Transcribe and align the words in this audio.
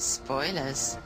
Spoilers. 0.00 0.98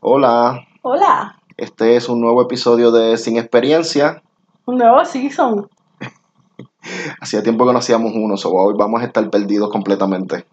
Hola, 0.00 0.66
Hola, 0.82 1.40
este 1.56 1.96
es 1.96 2.10
un 2.10 2.20
nuevo 2.20 2.42
episodio 2.42 2.90
de 2.90 3.16
Sin 3.16 3.38
Experiencia. 3.38 4.22
un 4.66 4.76
nuevo 4.76 5.02
season. 5.06 5.66
Hacía 7.22 7.42
tiempo 7.42 7.66
que 7.66 7.72
no 7.72 7.78
hacíamos 7.78 8.12
uno, 8.14 8.36
so 8.36 8.50
hoy 8.50 8.74
vamos 8.76 9.00
a 9.00 9.06
estar 9.06 9.30
perdidos 9.30 9.70
completamente. 9.70 10.44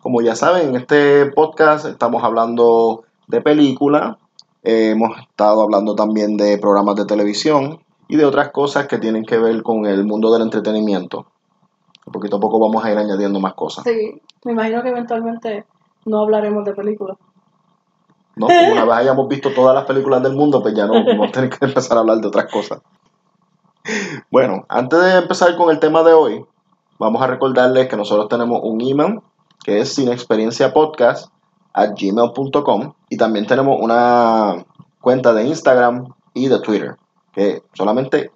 Como 0.00 0.22
ya 0.22 0.34
saben, 0.34 0.70
en 0.70 0.76
este 0.76 1.26
podcast 1.26 1.86
estamos 1.86 2.24
hablando 2.24 3.04
de 3.28 3.42
películas, 3.42 4.16
eh, 4.64 4.90
hemos 4.90 5.16
estado 5.20 5.62
hablando 5.62 5.94
también 5.94 6.36
de 6.36 6.58
programas 6.58 6.96
de 6.96 7.04
televisión 7.04 7.78
y 8.08 8.16
de 8.16 8.24
otras 8.24 8.50
cosas 8.50 8.88
que 8.88 8.98
tienen 8.98 9.24
que 9.24 9.38
ver 9.38 9.62
con 9.62 9.86
el 9.86 10.04
mundo 10.04 10.32
del 10.32 10.42
entretenimiento. 10.42 11.26
Poquito 12.10 12.36
a 12.36 12.40
poco 12.40 12.58
vamos 12.58 12.84
a 12.84 12.90
ir 12.90 12.98
añadiendo 12.98 13.38
más 13.40 13.54
cosas. 13.54 13.84
Sí, 13.84 14.20
me 14.44 14.52
imagino 14.52 14.82
que 14.82 14.88
eventualmente 14.88 15.66
no 16.04 16.20
hablaremos 16.20 16.64
de 16.64 16.74
películas. 16.74 17.16
¿no? 18.36 18.46
Una 18.46 18.84
vez 18.84 18.94
hayamos 18.94 19.28
visto 19.28 19.52
todas 19.52 19.74
las 19.74 19.84
películas 19.84 20.22
del 20.22 20.34
mundo, 20.34 20.62
pues 20.62 20.74
ya 20.74 20.86
no 20.86 20.94
vamos 21.06 21.28
a 21.28 21.32
tener 21.32 21.50
que 21.50 21.64
empezar 21.64 21.96
a 21.96 22.00
hablar 22.00 22.18
de 22.18 22.28
otras 22.28 22.50
cosas. 22.50 22.80
Bueno, 24.30 24.64
antes 24.68 25.00
de 25.00 25.18
empezar 25.18 25.56
con 25.56 25.70
el 25.70 25.78
tema 25.78 26.02
de 26.02 26.12
hoy, 26.12 26.44
vamos 26.98 27.22
a 27.22 27.26
recordarles 27.26 27.88
que 27.88 27.96
nosotros 27.96 28.28
tenemos 28.28 28.60
un 28.62 28.80
email 28.80 29.20
que 29.64 29.80
es 29.80 29.94
sinexperienciapodcast 29.94 31.32
at 31.72 31.90
gmail.com 31.98 32.92
y 33.08 33.16
también 33.16 33.46
tenemos 33.46 33.78
una 33.80 34.64
cuenta 35.00 35.32
de 35.32 35.46
Instagram 35.46 36.14
y 36.34 36.48
de 36.48 36.60
Twitter, 36.60 36.96
que 37.32 37.62
solamente 37.72 38.30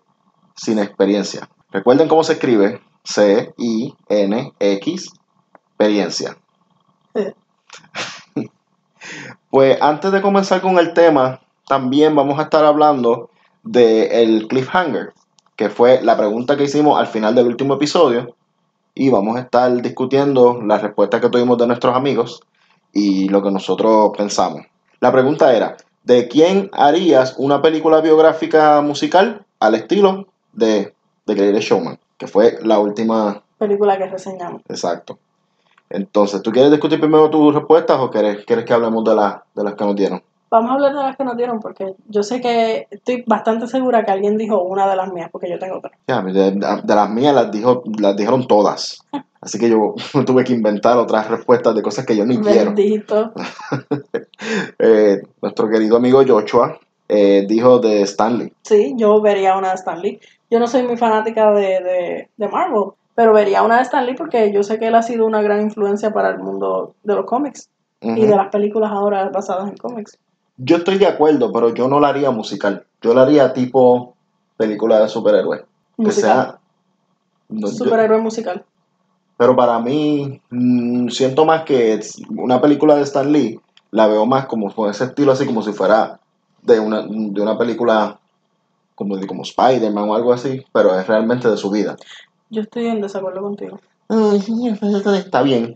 sin 0.54 0.78
experiencia. 0.78 1.48
Recuerden 1.70 2.08
cómo 2.08 2.24
se 2.24 2.34
escribe 2.34 2.80
C-I-N-X 3.06 5.12
experiencia. 5.76 6.36
Pues 9.50 9.80
antes 9.80 10.10
de 10.10 10.20
comenzar 10.20 10.60
con 10.60 10.78
el 10.78 10.92
tema, 10.92 11.40
también 11.66 12.14
vamos 12.14 12.38
a 12.38 12.42
estar 12.42 12.64
hablando 12.64 13.30
del 13.62 14.48
cliffhanger, 14.48 15.14
que 15.54 15.70
fue 15.70 16.02
la 16.02 16.16
pregunta 16.16 16.56
que 16.56 16.64
hicimos 16.64 16.98
al 16.98 17.06
final 17.06 17.34
del 17.34 17.46
último 17.46 17.74
episodio. 17.74 18.34
Y 18.94 19.08
vamos 19.08 19.36
a 19.36 19.40
estar 19.40 19.72
discutiendo 19.80 20.60
las 20.60 20.82
respuestas 20.82 21.20
que 21.20 21.30
tuvimos 21.30 21.56
de 21.56 21.68
nuestros 21.68 21.96
amigos 21.96 22.42
y 22.92 23.28
lo 23.28 23.42
que 23.42 23.50
nosotros 23.50 24.10
pensamos. 24.16 24.62
La 25.00 25.12
pregunta 25.12 25.54
era, 25.54 25.76
¿de 26.02 26.28
quién 26.28 26.68
harías 26.72 27.36
una 27.38 27.62
película 27.62 28.00
biográfica 28.00 28.80
musical 28.80 29.46
al 29.60 29.76
estilo 29.76 30.26
de 30.52 30.92
The 31.24 31.34
Greatest 31.34 31.68
Showman? 31.68 31.98
Que 32.18 32.26
fue 32.26 32.58
la 32.62 32.78
última, 32.78 33.42
Película 33.58 33.98
que 33.98 34.06
reseñamos. 34.06 34.62
exacto. 34.68 35.18
Entonces, 35.88 36.42
¿tú 36.42 36.50
quieres 36.50 36.70
discutir 36.70 36.98
primero 36.98 37.30
tus 37.30 37.54
respuestas 37.54 37.98
o 38.00 38.10
quieres, 38.10 38.44
quieres 38.44 38.64
que 38.64 38.72
hablemos 38.72 39.04
de, 39.04 39.14
las 39.14 39.36
de 39.54 39.62
las 39.62 39.74
que 39.74 39.84
nos 39.84 39.94
dieron? 39.94 40.22
Vamos 40.50 40.70
a 40.70 40.74
hablar 40.74 40.94
de 40.94 41.02
las 41.02 41.16
que 41.16 41.24
nos 41.24 41.36
dieron 41.36 41.60
porque 41.60 41.94
yo 42.08 42.22
sé 42.22 42.40
que 42.40 42.86
estoy 42.90 43.24
bastante 43.26 43.66
segura 43.66 44.04
que 44.04 44.12
alguien 44.12 44.36
dijo 44.36 44.62
una 44.62 44.88
de 44.88 44.96
las 44.96 45.12
mías 45.12 45.28
porque 45.30 45.50
yo 45.50 45.58
tengo 45.58 45.78
otra. 45.78 45.90
Ya, 46.06 46.22
de, 46.22 46.52
de 46.52 46.94
las 46.94 47.10
mías 47.10 47.34
las, 47.34 47.50
dijo, 47.50 47.82
las 47.98 48.16
dijeron 48.16 48.46
todas. 48.46 48.98
Así 49.40 49.58
que 49.58 49.68
yo 49.68 49.94
tuve 50.26 50.44
que 50.44 50.52
inventar 50.52 50.98
otras 50.98 51.28
respuestas 51.28 51.74
de 51.74 51.82
cosas 51.82 52.04
que 52.06 52.16
yo 52.16 52.24
ni 52.26 52.38
quiero. 52.38 52.72
Bendito. 52.74 53.32
Eh, 54.78 55.22
nuestro 55.40 55.68
querido 55.68 55.96
amigo 55.96 56.22
Joshua 56.26 56.78
eh, 57.08 57.46
dijo 57.48 57.78
de 57.78 58.02
Stanley. 58.02 58.52
Sí, 58.62 58.94
yo 58.96 59.20
vería 59.20 59.56
una 59.56 59.70
de 59.70 59.74
Stan 59.76 60.00
Lee. 60.00 60.20
Yo 60.50 60.58
no 60.60 60.66
soy 60.66 60.82
muy 60.84 60.96
fanática 60.96 61.50
de, 61.52 61.80
de, 61.82 62.30
de 62.36 62.48
Marvel, 62.48 62.90
pero 63.14 63.32
vería 63.32 63.62
una 63.62 63.76
de 63.76 63.82
Stan 63.82 64.04
Lee 64.06 64.14
porque 64.14 64.52
yo 64.52 64.62
sé 64.62 64.78
que 64.78 64.86
él 64.88 64.94
ha 64.94 65.02
sido 65.02 65.26
una 65.26 65.42
gran 65.42 65.60
influencia 65.60 66.12
para 66.12 66.30
el 66.30 66.38
mundo 66.38 66.94
de 67.02 67.14
los 67.14 67.24
cómics 67.26 67.68
y 68.00 68.26
de 68.26 68.36
las 68.36 68.48
películas 68.48 68.90
ahora 68.92 69.28
basadas 69.30 69.68
en 69.68 69.76
cómics. 69.76 70.18
Yo 70.58 70.76
estoy 70.76 70.98
de 70.98 71.06
acuerdo, 71.06 71.50
pero 71.52 71.74
yo 71.74 71.88
no 71.88 71.98
la 71.98 72.08
haría 72.08 72.30
musical. 72.30 72.84
Yo 73.02 73.12
la 73.14 73.22
haría 73.22 73.52
tipo 73.52 74.14
película 74.56 75.00
de 75.00 75.08
superhéroes. 75.08 75.62
Que 76.02 76.12
sea. 76.12 76.58
no, 77.48 77.68
yo- 77.68 77.74
Superhéroe 77.74 78.18
musical. 78.20 78.64
pero 79.38 79.56
para 79.56 79.78
mí, 79.80 80.40
mm, 80.50 81.08
siento 81.08 81.44
más 81.44 81.64
que 81.64 81.94
es 81.94 82.16
una 82.30 82.60
película 82.60 82.94
de 82.96 83.02
Stan 83.02 83.30
Lee, 83.32 83.58
la 83.90 84.06
veo 84.06 84.24
más 84.26 84.46
como 84.46 84.72
con 84.74 84.88
ese 84.90 85.04
estilo, 85.04 85.32
así 85.32 85.44
como 85.46 85.62
si 85.62 85.72
fuera 85.72 86.20
de 86.62 86.80
una, 86.80 87.02
de 87.02 87.40
una 87.40 87.56
película 87.58 88.18
como, 88.96 89.16
de- 89.16 89.26
como 89.28 89.42
Spider-Man 89.42 90.08
o 90.10 90.14
algo 90.16 90.32
así, 90.32 90.64
pero 90.72 90.98
es 90.98 91.06
realmente 91.06 91.48
de 91.48 91.56
su 91.56 91.70
vida. 91.70 91.94
Yo 92.50 92.62
estoy 92.62 92.86
en 92.88 93.00
desacuerdo 93.00 93.42
contigo. 93.42 93.78
Está 95.14 95.42
bien. 95.42 95.74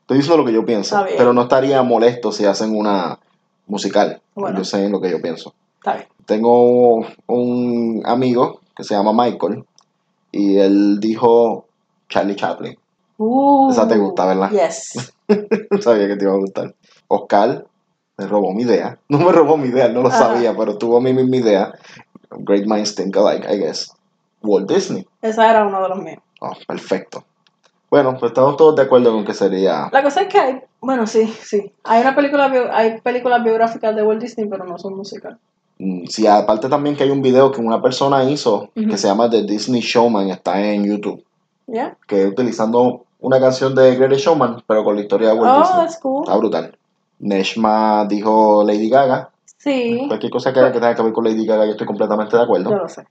Estoy 0.00 0.16
diciendo 0.18 0.38
lo 0.38 0.44
que 0.44 0.52
yo 0.52 0.64
pienso, 0.64 1.04
pero 1.16 1.32
no 1.32 1.42
estaría 1.42 1.82
molesto 1.82 2.32
si 2.32 2.44
hacen 2.44 2.76
una 2.76 3.18
musical. 3.66 4.20
Bueno. 4.34 4.58
Yo 4.58 4.64
sé 4.64 4.88
lo 4.88 5.00
que 5.00 5.10
yo 5.10 5.20
pienso. 5.22 5.54
Está 5.78 5.94
bien. 5.94 6.08
Tengo 6.26 7.06
un 7.26 8.02
amigo 8.04 8.60
que 8.76 8.84
se 8.84 8.94
llama 8.94 9.12
Michael 9.12 9.64
y 10.32 10.58
él 10.58 10.98
dijo 11.00 11.66
Charlie 12.08 12.36
Chaplin. 12.36 12.76
Uh, 13.16 13.70
Esa 13.70 13.86
te 13.88 13.96
gusta, 13.96 14.26
¿verdad? 14.26 14.50
Yes. 14.50 15.12
Sabía 15.80 16.08
que 16.08 16.16
te 16.16 16.24
iba 16.24 16.34
a 16.34 16.38
gustar. 16.38 16.74
Oscar 17.08 17.64
me 18.16 18.26
robó 18.26 18.52
mi 18.52 18.62
idea. 18.62 18.98
No 19.08 19.18
me 19.18 19.32
robó 19.32 19.56
mi 19.56 19.68
idea, 19.68 19.88
no 19.88 20.02
lo 20.02 20.08
Ajá. 20.08 20.18
sabía, 20.18 20.54
pero 20.56 20.76
tuvo 20.76 21.00
mi 21.00 21.12
misma 21.12 21.36
idea. 21.36 21.72
Great 22.38 22.66
minds 22.66 22.94
think 22.94 23.16
alike, 23.16 23.46
I 23.48 23.56
guess. 23.58 23.92
Walt 24.42 24.68
Disney. 24.68 25.06
Esa 25.22 25.50
era 25.50 25.64
uno 25.66 25.82
de 25.82 25.88
los 25.88 25.98
míos. 25.98 26.18
Oh, 26.40 26.52
perfecto. 26.66 27.24
Bueno, 27.90 28.16
pues 28.18 28.30
estamos 28.32 28.56
todos 28.56 28.74
de 28.76 28.82
acuerdo 28.82 29.12
con 29.12 29.24
que 29.24 29.34
sería. 29.34 29.88
La 29.92 30.02
cosa 30.02 30.22
es 30.22 30.28
que 30.28 30.38
hay, 30.38 30.60
bueno, 30.80 31.06
sí, 31.06 31.26
sí. 31.42 31.72
Hay 31.84 32.00
una 32.02 32.14
película, 32.14 32.52
hay 32.72 33.00
películas 33.00 33.42
biográficas 33.44 33.94
de 33.94 34.02
Walt 34.02 34.20
Disney, 34.20 34.48
pero 34.48 34.64
no 34.64 34.78
son 34.78 34.96
musicales. 34.96 35.38
Mm, 35.78 36.06
Sí, 36.06 36.26
aparte 36.26 36.68
también 36.68 36.96
que 36.96 37.04
hay 37.04 37.10
un 37.10 37.22
video 37.22 37.52
que 37.52 37.60
una 37.60 37.80
persona 37.80 38.24
hizo 38.24 38.70
que 38.74 38.98
se 38.98 39.06
llama 39.08 39.30
The 39.30 39.42
Disney 39.44 39.80
Showman, 39.80 40.28
está 40.30 40.60
en 40.60 40.84
YouTube, 40.84 41.24
¿Ya? 41.66 41.96
que 42.06 42.26
utilizando 42.26 43.04
una 43.20 43.40
canción 43.40 43.74
de 43.74 43.94
Greatest 43.96 44.24
Showman, 44.26 44.62
pero 44.66 44.84
con 44.84 44.96
la 44.96 45.02
historia 45.02 45.28
de 45.28 45.34
Walt 45.34 45.52
Oh, 45.56 45.60
Disney. 45.60 45.84
that's 45.84 45.98
cool. 46.00 46.22
Está 46.24 46.36
brutal. 46.36 46.76
Neshma 47.20 48.04
dijo 48.06 48.64
Lady 48.64 48.88
Gaga. 48.90 49.30
Sí, 49.64 50.04
Cualquier 50.08 50.30
cosa 50.30 50.52
que, 50.52 50.60
que 50.60 50.72
tenga 50.72 50.94
que 50.94 51.02
ver 51.02 51.12
con 51.14 51.24
Lady 51.24 51.46
Gaga, 51.46 51.64
yo 51.64 51.70
estoy 51.70 51.86
completamente 51.86 52.36
de 52.36 52.42
acuerdo. 52.42 52.68
yo 52.68 52.76
lo 52.76 52.86
sé. 52.88 53.06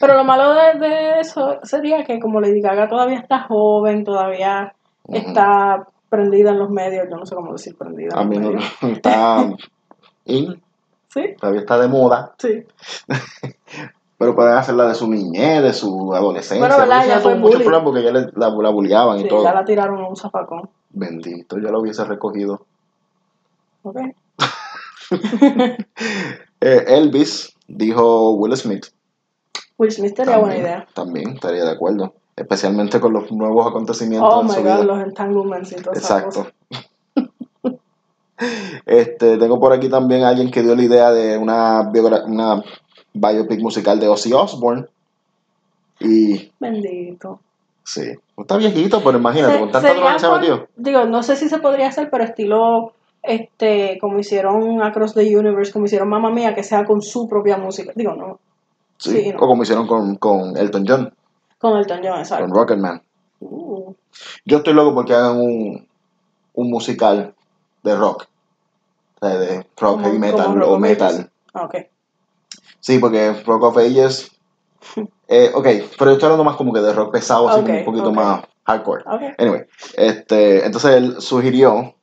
Pero 0.00 0.14
lo 0.14 0.24
malo 0.24 0.52
de, 0.52 0.76
de 0.80 1.20
eso 1.20 1.60
sería 1.62 2.02
que 2.04 2.18
como 2.18 2.40
Lady 2.40 2.60
Gaga 2.60 2.88
todavía 2.88 3.20
está 3.20 3.44
joven, 3.44 4.02
todavía 4.02 4.74
está 5.06 5.86
prendida 6.08 6.50
en 6.50 6.58
los 6.58 6.70
medios, 6.70 7.06
yo 7.08 7.16
no 7.16 7.24
sé 7.24 7.36
cómo 7.36 7.52
decir 7.52 7.76
prendida. 7.78 8.08
en 8.12 8.18
A 8.18 8.24
los 8.24 8.28
mí 8.28 8.38
no 8.38 8.58
está 8.88 9.50
in, 10.24 10.60
Sí, 11.10 11.22
todavía 11.40 11.60
está 11.60 11.78
de 11.78 11.86
moda, 11.86 12.34
sí. 12.38 12.64
pero 14.18 14.34
pueden 14.34 14.54
hacerla 14.54 14.88
de 14.88 14.96
su 14.96 15.08
niñez, 15.08 15.62
de 15.62 15.72
su 15.72 16.12
adolescencia. 16.12 16.58
Bueno, 16.58 16.76
¿verdad? 16.76 17.04
Tuvo 17.06 17.20
fue 17.22 17.34
muchos 17.36 17.52
bully. 17.52 17.64
problemas 17.64 17.84
porque 17.84 18.02
ya 18.02 18.10
le, 18.10 18.20
la, 18.34 18.50
la 18.50 19.20
y 19.20 19.28
todo. 19.28 19.44
ya 19.44 19.54
la 19.54 19.64
tiraron 19.64 20.00
a 20.00 20.08
un 20.08 20.16
zapacón. 20.16 20.68
Bendito, 20.90 21.56
yo 21.56 21.70
la 21.70 21.78
hubiese 21.78 22.04
recogido. 22.04 22.62
Ok. 23.84 23.98
Eh, 26.60 26.84
Elvis 26.88 27.54
dijo 27.68 28.32
Will 28.32 28.56
Smith. 28.56 28.86
Will 29.78 29.90
Smith 29.92 30.16
sería 30.16 30.38
buena 30.38 30.56
idea. 30.56 30.86
También 30.94 31.30
estaría 31.30 31.64
de 31.64 31.70
acuerdo. 31.70 32.14
Especialmente 32.36 33.00
con 33.00 33.12
los 33.12 33.30
nuevos 33.32 33.66
acontecimientos 33.66 34.32
Oh 34.32 34.40
en 34.42 34.46
my 34.46 34.52
su 34.54 34.58
god, 34.62 34.64
vida. 34.64 34.84
los 34.84 35.00
entanglements 35.02 35.72
y 35.72 35.76
todas 35.76 35.98
Exacto. 35.98 36.46
Este, 38.86 39.36
tengo 39.36 39.58
por 39.58 39.72
aquí 39.72 39.88
también 39.88 40.22
a 40.22 40.28
alguien 40.28 40.50
que 40.50 40.62
dio 40.62 40.76
la 40.76 40.82
idea 40.82 41.10
de 41.10 41.36
una, 41.36 41.90
una 42.26 42.62
biopic 43.12 43.60
musical 43.60 43.98
de 43.98 44.08
Ozzy 44.08 44.32
Osbourne. 44.32 44.86
Y 46.00 46.52
Bendito. 46.60 47.40
sí, 47.82 48.12
está 48.36 48.56
viejito, 48.56 49.02
pero 49.02 49.18
imagínate, 49.18 49.54
Se- 49.54 49.58
con 49.58 49.70
tanta 49.72 49.92
droga 49.92 50.18
se. 50.20 50.68
Digo, 50.76 51.04
no 51.06 51.24
sé 51.24 51.34
si 51.34 51.48
se 51.48 51.58
podría 51.58 51.88
hacer, 51.88 52.08
pero 52.10 52.22
estilo, 52.22 52.92
este, 53.28 53.98
como 54.00 54.18
hicieron 54.18 54.82
Across 54.82 55.14
the 55.14 55.36
Universe, 55.36 55.72
como 55.72 55.84
hicieron 55.84 56.08
Mamma 56.08 56.30
Mía, 56.30 56.54
que 56.54 56.64
sea 56.64 56.84
con 56.84 57.02
su 57.02 57.28
propia 57.28 57.58
música. 57.58 57.92
Digo, 57.94 58.14
no, 58.14 58.40
Sí, 58.98 59.10
sí, 59.10 59.32
no. 59.32 59.38
O 59.38 59.46
como 59.46 59.62
hicieron 59.62 59.86
con, 59.86 60.16
con 60.16 60.56
Elton 60.56 60.84
John, 60.86 61.14
con 61.58 61.76
Elton 61.76 62.00
John, 62.02 62.10
con 62.10 62.20
exacto. 62.20 62.46
Rocketman. 62.52 63.02
Uh, 63.40 63.94
Yo 64.44 64.58
estoy 64.58 64.74
loco 64.74 64.94
porque 64.94 65.14
hagan 65.14 65.40
un, 65.40 65.86
un 66.54 66.70
musical 66.70 67.34
de 67.84 67.96
rock. 67.96 68.26
O 69.20 69.26
sea, 69.26 69.38
de 69.38 69.66
rock, 69.76 70.00
heavy 70.02 70.18
metal 70.18 70.62
o 70.62 70.78
metal. 70.78 71.30
Ah, 71.54 71.64
ok. 71.64 71.76
Sí, 72.80 72.98
porque 72.98 73.32
Rock 73.44 73.62
of 73.62 73.76
Ages. 73.78 74.30
Eh, 75.30 75.50
ok, 75.54 75.62
pero 75.98 76.10
yo 76.10 76.12
estoy 76.12 76.24
hablando 76.24 76.44
más 76.44 76.56
como 76.56 76.72
que 76.72 76.80
de 76.80 76.94
rock 76.94 77.12
pesado, 77.12 77.50
así 77.50 77.60
como 77.60 77.78
un 77.78 77.84
poquito 77.84 78.12
más 78.12 78.44
hardcore. 78.64 79.04
Ok. 79.04 79.22
Anyway, 79.36 79.66
este, 79.94 80.64
entonces 80.64 80.96
él 80.96 81.20
sugirió 81.20 81.94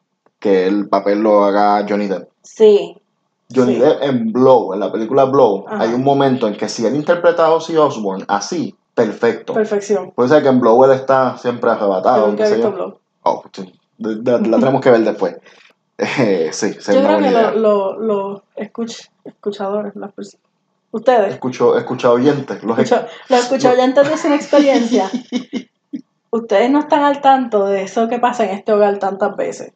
que 0.46 0.68
el 0.68 0.88
papel 0.88 1.22
lo 1.22 1.44
haga 1.44 1.84
Johnny 1.90 2.06
Depp. 2.08 2.30
Sí. 2.44 2.96
Johnny 3.54 3.74
Sí. 3.76 3.80
Depp 3.82 4.04
en 4.04 4.32
Blow, 4.32 4.74
en 4.76 4.80
la 4.80 4.92
película 4.92 5.24
Blow, 5.26 5.66
Ajá. 5.68 5.84
hay 5.84 5.94
un 5.96 6.04
momento 6.04 6.48
en 6.48 6.56
que 6.56 6.70
si 6.70 6.86
él 6.86 6.96
interpreta 6.96 7.48
a 7.48 7.52
Ozzy 7.52 7.76
Osbourne 7.78 8.24
así, 8.28 8.76
perfecto. 8.94 9.54
Perfección. 9.54 10.12
Puede 10.12 10.30
ser 10.30 10.44
que 10.44 10.50
en 10.50 10.60
Blow 10.60 10.84
él 10.86 10.92
está 10.92 11.36
siempre 11.40 11.72
arrebatado. 11.72 12.28
nunca 12.28 12.48
he 12.48 12.54
visto. 12.54 12.72
Blow. 12.72 13.00
Oh, 13.24 13.44
sí. 13.52 13.74
La 13.98 14.40
tenemos 14.60 14.82
que 14.82 14.92
ver 14.92 15.02
después. 15.02 15.36
Eh, 15.98 16.50
sí, 16.52 16.74
Yo 16.76 16.82
sería 16.82 17.02
creo 17.06 17.18
que 17.18 17.24
buena 17.24 17.52
los 17.54 17.56
lo, 17.62 18.00
lo 18.00 18.44
escuch- 18.56 19.10
escuchadores, 19.24 19.96
las 19.96 20.12
personas. 20.14 20.46
Ustedes, 20.92 21.34
Escucho, 21.34 21.76
escucho 21.78 22.12
oyentes. 22.14 22.64
Los 22.64 22.78
escucho- 22.78 23.06
los 23.30 23.40
escuchadores 23.40 23.96
de 23.96 24.18
su 24.18 24.28
experiencia, 24.34 25.10
ustedes 26.32 26.70
no 26.70 26.80
están 26.80 27.04
al 27.04 27.22
tanto 27.22 27.66
de 27.66 27.84
eso 27.84 28.08
que 28.08 28.20
pasa 28.20 28.44
en 28.46 28.52
este 28.52 28.72
hogar 28.74 29.00
tantas 29.00 29.36
veces. 29.36 29.74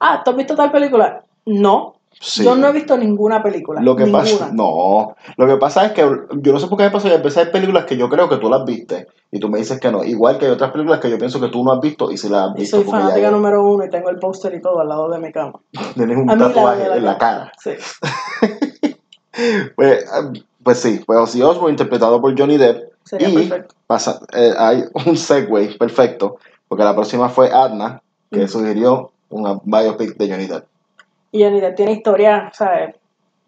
Ah, 0.00 0.22
¿tú 0.24 0.30
has 0.30 0.36
visto 0.36 0.56
tal 0.56 0.72
película? 0.72 1.22
No, 1.46 1.94
sí. 2.18 2.42
yo 2.44 2.54
no 2.56 2.68
he 2.68 2.72
visto 2.72 2.96
ninguna 2.96 3.42
película. 3.42 3.80
Lo 3.80 3.94
que 3.96 4.04
ninguna. 4.04 4.22
pasa, 4.24 4.50
no, 4.52 5.14
lo 5.36 5.46
que 5.46 5.56
pasa 5.56 5.86
es 5.86 5.92
que 5.92 6.00
yo 6.02 6.52
no 6.52 6.58
sé 6.58 6.66
por 6.66 6.78
qué 6.78 6.84
me 6.84 6.90
pasa 6.90 7.08
que 7.08 7.14
a 7.14 7.18
veces 7.18 7.46
hay 7.46 7.52
películas 7.52 7.84
que 7.84 7.96
yo 7.96 8.08
creo 8.08 8.28
que 8.28 8.36
tú 8.38 8.48
las 8.50 8.64
viste 8.64 9.06
y 9.30 9.38
tú 9.40 9.48
me 9.48 9.58
dices 9.58 9.78
que 9.80 9.90
no, 9.90 10.02
igual 10.04 10.38
que 10.38 10.46
hay 10.46 10.52
otras 10.52 10.70
películas 10.72 11.00
que 11.00 11.10
yo 11.10 11.18
pienso 11.18 11.40
que 11.40 11.48
tú 11.48 11.62
no 11.64 11.72
has 11.72 11.80
visto 11.80 12.10
y 12.10 12.16
si 12.16 12.28
las 12.28 12.50
has 12.50 12.56
Y 12.56 12.60
visto 12.60 12.76
soy 12.76 12.84
porque 12.84 12.98
ya 13.00 13.04
fanática 13.06 13.30
número 13.30 13.64
uno 13.64 13.84
y 13.84 13.90
tengo 13.90 14.10
el 14.10 14.18
póster 14.18 14.54
y 14.54 14.60
todo 14.60 14.80
al 14.80 14.88
lado 14.88 15.08
de 15.08 15.18
mi 15.18 15.32
cama. 15.32 15.60
tienes 15.94 16.16
un 16.16 16.26
tatuaje 16.26 16.88
la 16.88 16.96
en 16.96 17.04
la 17.04 17.18
cara. 17.18 17.52
Sí. 17.58 17.70
Pues, 19.76 20.02
eh, 20.02 20.42
pues 20.62 20.78
sí, 20.80 21.00
pues 21.06 21.18
Ozzy 21.18 21.40
Osbourne 21.42 21.70
interpretado 21.70 22.20
por 22.20 22.36
Johnny 22.38 22.58
Depp 22.58 22.90
Sería 23.04 23.28
y 23.28 23.34
perfecto. 23.48 23.74
pasa, 23.86 24.20
eh, 24.34 24.52
hay 24.58 24.84
un 25.06 25.16
segue 25.16 25.76
perfecto 25.78 26.36
porque 26.68 26.84
la 26.84 26.94
próxima 26.94 27.28
fue 27.28 27.50
Adna 27.50 28.02
que 28.30 28.44
Mm. 28.44 28.48
sugirió 28.48 29.12
una 29.30 29.58
biopic 29.62 30.16
de 30.16 30.28
Johnny 30.30 30.46
Depp. 30.46 30.64
Y 31.32 31.42
Johnny 31.42 31.60
Depp 31.60 31.76
tiene 31.76 31.92
historia, 31.92 32.50
¿sabes? 32.54 32.94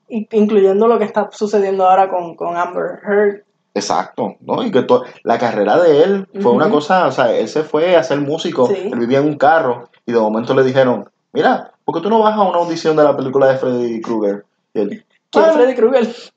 Incluyendo 0.08 0.86
lo 0.88 0.98
que 0.98 1.04
está 1.04 1.28
sucediendo 1.32 1.88
ahora 1.88 2.08
con, 2.08 2.34
con 2.36 2.56
Amber 2.56 3.00
Heard. 3.06 3.42
Exacto, 3.74 4.36
¿no? 4.40 4.62
Y 4.62 4.70
que 4.70 4.84
la 5.24 5.38
carrera 5.38 5.78
de 5.80 6.02
él 6.04 6.28
fue 6.40 6.52
una 6.52 6.68
cosa, 6.68 7.06
o 7.06 7.10
sea, 7.12 7.32
él 7.34 7.48
se 7.48 7.62
fue 7.62 7.96
a 7.96 8.02
ser 8.02 8.20
músico, 8.20 8.66
Sí. 8.66 8.74
él 8.92 8.98
vivía 8.98 9.18
en 9.20 9.26
un 9.26 9.38
carro 9.38 9.88
y 10.04 10.12
de 10.12 10.20
momento 10.20 10.54
le 10.54 10.62
dijeron, 10.62 11.08
mira, 11.32 11.72
¿por 11.84 11.94
qué 11.94 12.02
tú 12.02 12.10
no 12.10 12.18
vas 12.20 12.36
a 12.36 12.42
una 12.42 12.58
audición 12.58 12.96
de 12.96 13.04
la 13.04 13.16
película 13.16 13.46
de 13.48 13.56
Freddy 13.56 14.00
Krueger? 14.02 14.44
Y 14.74 14.80
él, 14.80 15.04
¿Quién 15.30 15.44
"Ah". 15.44 15.48
es 15.48 15.54
Freddy 15.54 15.74
Krueger? 15.74 16.14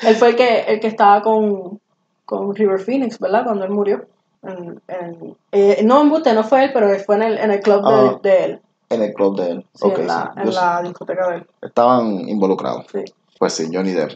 él 0.00 0.14
fue 0.16 0.28
el 0.30 0.36
que, 0.36 0.60
el 0.60 0.80
que 0.80 0.86
estaba 0.86 1.20
con, 1.20 1.80
con 2.24 2.54
River 2.54 2.78
Phoenix, 2.80 3.18
¿verdad? 3.18 3.44
Cuando 3.44 3.64
él 3.66 3.70
murió. 3.70 4.06
En, 4.42 4.80
en- 4.88 5.36
eh, 5.52 5.80
no, 5.84 6.02
en 6.02 6.34
no 6.34 6.44
fue 6.44 6.64
él, 6.64 6.70
pero 6.72 6.88
fue 7.00 7.16
en 7.16 7.22
el, 7.22 7.38
en 7.38 7.50
el 7.50 7.60
club 7.60 7.82
de, 7.82 7.94
Ah. 7.94 8.18
de 8.22 8.44
él. 8.44 8.60
En 8.88 9.02
el 9.02 9.12
club 9.14 9.36
de 9.40 9.50
él. 9.50 9.66
Sí, 9.74 9.88
en, 9.96 10.06
la, 10.06 10.32
sí. 10.34 10.40
en 10.42 10.54
la 10.54 10.82
discoteca 10.82 11.28
de 11.30 11.36
él. 11.38 11.46
Estaban 11.62 12.28
involucrados. 12.28 12.86
Sí. 12.92 13.04
Pues 13.38 13.52
sí, 13.52 13.68
Johnny 13.72 13.92
Depp. 13.92 14.12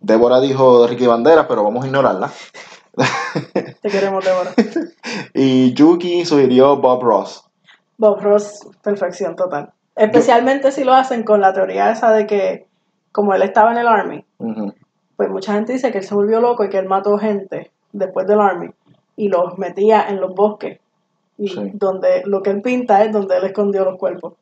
Débora 0.00 0.40
dijo 0.40 0.86
Ricky 0.86 1.06
Banderas, 1.06 1.46
pero 1.48 1.64
vamos 1.64 1.82
a 1.84 1.86
ignorarla. 1.88 2.30
Te 3.82 3.88
queremos, 3.90 4.24
Débora. 4.24 4.52
Y 5.34 5.72
Yuki 5.74 6.24
sugirió 6.24 6.76
Bob 6.76 7.02
Ross. 7.02 7.44
Bob 7.98 8.20
Ross, 8.20 8.66
perfección 8.82 9.36
total. 9.36 9.72
Especialmente 9.94 10.70
si 10.72 10.84
lo 10.84 10.92
hacen 10.94 11.24
con 11.24 11.40
la 11.40 11.52
teoría 11.52 11.90
esa 11.90 12.12
de 12.12 12.26
que, 12.26 12.66
como 13.12 13.34
él 13.34 13.42
estaba 13.42 13.72
en 13.72 13.78
el 13.78 13.86
Army, 13.88 14.24
pues 15.16 15.30
mucha 15.30 15.54
gente 15.54 15.72
dice 15.72 15.90
que 15.90 15.98
él 15.98 16.04
se 16.04 16.14
volvió 16.14 16.40
loco 16.40 16.64
y 16.64 16.68
que 16.68 16.78
él 16.78 16.86
mató 16.86 17.16
gente 17.18 17.70
después 17.92 18.26
del 18.26 18.40
Army 18.40 18.68
y 19.16 19.28
los 19.28 19.58
metía 19.58 20.08
en 20.08 20.20
los 20.20 20.34
bosques. 20.34 20.78
Y 21.38 21.48
Sí. 21.48 21.70
donde 21.74 22.22
lo 22.24 22.42
que 22.42 22.50
él 22.50 22.62
pinta 22.62 23.04
es 23.04 23.12
donde 23.12 23.36
él 23.36 23.44
escondió 23.44 23.84
los 23.84 23.98
cuerpos. 23.98 24.34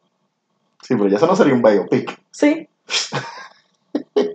Sí, 0.83 0.95
pero 0.95 1.09
ya 1.09 1.17
eso 1.17 1.27
no 1.27 1.35
sería 1.35 1.55
un 1.55 1.63
biopic. 1.63 2.21
Sí, 2.31 2.69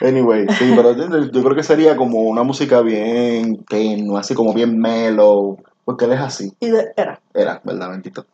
Anyway, 0.00 0.46
sí, 0.58 0.72
pero 0.74 0.92
yo, 0.96 1.42
creo 1.42 1.54
que 1.54 1.62
sería 1.62 1.96
como 1.96 2.22
una 2.22 2.42
música 2.42 2.80
bien 2.80 3.64
tenue, 3.64 4.18
así 4.18 4.34
como 4.34 4.52
bien 4.52 4.76
mellow, 4.76 5.56
porque 5.84 6.06
él 6.06 6.12
es 6.12 6.20
así, 6.20 6.52
y 6.58 6.70
de, 6.70 6.92
era. 6.96 7.20
era, 7.32 7.60
¿verdad, 7.62 7.90
bendito? 7.90 8.26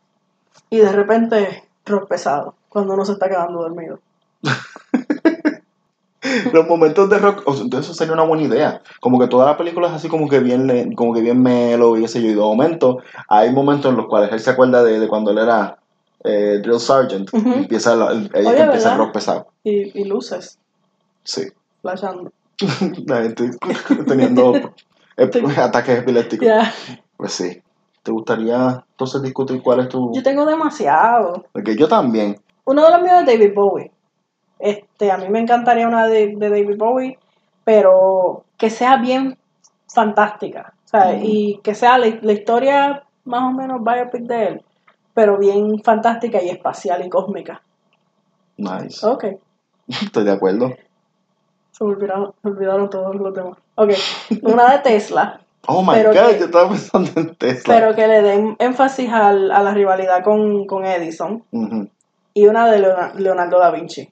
Y 0.71 0.79
de 0.79 0.91
repente, 0.91 1.63
rock 1.85 2.07
pesado, 2.09 2.55
cuando 2.67 2.95
uno 2.95 3.05
se 3.05 3.11
está 3.13 3.29
quedando 3.29 3.61
dormido. 3.61 3.99
Los 6.51 6.67
momentos 6.67 7.09
de 7.09 7.17
rock, 7.17 7.43
o 7.45 7.53
sea, 7.53 7.63
entonces 7.63 7.89
eso 7.91 7.97
sería 7.97 8.13
una 8.13 8.23
buena 8.23 8.43
idea, 8.43 8.81
como 8.99 9.17
que 9.19 9.27
toda 9.27 9.45
la 9.45 9.55
película 9.57 9.87
es 9.87 9.93
así 9.93 10.09
como 10.09 10.27
que 10.27 10.39
bien, 10.39 10.93
como 10.95 11.13
que 11.13 11.21
bien 11.21 11.41
mellow 11.41 11.95
y 11.97 12.07
sé 12.07 12.21
yo, 12.21 12.27
y 12.29 12.33
de 12.33 12.41
momento 12.41 12.97
hay 13.29 13.51
momentos 13.53 13.89
en 13.91 13.97
los 13.97 14.07
cuales 14.07 14.31
él 14.33 14.39
se 14.39 14.49
acuerda 14.49 14.83
de, 14.83 14.99
de 14.99 15.07
cuando 15.07 15.31
él 15.31 15.37
era 15.37 15.77
eh, 16.25 16.59
Drill 16.61 16.79
Sergeant, 16.79 17.29
y 17.33 17.37
empieza, 17.59 17.95
la- 17.95 18.11
el- 18.11 18.29
Oye, 18.33 18.59
empieza 18.59 18.91
el 18.91 18.97
rock 18.97 19.13
pesado, 19.13 19.47
Y, 19.63 19.97
y 20.01 20.03
luces, 20.03 20.59
sí, 21.23 21.43
flashando. 21.81 22.31
la 23.07 23.21
gente 23.21 23.51
teniendo 24.05 24.53
ataques 25.57 25.99
epilépticos, 25.99 26.47
pues 27.17 27.31
sí. 27.33 27.61
¿Te 28.03 28.11
gustaría 28.11 28.83
entonces 28.91 29.21
discutir 29.21 29.61
cuál 29.61 29.81
es 29.81 29.89
tu...? 29.89 30.11
Yo 30.13 30.23
tengo 30.23 30.45
demasiado. 30.45 31.45
Porque 31.51 31.75
yo 31.75 31.87
también. 31.87 32.39
Uno 32.65 32.83
de 32.85 32.91
los 32.91 33.01
míos 33.01 33.15
es 33.19 33.25
David 33.25 33.53
Bowie. 33.53 33.91
Este, 34.59 35.11
a 35.11 35.17
mí 35.17 35.29
me 35.29 35.39
encantaría 35.39 35.87
una 35.87 36.07
de, 36.07 36.35
de 36.35 36.49
David 36.49 36.77
Bowie, 36.77 37.17
pero 37.63 38.43
que 38.57 38.69
sea 38.69 38.97
bien 38.97 39.37
fantástica. 39.87 40.73
O 40.85 40.87
sea, 40.89 41.15
y 41.15 41.59
que 41.63 41.75
sea 41.75 41.97
la, 41.97 42.07
la 42.21 42.31
historia 42.33 43.03
más 43.25 43.43
o 43.43 43.51
menos 43.51 43.81
biopic 43.83 44.23
de 44.23 44.43
él, 44.47 44.63
pero 45.13 45.37
bien 45.37 45.79
fantástica 45.83 46.41
y 46.41 46.49
espacial 46.49 47.05
y 47.05 47.09
cósmica. 47.09 47.61
Nice. 48.57 49.05
Ok, 49.05 49.25
Estoy 49.87 50.23
de 50.25 50.31
acuerdo. 50.31 50.69
se 51.71 51.83
me 51.83 51.91
olvidaron, 51.91 52.33
se 52.41 52.47
olvidaron 52.49 52.89
todos 52.89 53.15
los 53.15 53.33
demás. 53.33 53.57
Ok, 53.75 53.91
una 54.43 54.71
de 54.73 54.79
Tesla, 54.79 55.39
Oh 55.67 55.81
my 55.81 56.01
god, 56.03 56.11
que- 56.11 56.39
yo 56.39 56.45
estaba 56.45 56.69
pensando 56.69 57.11
en 57.21 57.35
Tesla. 57.35 57.73
pero 57.75 57.95
que 57.95 58.07
le 58.07 58.21
den 58.21 58.55
énfasis 58.59 59.09
al- 59.11 59.51
a 59.51 59.61
la 59.63 59.73
rivalidad 59.73 60.23
con, 60.23 60.65
con 60.65 60.85
Edison, 60.85 61.43
y 62.33 62.47
una 62.47 62.69
de 62.71 62.79
Leona- 62.79 63.13
Leonardo 63.15 63.59
da 63.59 63.69
Vinci. 63.71 64.09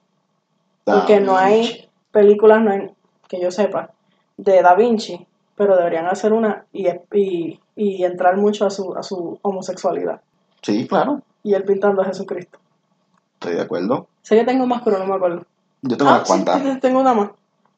Porque 0.94 1.20
no 1.20 1.36
hay 1.36 1.88
películas, 2.10 2.60
no 2.62 2.70
hay, 2.70 2.90
que 3.28 3.40
yo 3.40 3.50
sepa, 3.50 3.90
de 4.36 4.62
Da 4.62 4.74
Vinci, 4.74 5.26
pero 5.56 5.76
deberían 5.76 6.06
hacer 6.06 6.32
una 6.32 6.64
y, 6.72 6.88
y, 7.12 7.60
y 7.76 8.04
entrar 8.04 8.36
mucho 8.36 8.66
a 8.66 8.70
su, 8.70 8.94
a 8.94 9.02
su 9.02 9.38
homosexualidad. 9.42 10.20
Sí, 10.62 10.86
claro. 10.86 11.22
Y 11.42 11.54
él 11.54 11.64
pintando 11.64 12.02
a 12.02 12.04
Jesucristo. 12.04 12.58
Estoy 13.34 13.54
de 13.54 13.62
acuerdo. 13.62 14.08
Sé 14.22 14.36
que 14.36 14.44
tengo 14.44 14.66
más, 14.66 14.82
pero 14.84 14.98
no 14.98 15.06
me 15.06 15.14
acuerdo. 15.14 15.44
Yo 15.82 15.96
tengo 15.96 16.10
ah, 16.10 16.24
sí, 16.24 16.44
tengo 16.80 17.00
una 17.00 17.14
más. 17.14 17.30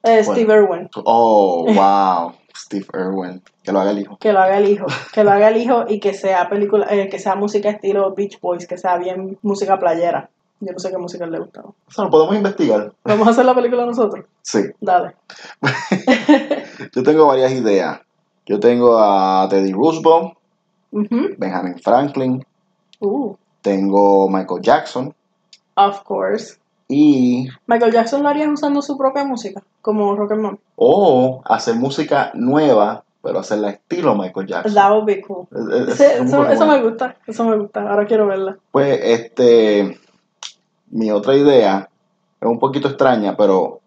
Eh. 0.02 0.24
Steve 0.24 0.54
Irwin. 0.54 0.88
Oh, 1.04 1.66
wow. 1.74 2.32
Steve 2.56 2.86
Irwin. 2.94 3.42
Que 3.62 3.72
lo 3.72 3.80
haga 3.80 3.90
el 3.90 3.98
hijo. 3.98 4.16
Que 4.18 4.32
lo 4.32 4.40
haga 4.40 4.58
el 4.58 4.68
hijo. 4.68 4.86
Que 5.12 5.24
lo 5.24 5.30
haga 5.30 5.48
el 5.48 5.58
hijo 5.58 5.84
y 5.88 6.00
que 6.00 6.14
sea 6.14 6.48
película, 6.48 6.86
eh, 6.90 7.08
que 7.08 7.18
sea 7.18 7.34
música 7.34 7.68
estilo 7.70 8.14
Beach 8.14 8.40
Boys, 8.40 8.66
que 8.66 8.78
sea 8.78 8.96
bien 8.96 9.38
música 9.42 9.78
playera. 9.78 10.30
Yo 10.60 10.72
no 10.72 10.78
sé 10.78 10.90
qué 10.90 10.98
música 10.98 11.26
le 11.26 11.38
gusta. 11.38 11.62
Eso 11.88 12.04
lo 12.04 12.10
podemos 12.10 12.36
investigar. 12.36 12.92
Vamos 13.04 13.26
a 13.26 13.30
hacer 13.30 13.44
la 13.46 13.54
película 13.54 13.86
nosotros. 13.86 14.24
Sí. 14.42 14.60
Dale. 14.80 15.14
Yo 16.94 17.02
tengo 17.02 17.26
varias 17.26 17.52
ideas. 17.52 18.00
Yo 18.46 18.58
tengo 18.60 18.98
a 18.98 19.46
Teddy 19.48 19.72
Roosevelt. 19.72 20.34
Benjamin 20.92 21.78
Franklin, 21.78 22.44
Uh, 23.02 23.34
tengo 23.62 24.28
Michael 24.28 24.60
Jackson 24.60 25.14
of 25.76 26.02
course. 26.02 26.58
y 26.88 27.46
Michael 27.66 27.92
Jackson 27.92 28.22
lo 28.24 28.28
haría 28.28 28.50
usando 28.50 28.82
su 28.82 28.98
propia 28.98 29.24
música, 29.24 29.62
como 29.80 30.14
Rocketman. 30.16 30.58
o 30.76 31.40
hacer 31.46 31.76
música 31.76 32.32
nueva, 32.34 33.04
pero 33.22 33.38
hacerla 33.38 33.70
estilo 33.70 34.16
Michael 34.16 34.48
Jackson. 34.48 34.74
That 34.74 34.90
would 34.90 35.04
be 35.06 35.22
cool. 35.22 35.46
Es- 35.52 35.88
es- 35.90 35.96
Sí, 35.96 36.04
es 36.04 36.32
muy 36.34 36.52
eso, 36.52 36.66
me 36.66 36.82
gusta, 36.82 37.16
eso 37.26 37.44
me 37.44 37.56
gusta. 37.56 37.88
Ahora 37.88 38.04
quiero 38.06 38.26
verla. 38.26 38.58
Pues 38.72 38.98
este, 39.02 39.96
mi 40.90 41.10
otra 41.10 41.34
idea 41.36 41.88
es 42.40 42.48
un 42.48 42.58
poquito 42.58 42.88
extraña, 42.88 43.36
pero 43.36 43.80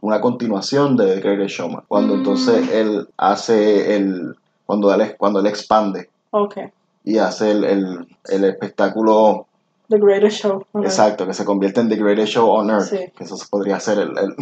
una 0.00 0.20
continuación 0.20 0.96
de 0.96 1.14
The 1.16 1.20
Greatest 1.20 1.56
Showman. 1.56 1.84
Cuando 1.88 2.14
Mm. 2.14 2.18
entonces 2.18 2.70
él 2.72 3.08
hace 3.16 3.96
el, 3.96 4.36
cuando 4.66 4.92
él, 4.92 5.14
cuando 5.16 5.40
él 5.40 5.46
expande 5.46 6.08
Ok. 6.30 6.56
y 7.04 7.18
hace 7.18 7.50
el, 7.52 7.64
el, 7.64 8.08
el 8.28 8.44
espectáculo 8.44 9.46
The 9.88 9.98
Greatest 9.98 10.42
Show. 10.42 10.64
Exacto, 10.82 11.26
que 11.26 11.34
se 11.34 11.44
convierte 11.44 11.80
en 11.80 11.88
The 11.88 11.96
Greatest 11.96 12.32
Show 12.32 12.48
on 12.48 12.70
Earth, 12.70 12.84
Sí. 12.84 12.98
que 13.16 13.24
eso 13.24 13.36
podría 13.50 13.78
ser 13.80 13.98
el, 13.98 14.16
el, 14.18 14.34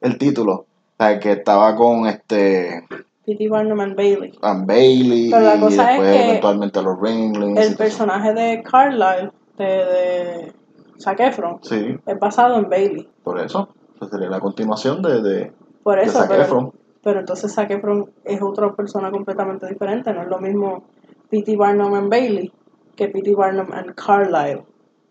el 0.00 0.18
título. 0.18 0.52
O 0.54 1.04
sea, 1.04 1.18
que 1.18 1.32
estaba 1.32 1.74
con 1.76 2.06
este 2.06 2.84
P.T. 3.24 3.48
Barnum 3.48 3.80
and 3.80 3.96
Bailey. 3.96 4.32
Ann 4.42 4.66
Bailey 4.66 5.30
Pero 5.30 5.42
la 5.42 5.56
y 5.56 5.64
es 5.64 5.76
después 5.76 5.98
que 6.16 6.28
eventualmente 6.28 6.82
los 6.82 7.00
Ringlings. 7.00 7.58
El 7.60 7.76
personaje 7.76 8.32
de 8.34 8.62
Carlisle, 8.62 9.30
de, 9.58 9.64
de 9.64 10.52
Zac 11.00 11.20
Efron, 11.20 11.58
Sí, 11.62 11.96
es 12.06 12.18
basado 12.18 12.56
en 12.58 12.68
Bailey. 12.68 13.08
por 13.24 13.38
eso. 13.40 13.68
Esa 13.96 14.08
sería 14.10 14.28
la 14.30 14.40
continuación 14.40 15.00
de, 15.02 15.22
de, 15.22 15.52
Por 15.82 15.98
de 15.98 16.04
eso, 16.04 16.18
Zac 16.18 16.28
pero, 16.28 16.42
Efron. 16.42 16.72
pero 17.02 17.20
entonces 17.20 17.52
Zac 17.54 17.70
Efron 17.70 18.10
es 18.24 18.40
otra 18.42 18.72
persona 18.72 19.10
completamente 19.10 19.66
diferente. 19.68 20.12
No 20.12 20.22
es 20.22 20.28
lo 20.28 20.38
mismo 20.40 20.82
P.T. 21.30 21.56
Barnum 21.56 21.94
and 21.94 22.10
Bailey 22.10 22.52
que 22.96 23.08
P.T. 23.08 23.34
Barnum 23.34 23.72
and 23.72 23.94
Carlisle, 23.94 24.64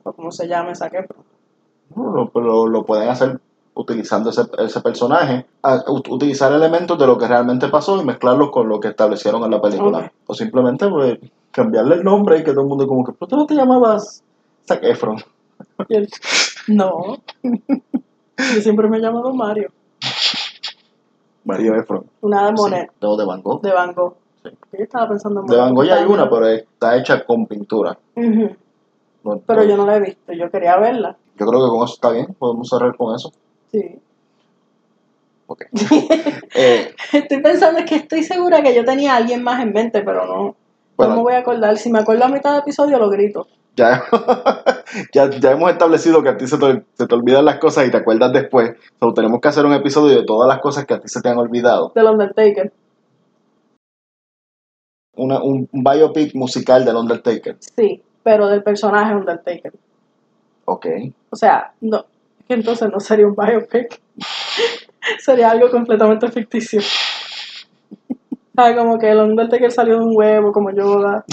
o 0.03 0.13
como 0.13 0.31
se 0.31 0.47
llame 0.47 0.75
Zac 0.75 0.93
Efron. 0.93 1.23
Bueno, 1.89 2.29
pero 2.33 2.67
lo 2.67 2.85
pueden 2.85 3.09
hacer 3.09 3.39
utilizando 3.73 4.29
ese, 4.29 4.43
ese 4.59 4.81
personaje, 4.81 5.45
a- 5.63 5.83
utilizar 5.89 6.51
elementos 6.53 6.97
de 6.99 7.07
lo 7.07 7.17
que 7.17 7.27
realmente 7.27 7.67
pasó 7.69 7.99
y 8.01 8.05
mezclarlos 8.05 8.51
con 8.51 8.67
lo 8.69 8.79
que 8.79 8.89
establecieron 8.89 9.43
en 9.43 9.51
la 9.51 9.61
película. 9.61 10.11
O 10.27 10.33
simplemente 10.33 10.87
pues, 10.89 11.17
cambiarle 11.51 11.95
el 11.95 12.03
nombre 12.03 12.37
y 12.39 12.43
que 12.43 12.51
todo 12.51 12.61
el 12.61 12.67
mundo 12.67 12.85
como 12.87 13.03
que, 13.05 13.13
¿pero 13.13 13.27
tú 13.27 13.35
no 13.37 13.45
te 13.45 13.55
llamabas 13.55 14.23
Zac 14.67 14.83
Efron? 14.83 15.17
Y 15.89 15.95
él, 15.95 16.09
no. 16.67 17.17
Yo 17.43 18.61
siempre 18.61 18.87
me 18.87 18.97
he 18.97 19.01
llamado 19.01 19.33
Mario. 19.33 19.71
Mario 21.43 21.75
Efron. 21.75 22.05
Una 22.21 22.43
de 22.43 22.47
Sí, 22.49 22.53
Monet, 22.61 22.91
no, 23.01 23.17
de 23.17 23.25
Van 23.25 23.41
Gogh. 23.41 23.61
de 23.61 23.71
Van 23.71 23.93
Gogh. 23.93 24.13
Sí. 24.43 24.49
Yo 24.77 24.83
estaba 24.83 25.09
pensando 25.09 25.41
en 25.41 25.45
De 25.47 25.55
Van 25.57 25.73
Gogh 25.73 25.85
ya 25.85 25.95
hay 25.97 26.05
una, 26.05 26.29
pero 26.29 26.47
está 26.47 26.97
hecha 26.97 27.23
con 27.25 27.45
pintura. 27.47 27.97
No- 28.15 29.39
Pero 29.45 29.61
no- 29.63 29.67
yo 29.69 29.77
no 29.77 29.85
la 29.85 29.97
he 29.97 29.99
visto, 29.99 30.33
yo 30.33 30.49
quería 30.49 30.77
verla. 30.77 31.15
yo 31.37 31.45
creo 31.45 31.63
que 31.63 31.69
con 31.69 31.83
eso 31.85 31.93
está 31.95 32.11
bien, 32.11 32.27
podemos 32.37 32.67
cerrar 32.69 32.95
con 32.95 33.15
eso. 33.15 33.31
Sí. 33.71 33.99
Ok. 35.47 35.65
Eh, 36.53 36.93
Estoy 37.13 37.41
pensando 37.41 37.79
es 37.79 37.85
que 37.85 37.95
estoy 37.95 38.23
segura 38.23 38.61
que 38.61 38.75
yo 38.75 38.83
tenía 38.83 39.13
a 39.13 39.17
alguien 39.17 39.41
más 39.41 39.61
en 39.61 39.71
mente, 39.73 40.01
pero 40.01 40.25
no. 40.25 40.55
Bueno. 40.97 41.13
no 41.13 41.17
me 41.17 41.23
voy 41.23 41.33
a 41.33 41.37
acordar. 41.39 41.77
Si 41.77 41.89
me 41.91 41.99
acuerdo 41.99 42.25
a 42.25 42.27
mitad 42.27 42.53
de 42.53 42.59
episodio, 42.59 42.99
lo 42.99 43.09
grito. 43.09 43.47
Ya, 43.75 44.03
ya, 45.13 45.29
ya 45.29 45.51
hemos 45.51 45.71
establecido 45.71 46.21
que 46.21 46.29
a 46.29 46.37
ti 46.37 46.47
se 46.47 46.57
te, 46.57 46.83
se 46.93 47.07
te 47.07 47.15
olvidan 47.15 47.45
las 47.45 47.57
cosas 47.59 47.87
y 47.87 47.91
te 47.91 47.97
acuerdas 47.97 48.33
después. 48.33 48.71
So, 48.99 49.13
tenemos 49.13 49.39
que 49.39 49.47
hacer 49.47 49.65
un 49.65 49.73
episodio 49.73 50.17
de 50.17 50.25
todas 50.25 50.47
las 50.47 50.59
cosas 50.59 50.85
que 50.85 50.93
a 50.93 50.99
ti 50.99 51.07
se 51.07 51.21
te 51.21 51.29
han 51.29 51.37
olvidado. 51.37 51.91
Del 51.95 52.07
Undertaker. 52.07 52.71
Una, 55.15 55.41
un, 55.41 55.69
un 55.71 55.83
biopic 55.83 56.35
musical 56.35 56.85
del 56.85 56.95
Undertaker. 56.95 57.57
Sí, 57.59 58.01
pero 58.23 58.47
del 58.47 58.63
personaje 58.63 59.15
Undertaker. 59.15 59.73
Ok. 60.65 60.85
O 61.29 61.35
sea, 61.35 61.73
no. 61.81 62.05
es 62.39 62.45
que 62.47 62.53
entonces 62.53 62.89
no 62.91 62.99
sería 62.99 63.27
un 63.27 63.35
biopic. 63.35 63.99
sería 65.19 65.51
algo 65.51 65.69
completamente 65.69 66.29
ficticio. 66.29 66.81
¿Sabes? 68.55 68.77
Como 68.77 68.99
que 68.99 69.09
el 69.09 69.19
Undertaker 69.19 69.71
salió 69.71 69.99
de 69.99 70.05
un 70.05 70.15
huevo, 70.15 70.51
como 70.51 70.71
Yoda. 70.71 71.23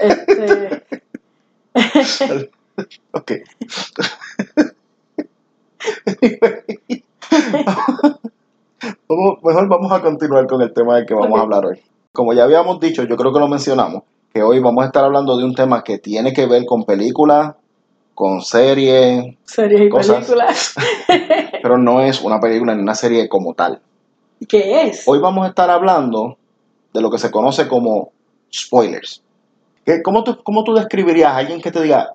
Este. 0.00 0.82
Ok. 3.12 3.32
Vamos- 9.08 9.42
mejor 9.42 9.68
vamos 9.68 9.92
a 9.92 10.00
continuar 10.00 10.46
con 10.46 10.62
el 10.62 10.72
tema 10.72 10.96
del 10.96 11.06
que 11.06 11.14
vamos 11.14 11.38
a 11.38 11.42
hablar 11.42 11.66
hoy. 11.66 11.80
Como 12.12 12.32
ya 12.32 12.44
habíamos 12.44 12.80
dicho, 12.80 13.04
yo 13.04 13.16
creo 13.16 13.32
que 13.32 13.40
lo 13.40 13.48
mencionamos, 13.48 14.02
que 14.32 14.42
hoy 14.42 14.60
vamos 14.60 14.84
a 14.84 14.86
estar 14.86 15.04
hablando 15.04 15.36
de 15.36 15.44
un 15.44 15.54
tema 15.54 15.82
que 15.82 15.98
tiene 15.98 16.32
que 16.32 16.46
ver 16.46 16.64
con 16.64 16.84
películas, 16.84 17.54
con 18.14 18.42
series, 18.42 19.34
series 19.44 19.82
y 19.82 19.88
Cosas. 19.88 20.16
películas. 20.16 20.74
pero 21.62 21.78
no 21.78 22.00
es 22.00 22.20
una 22.22 22.40
película 22.40 22.74
ni 22.74 22.82
una 22.82 22.94
serie 22.94 23.28
como 23.28 23.54
tal. 23.54 23.80
¿Qué 24.48 24.82
es? 24.82 25.02
Hoy 25.06 25.18
vamos 25.18 25.44
a 25.44 25.48
estar 25.48 25.70
hablando 25.70 26.36
de 26.92 27.00
lo 27.00 27.10
que 27.10 27.18
se 27.18 27.30
conoce 27.30 27.68
como 27.68 28.12
spoilers. 28.52 29.22
¿Qué- 29.88 30.02
¿Cómo 30.02 30.22
tú, 30.22 30.36
cómo 30.42 30.64
tú 30.64 30.74
describirías 30.74 31.32
a 31.32 31.38
alguien 31.38 31.62
que 31.62 31.70
te 31.72 31.80
diga 31.80 32.14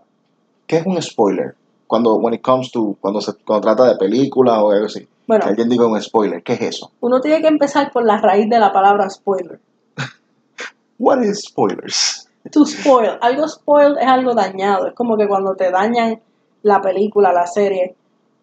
qué 0.67 0.77
es 0.77 0.85
un 0.85 1.01
spoiler? 1.01 1.55
Cuando, 1.87 2.17
when 2.17 2.35
it 2.35 2.41
comes 2.43 2.71
to, 2.71 2.95
cuando 3.01 3.19
se 3.19 3.33
cuando 3.33 3.61
trata 3.67 3.85
de 3.87 3.95
películas 3.95 4.59
o 4.59 4.69
algo 4.69 4.85
así. 4.85 5.07
Bueno, 5.27 5.43
Que 5.45 5.49
alguien 5.49 5.69
diga 5.69 5.87
un 5.87 5.99
spoiler, 5.99 6.43
¿qué 6.43 6.53
es 6.53 6.61
eso? 6.61 6.91
uno 7.01 7.19
tiene 7.19 7.41
que 7.41 7.47
empezar 7.47 7.91
por 7.91 8.05
la 8.05 8.17
raíz 8.17 8.47
de 8.47 8.59
la 8.59 8.71
palabra 8.71 9.09
spoiler. 9.09 9.59
What 10.99 11.23
is 11.23 11.41
spoilers? 11.47 12.29
To 12.51 12.63
spoil. 12.67 13.17
Algo 13.21 13.47
spoiled 13.47 13.97
es 13.99 14.05
algo 14.07 14.35
dañado. 14.35 14.85
Es 14.89 14.93
como 14.93 15.17
que 15.17 15.27
cuando 15.27 15.55
te 15.55 15.71
dañan 15.71 16.21
la 16.61 16.79
película, 16.79 17.33
la 17.33 17.47
serie, 17.47 17.95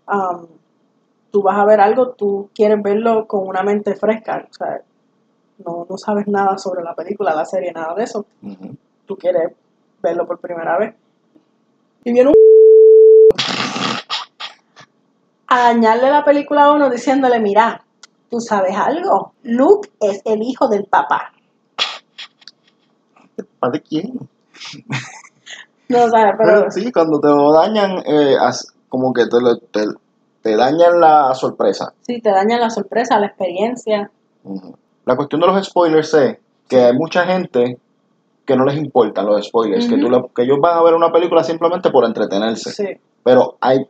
um, 0.09 0.47
tú 1.31 1.41
vas 1.43 1.57
a 1.57 1.65
ver 1.65 1.81
algo, 1.81 2.09
tú 2.11 2.49
quieres 2.53 2.83
verlo 2.83 3.27
con 3.29 3.47
una 3.47 3.63
mente 3.63 3.95
fresca. 3.95 4.45
O 4.51 4.55
sea, 4.55 4.81
no, 5.65 5.87
no 5.89 5.97
sabes 5.99 6.27
nada 6.27 6.59
sobre 6.59 6.83
la 6.83 6.95
película, 6.97 7.33
la 7.33 7.45
serie, 7.45 7.71
nada 7.73 7.95
de 7.95 8.03
eso. 8.03 8.27
Ujú. 8.43 8.75
Tú 9.11 9.17
quieres 9.17 9.53
verlo 10.01 10.25
por 10.25 10.39
primera 10.39 10.79
vez. 10.79 10.95
Y 12.05 12.13
viene 12.13 12.29
un 12.29 12.35
a 15.49 15.59
dañarle 15.65 16.09
la 16.13 16.25
película 16.25 16.67
a 16.67 16.73
uno 16.73 16.89
diciéndole, 16.89 17.41
mira, 17.41 17.83
tú 18.31 18.39
sabes 18.39 18.77
algo, 18.77 19.33
Luke 19.43 19.91
es 19.99 20.23
el 20.25 20.43
hijo 20.45 20.69
del 20.69 20.85
papá. 20.85 21.33
¿Para 23.59 23.73
de 23.73 23.81
quién? 23.83 24.13
No 25.89 26.09
sabes, 26.09 26.35
pero... 26.39 26.53
Pero 26.55 26.71
sí, 26.71 26.93
cuando 26.93 27.19
te 27.19 27.27
lo 27.27 27.53
dañan, 27.53 28.05
eh, 28.07 28.37
como 28.89 29.13
que 29.13 29.27
te, 29.27 29.41
lo- 29.41 29.59
te, 29.59 29.87
te 30.41 30.55
dañan 30.55 31.01
la 31.01 31.35
sorpresa. 31.35 31.95
Sí, 32.03 32.21
te 32.21 32.31
dañan 32.31 32.61
la 32.61 32.71
sorpresa, 32.71 33.19
la 33.19 33.27
experiencia. 33.27 34.09
La 35.05 35.17
cuestión 35.17 35.41
de 35.41 35.49
los 35.49 35.67
spoilers 35.67 36.15
es 36.15 36.39
que 36.69 36.79
hay 36.85 36.93
mucha 36.97 37.25
gente 37.27 37.77
que 38.51 38.57
no 38.57 38.65
les 38.65 38.77
importan 38.77 39.27
los 39.27 39.47
spoilers, 39.47 39.87
que, 39.87 39.97
tú 39.97 40.09
que 40.35 40.43
ellos 40.43 40.59
van 40.61 40.77
a 40.77 40.83
ver 40.83 40.95
una 40.95 41.13
película 41.13 41.45
simplemente 41.45 41.91
por 41.91 42.05
entretenerse. 42.05 42.73
Sí, 42.73 42.85
Pero 43.23 43.57
hay, 43.61 43.87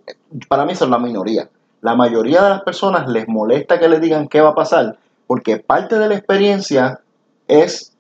para 0.49 0.67
mí 0.67 0.73
es 0.73 0.81
la 0.83 0.99
minoría. 0.99 1.49
La 1.81 1.95
mayoría 1.95 2.43
de 2.43 2.51
las 2.51 2.63
personas 2.63 3.09
les 3.09 3.27
molesta 3.27 3.81
que 3.81 3.89
les 3.89 4.03
digan 4.03 4.29
qué 4.29 4.43
va 4.43 4.51
a 4.51 4.55
pasar, 4.55 4.99
porque 5.27 5.57
parte 5.57 5.99
de 5.99 6.09
la 6.09 6.15
experiencia 6.15 7.01
es 7.49 7.97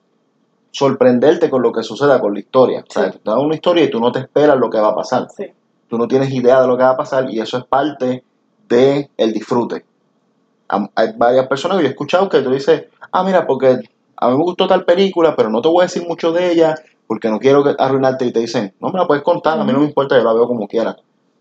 sorprenderte 0.70 1.48
con 1.48 1.62
lo 1.62 1.72
que 1.72 1.82
suceda 1.82 2.20
con 2.20 2.34
la 2.34 2.40
historia. 2.40 2.84
O 2.86 2.92
sea, 2.92 3.10
te 3.10 3.18
dan 3.24 3.38
una 3.38 3.54
historia 3.54 3.84
y 3.84 3.90
tú 3.90 3.98
no 3.98 4.12
te 4.12 4.18
esperas 4.18 4.58
lo 4.58 4.68
que 4.68 4.80
va 4.80 4.88
a 4.88 4.94
pasar. 4.94 5.28
sí. 5.34 5.46
Tú 5.88 5.96
no 5.96 6.06
tienes 6.06 6.30
idea 6.30 6.60
de 6.60 6.68
lo 6.68 6.76
que 6.76 6.84
va 6.84 6.90
a 6.90 6.96
pasar 6.96 7.28
y 7.30 7.40
eso 7.40 7.56
es 7.56 7.64
parte 7.64 8.22
del 8.68 9.08
el 9.16 9.32
disfrute. 9.32 9.84
Hay 10.68 11.14
varias 11.16 11.48
personas 11.48 11.78
que 11.78 11.84
yo 11.84 11.88
he 11.88 11.92
escuchado 11.92 12.28
que 12.28 12.42
tú 12.42 12.50
dices, 12.50 12.84
ah, 13.10 13.24
mira, 13.24 13.44
porque 13.46 13.80
a 14.20 14.28
mí 14.30 14.36
me 14.36 14.42
gustó 14.44 14.66
tal 14.68 14.84
película, 14.84 15.34
pero 15.34 15.48
no 15.50 15.60
te 15.62 15.68
voy 15.68 15.80
a 15.82 15.86
decir 15.86 16.06
mucho 16.06 16.32
de 16.32 16.52
ella 16.52 16.74
porque 17.06 17.28
no 17.28 17.38
quiero 17.40 17.64
arruinarte 17.78 18.24
y 18.26 18.32
te 18.32 18.40
dicen, 18.40 18.72
no 18.80 18.90
me 18.90 18.98
la 18.98 19.06
puedes 19.06 19.22
contar, 19.24 19.58
a 19.58 19.64
mí 19.64 19.72
no 19.72 19.80
me 19.80 19.86
importa, 19.86 20.16
yo 20.16 20.24
la 20.24 20.32
veo 20.32 20.46
como 20.46 20.68
quiera. 20.68 20.96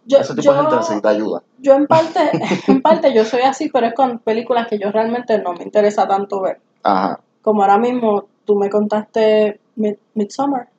Yo, 0.06 0.18
Ese 0.18 0.34
tipo 0.34 0.46
yo, 0.46 0.54
de 0.54 0.62
gente 0.62 0.76
necesita 0.78 1.10
ayuda. 1.10 1.44
yo 1.60 1.74
en 1.76 1.86
parte, 1.86 2.32
en 2.68 2.82
parte 2.82 3.14
yo 3.14 3.24
soy 3.26 3.42
así, 3.42 3.70
pero 3.70 3.88
es 3.88 3.94
con 3.94 4.20
películas 4.20 4.68
que 4.68 4.80
yo 4.80 4.92
realmente 4.92 5.38
no 5.40 5.54
me 5.54 5.64
interesa 5.64 6.08
tanto 6.08 6.42
ver. 6.42 6.60
Ajá, 6.84 7.20
Como 7.44 7.62
ahora 7.62 7.78
mismo 7.78 8.26
tú 8.46 8.56
me 8.56 8.70
contaste 8.70 9.60
Mid- 9.76 10.00
Midsommar, 10.16 10.70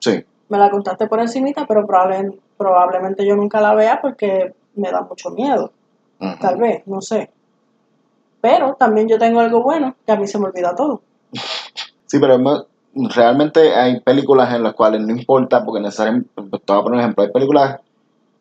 sí. 0.00 0.24
me 0.48 0.58
la 0.58 0.70
contaste 0.70 1.06
por 1.06 1.20
encimita, 1.20 1.66
pero 1.66 1.86
probable- 1.86 2.36
probablemente 2.56 3.24
yo 3.24 3.36
nunca 3.36 3.60
la 3.60 3.74
vea 3.74 4.00
porque 4.02 4.54
me 4.74 4.90
da 4.90 5.02
mucho 5.02 5.30
miedo, 5.30 5.70
tal 6.40 6.56
vez, 6.56 6.82
no 6.86 7.00
sé. 7.00 7.30
Pero 8.40 8.74
también 8.74 9.08
yo 9.08 9.18
tengo 9.18 9.40
algo 9.40 9.62
bueno, 9.62 9.94
que 10.04 10.12
a 10.12 10.16
mí 10.16 10.26
se 10.26 10.38
me 10.38 10.46
olvida 10.46 10.74
todo. 10.74 11.00
Sí, 12.14 12.20
pero 12.20 12.68
realmente 12.94 13.74
hay 13.74 13.98
películas 13.98 14.54
en 14.54 14.62
las 14.62 14.74
cuales 14.74 15.00
no 15.00 15.10
importa, 15.10 15.64
porque 15.64 15.80
necesariamente, 15.80 16.30
te 16.36 16.42
voy 16.72 16.78
a 16.78 16.82
poner 16.84 16.92
un 16.92 17.00
ejemplo, 17.00 17.24
hay 17.24 17.32
películas 17.32 17.80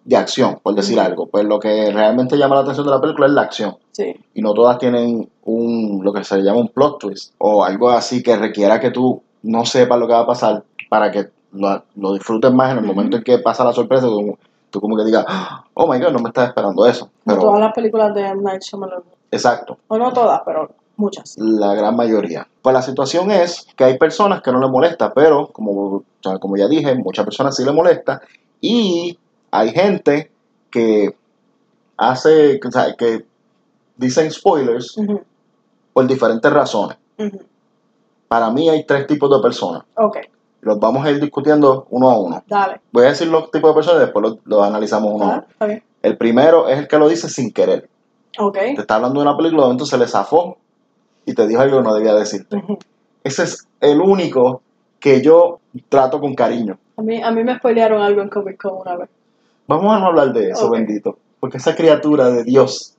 de 0.05 0.15
acción, 0.15 0.59
por 0.61 0.75
decir 0.75 0.99
algo, 0.99 1.25
pues 1.25 1.43
lo 1.43 1.59
que 1.59 1.91
realmente 1.91 2.37
llama 2.37 2.53
la 2.53 2.61
atención 2.61 2.85
de 2.85 2.91
la 2.91 3.01
película 3.01 3.25
es 3.25 3.33
la 3.33 3.41
acción. 3.41 3.77
Sí, 3.93 4.13
y 4.35 4.43
no 4.43 4.53
todas 4.53 4.77
tienen 4.77 5.27
un 5.45 6.01
lo 6.03 6.13
que 6.13 6.23
se 6.23 6.43
llama 6.43 6.59
un 6.59 6.67
plot 6.67 6.99
twist 6.99 7.33
o 7.39 7.63
algo 7.63 7.89
así 7.89 8.21
que 8.21 8.35
requiera 8.35 8.79
que 8.79 8.91
tú 8.91 9.23
no 9.41 9.65
sepas 9.65 9.97
lo 9.97 10.05
que 10.05 10.13
va 10.13 10.19
a 10.19 10.27
pasar 10.27 10.63
para 10.87 11.09
que 11.09 11.29
lo, 11.53 11.83
lo 11.95 12.13
disfrutes 12.13 12.53
más 12.53 12.73
en 12.73 12.77
el 12.77 12.85
momento 12.85 13.17
en 13.17 13.23
que 13.23 13.39
pasa 13.39 13.63
la 13.63 13.73
sorpresa 13.73 14.05
tú, 14.05 14.37
tú 14.69 14.81
como 14.81 14.95
que 14.97 15.05
digas 15.05 15.25
oh 15.73 15.91
my 15.91 15.99
god 15.99 16.11
no 16.11 16.19
me 16.19 16.29
estaba 16.29 16.47
esperando 16.47 16.85
eso 16.85 17.09
pero 17.25 17.41
todas 17.41 17.59
las 17.59 17.73
películas 17.73 18.13
de 18.15 18.21
M. 18.21 18.41
Night 18.41 18.61
Shyamalan. 18.61 19.03
exacto 19.31 19.77
O 19.87 19.97
no 19.97 20.11
todas, 20.11 20.41
pero 20.45 20.69
muchas. 20.97 21.35
la 21.37 21.73
gran 21.75 21.95
mayoría 21.95 22.47
pues 22.61 22.73
la 22.73 22.81
situación 22.81 23.31
es 23.31 23.65
que 23.75 23.83
hay 23.83 23.97
personas 23.97 24.41
que 24.41 24.51
no 24.51 24.59
le 24.59 24.67
molesta 24.69 25.13
pero 25.13 25.47
como, 25.47 26.03
como 26.39 26.55
ya 26.57 26.67
dije 26.67 26.93
muchas 26.95 27.25
personas 27.25 27.55
sí 27.55 27.63
le 27.65 27.71
molesta 27.71 28.21
y 28.61 29.17
hay 29.51 29.71
gente 29.71 30.31
que 30.69 31.15
hace 31.97 32.59
o 32.65 32.71
sea, 32.71 32.95
que 32.95 33.25
dicen 33.97 34.31
spoilers 34.31 34.95
por 35.93 36.07
diferentes 36.07 36.51
razones. 36.51 36.97
Para 38.27 38.49
mí 38.49 38.67
hay 38.69 38.83
tres 38.85 39.05
tipos 39.05 39.29
de 39.29 39.39
personas. 39.41 39.83
Ok, 39.95 40.17
Los 40.61 40.79
vamos 40.79 41.05
a 41.05 41.11
ir 41.11 41.19
discutiendo 41.21 41.85
uno 41.91 42.09
a 42.09 42.17
uno. 42.19 42.43
dale. 42.47 42.81
Voy 42.91 43.05
a 43.05 43.09
decir 43.09 43.27
los 43.27 43.51
tipos 43.51 43.69
de 43.69 43.75
personas 43.75 44.01
y 44.01 44.05
después 44.05 44.23
los, 44.23 44.37
los 44.45 44.63
analizamos 44.65 45.11
uno 45.13 45.25
a 45.25 45.35
Ah, 45.35 45.45
uno. 45.61 45.79
El 46.01 46.17
primero 46.17 46.67
es 46.67 46.79
el 46.79 46.87
que 46.87 46.97
lo 46.97 47.07
dice 47.07 47.29
sin 47.29 47.51
querer. 47.53 47.87
Ok. 48.39 48.55
Te 48.55 48.81
está 48.81 48.95
hablando 48.95 49.19
de 49.21 49.27
una 49.27 49.37
película, 49.37 49.63
entonces 49.69 49.89
se 49.89 49.97
le 49.99 50.07
zafó 50.07 50.57
y 51.25 51.33
te 51.33 51.47
dijo 51.47 51.61
algo 51.61 51.77
que 51.77 51.83
no 51.83 51.95
debía 51.95 52.13
decirte. 52.13 52.61
Ese 53.23 53.43
es 53.43 53.67
el 53.81 54.01
único 54.01 54.61
que 54.99 55.21
yo 55.21 55.59
trato 55.89 56.19
con 56.19 56.33
cariño. 56.33 56.77
A 56.97 57.01
mí, 57.01 57.21
a 57.21 57.31
mí 57.31 57.43
me 57.43 57.57
spoilearon 57.57 58.01
algo 58.01 58.21
en 58.21 58.29
Comic 58.29 58.61
Con 58.61 58.81
una 58.81 58.95
vez. 58.95 59.09
Vamos 59.67 59.95
a 59.95 59.99
no 59.99 60.07
hablar 60.07 60.33
de 60.33 60.49
eso, 60.49 60.69
bendito. 60.69 61.17
Porque 61.39 61.57
esa 61.57 61.75
criatura 61.75 62.29
de 62.29 62.43
Dios 62.43 62.95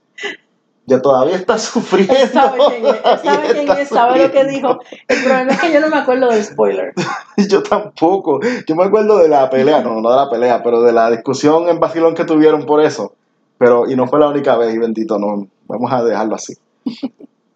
ya 0.86 1.00
todavía 1.00 1.36
está 1.36 1.58
sufriendo. 1.58 2.14
Él 2.14 2.28
sabe 2.28 2.58
quién 2.68 2.86
es, 2.86 2.94
él 2.94 3.18
sabe 3.22 3.52
quién 3.52 3.70
es, 3.78 3.88
sabe 3.88 4.22
lo 4.22 4.30
que 4.30 4.44
dijo. 4.44 4.78
El 5.08 5.22
problema 5.22 5.52
es 5.52 5.60
que 5.60 5.72
yo 5.72 5.80
no 5.80 5.88
me 5.88 5.96
acuerdo 5.96 6.28
del 6.28 6.44
spoiler. 6.44 6.92
Yo 7.48 7.62
tampoco. 7.62 8.40
Yo 8.66 8.76
me 8.76 8.84
acuerdo 8.84 9.18
de 9.18 9.28
la 9.28 9.50
pelea, 9.50 9.82
no, 9.82 10.00
no 10.00 10.10
de 10.10 10.16
la 10.16 10.30
pelea, 10.30 10.62
pero 10.62 10.82
de 10.82 10.92
la 10.92 11.10
discusión 11.10 11.68
en 11.68 11.80
Basilón 11.80 12.14
que 12.14 12.24
tuvieron 12.24 12.64
por 12.64 12.80
eso. 12.80 13.14
Pero, 13.58 13.90
y 13.90 13.96
no 13.96 14.06
fue 14.06 14.20
la 14.20 14.28
única 14.28 14.56
vez, 14.56 14.74
y 14.74 14.78
bendito, 14.78 15.18
no, 15.18 15.46
vamos 15.66 15.92
a 15.92 16.04
dejarlo 16.04 16.34
así. 16.34 16.54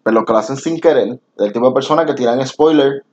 Pero 0.03 0.13
los 0.15 0.25
que 0.25 0.33
lo 0.33 0.39
hacen 0.39 0.55
sin 0.57 0.79
querer, 0.79 1.19
el 1.37 1.53
tipo 1.53 1.67
de 1.67 1.73
personas 1.73 2.05
que 2.05 2.13
tiran 2.13 2.45
spoiler, 2.45 3.03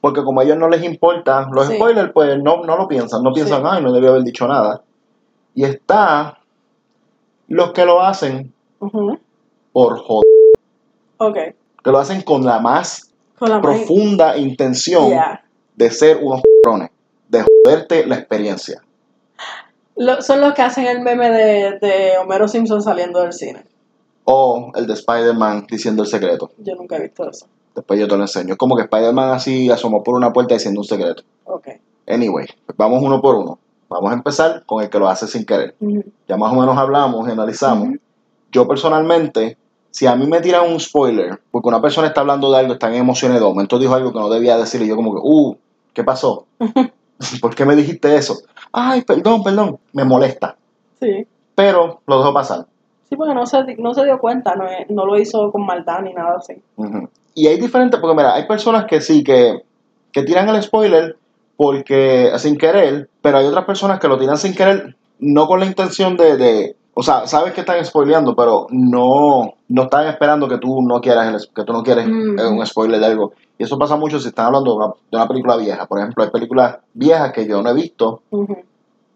porque 0.00 0.22
como 0.22 0.40
a 0.40 0.44
ellos 0.44 0.58
no 0.58 0.68
les 0.68 0.82
importa, 0.82 1.48
los 1.52 1.66
Sí. 1.68 1.74
spoilers, 1.76 2.12
pues 2.12 2.42
no, 2.42 2.62
no 2.64 2.76
lo 2.76 2.88
piensan, 2.88 3.22
no 3.22 3.32
piensan, 3.32 3.62
Sí. 3.62 3.68
ay, 3.70 3.82
no 3.82 3.92
debía 3.92 4.10
haber 4.10 4.22
dicho 4.24 4.46
nada. 4.46 4.82
Y 5.54 5.64
está 5.64 6.38
los 7.48 7.72
que 7.72 7.84
lo 7.84 8.00
hacen 8.02 8.52
por 9.72 9.98
joder, 9.98 10.22
Ok. 11.18 11.36
que 11.84 11.90
lo 11.90 11.98
hacen 11.98 12.22
con 12.22 12.44
la 12.44 12.58
más 12.58 13.12
Con 13.38 13.48
la 13.50 13.58
main- 13.60 13.62
profunda 13.62 14.36
intención 14.36 15.08
Yeah. 15.10 15.44
de 15.76 15.90
ser 15.90 16.18
unos 16.22 16.42
cabrones, 16.64 16.90
de 17.28 17.44
joderte 17.64 18.06
la 18.06 18.16
experiencia. 18.16 18.82
Lo- 19.96 20.20
son 20.22 20.40
los 20.40 20.54
que 20.54 20.62
hacen 20.62 20.86
el 20.86 21.00
meme 21.00 21.30
de, 21.30 21.78
de 21.78 22.18
Homero 22.18 22.48
Simpson 22.48 22.82
saliendo 22.82 23.20
del 23.20 23.32
cine. 23.32 23.64
O 24.24 24.70
el 24.74 24.86
de 24.86 24.94
Spider-Man 24.94 25.66
diciendo 25.68 26.02
el 26.02 26.08
secreto. 26.08 26.50
Yo 26.58 26.74
nunca 26.74 26.96
he 26.96 27.02
visto 27.02 27.28
eso. 27.28 27.46
Después 27.74 27.98
yo 27.98 28.06
te 28.06 28.16
lo 28.16 28.22
enseño. 28.22 28.52
Es 28.52 28.58
como 28.58 28.76
que 28.76 28.82
Spider-Man 28.82 29.30
así 29.30 29.70
asomó 29.70 30.02
por 30.02 30.14
una 30.14 30.32
puerta 30.32 30.54
diciendo 30.54 30.80
un 30.80 30.86
secreto. 30.86 31.22
Ok. 31.44 31.68
Anyway, 32.06 32.46
pues 32.66 32.76
vamos 32.76 33.02
uno 33.02 33.20
por 33.20 33.36
uno. 33.36 33.58
Vamos 33.88 34.10
a 34.10 34.14
empezar 34.14 34.64
con 34.64 34.82
el 34.82 34.90
que 34.90 34.98
lo 34.98 35.08
hace 35.08 35.26
sin 35.26 35.44
querer. 35.44 35.74
Ya 36.28 36.36
más 36.36 36.52
o 36.52 36.56
menos 36.56 36.76
hablamos 36.76 37.28
y 37.28 37.32
analizamos. 37.32 37.96
Yo 38.50 38.66
personalmente, 38.68 39.56
si 39.90 40.06
a 40.06 40.14
mí 40.14 40.26
me 40.26 40.40
tiran 40.40 40.70
un 40.70 40.80
spoiler, 40.80 41.40
porque 41.50 41.68
una 41.68 41.80
persona 41.80 42.08
está 42.08 42.20
hablando 42.20 42.50
de 42.50 42.58
algo, 42.58 42.72
está 42.74 42.88
en 42.88 42.94
emociones 42.94 43.38
de 43.38 43.44
momento 43.44 43.78
dijo 43.78 43.94
algo 43.94 44.12
que 44.12 44.18
no 44.18 44.30
debía 44.30 44.56
decir 44.56 44.82
y 44.82 44.88
yo 44.88 44.96
como 44.96 45.14
que, 45.14 45.20
uh, 45.22 45.56
¿qué 45.92 46.04
pasó? 46.04 46.46
¿Por 47.40 47.54
qué 47.54 47.64
me 47.64 47.76
dijiste 47.76 48.14
eso? 48.16 48.42
Ay, 48.72 49.02
perdón, 49.02 49.42
perdón. 49.42 49.78
Me 49.92 50.04
molesta. 50.04 50.56
Sí. 51.00 51.26
Pero 51.54 52.00
lo 52.06 52.18
dejo 52.18 52.32
pasar. 52.32 52.66
Sí, 53.12 53.16
porque 53.18 53.34
no 53.34 53.44
se, 53.44 53.76
no 53.76 53.92
se 53.92 54.04
dio 54.06 54.18
cuenta, 54.18 54.54
no, 54.56 54.64
no 54.88 55.04
lo 55.04 55.18
hizo 55.18 55.52
con 55.52 55.66
maldad 55.66 56.00
ni 56.00 56.14
nada 56.14 56.36
así. 56.38 56.54
Y 57.34 57.46
hay 57.46 57.60
diferentes, 57.60 58.00
porque 58.00 58.16
mira, 58.16 58.32
hay 58.32 58.46
personas 58.46 58.86
que 58.86 59.02
sí, 59.02 59.22
que, 59.22 59.60
que 60.12 60.22
tiran 60.22 60.48
el 60.48 60.62
spoiler 60.62 61.16
porque 61.58 62.32
sin 62.38 62.56
querer, 62.56 63.10
pero 63.20 63.36
hay 63.36 63.44
otras 63.44 63.66
personas 63.66 64.00
que 64.00 64.08
lo 64.08 64.18
tiran 64.18 64.38
sin 64.38 64.54
querer, 64.54 64.96
no 65.18 65.46
con 65.46 65.60
la 65.60 65.66
intención 65.66 66.16
de, 66.16 66.38
de- 66.38 66.76
o 66.94 67.02
sea, 67.02 67.26
sabes 67.26 67.52
que 67.52 67.60
están 67.60 67.84
spoileando, 67.84 68.34
pero 68.34 68.66
no, 68.70 69.52
no 69.68 69.82
están 69.82 70.06
esperando 70.06 70.48
que 70.48 70.56
tú 70.56 70.80
no 70.80 70.98
quieras, 71.02 71.34
el- 71.34 71.54
que 71.54 71.64
tú 71.64 71.74
no 71.74 71.82
quieres 71.82 72.06
Mm. 72.08 72.38
un 72.58 72.66
spoiler 72.66 72.98
de 72.98 73.04
algo. 73.06 73.32
Y 73.58 73.64
eso 73.64 73.78
pasa 73.78 73.96
mucho 73.96 74.18
si 74.20 74.28
están 74.28 74.46
hablando 74.46 74.70
de 74.70 74.76
una, 74.78 74.86
de 75.10 75.16
una 75.18 75.28
película 75.28 75.56
vieja. 75.58 75.84
Por 75.84 75.98
ejemplo, 75.98 76.24
hay 76.24 76.30
películas 76.30 76.78
viejas 76.94 77.30
que 77.32 77.46
yo 77.46 77.60
no 77.60 77.68
he 77.68 77.74
visto, 77.74 78.22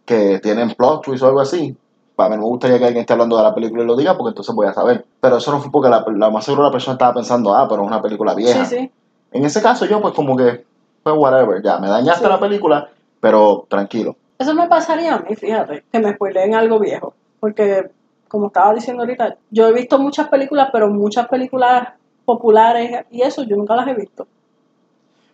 que 0.04 0.38
tienen 0.40 0.74
plot 0.74 1.02
twist 1.02 1.22
o 1.22 1.28
algo 1.28 1.40
así. 1.40 1.74
Para 2.16 2.30
mí 2.30 2.36
no 2.36 2.42
me 2.42 2.48
gustaría 2.48 2.78
que 2.78 2.86
alguien 2.86 3.02
esté 3.02 3.12
hablando 3.12 3.36
de 3.36 3.42
la 3.42 3.54
película 3.54 3.82
y 3.82 3.86
lo 3.86 3.94
diga, 3.94 4.16
porque 4.16 4.30
entonces 4.30 4.54
voy 4.54 4.66
a 4.66 4.72
saber. 4.72 5.04
Pero 5.20 5.36
eso 5.36 5.52
no 5.52 5.60
fue 5.60 5.70
porque 5.70 5.90
la, 5.90 6.04
la 6.16 6.30
más 6.30 6.44
seguro 6.44 6.62
la 6.64 6.70
persona 6.70 6.94
estaba 6.94 7.12
pensando, 7.14 7.54
ah, 7.54 7.66
pero 7.68 7.82
es 7.82 7.88
una 7.88 8.00
película 8.02 8.34
vieja. 8.34 8.64
Sí, 8.64 8.76
sí. 8.78 8.90
En 9.32 9.44
ese 9.44 9.60
caso 9.62 9.84
yo 9.84 10.00
pues 10.00 10.14
como 10.14 10.34
que, 10.36 10.64
pues 11.02 11.14
whatever, 11.16 11.62
ya, 11.62 11.78
me 11.78 11.88
dañaste 11.88 12.24
Sí. 12.24 12.30
la 12.30 12.40
película, 12.40 12.88
pero 13.20 13.66
tranquilo. 13.68 14.16
Eso 14.38 14.54
me 14.54 14.66
pasaría 14.66 15.14
a 15.14 15.18
mí, 15.20 15.34
fíjate, 15.36 15.84
que 15.92 15.98
me 15.98 16.14
spoileen 16.14 16.54
algo 16.54 16.78
viejo. 16.78 17.12
Porque, 17.38 17.90
como 18.28 18.46
estaba 18.46 18.72
diciendo 18.74 19.02
ahorita, 19.02 19.36
yo 19.50 19.68
he 19.68 19.72
visto 19.72 19.98
muchas 19.98 20.28
películas, 20.28 20.70
pero 20.72 20.88
muchas 20.88 21.28
películas 21.28 21.88
populares 22.24 23.04
y 23.10 23.22
eso 23.22 23.42
yo 23.44 23.56
nunca 23.56 23.76
las 23.76 23.86
he 23.88 23.94
visto. 23.94 24.26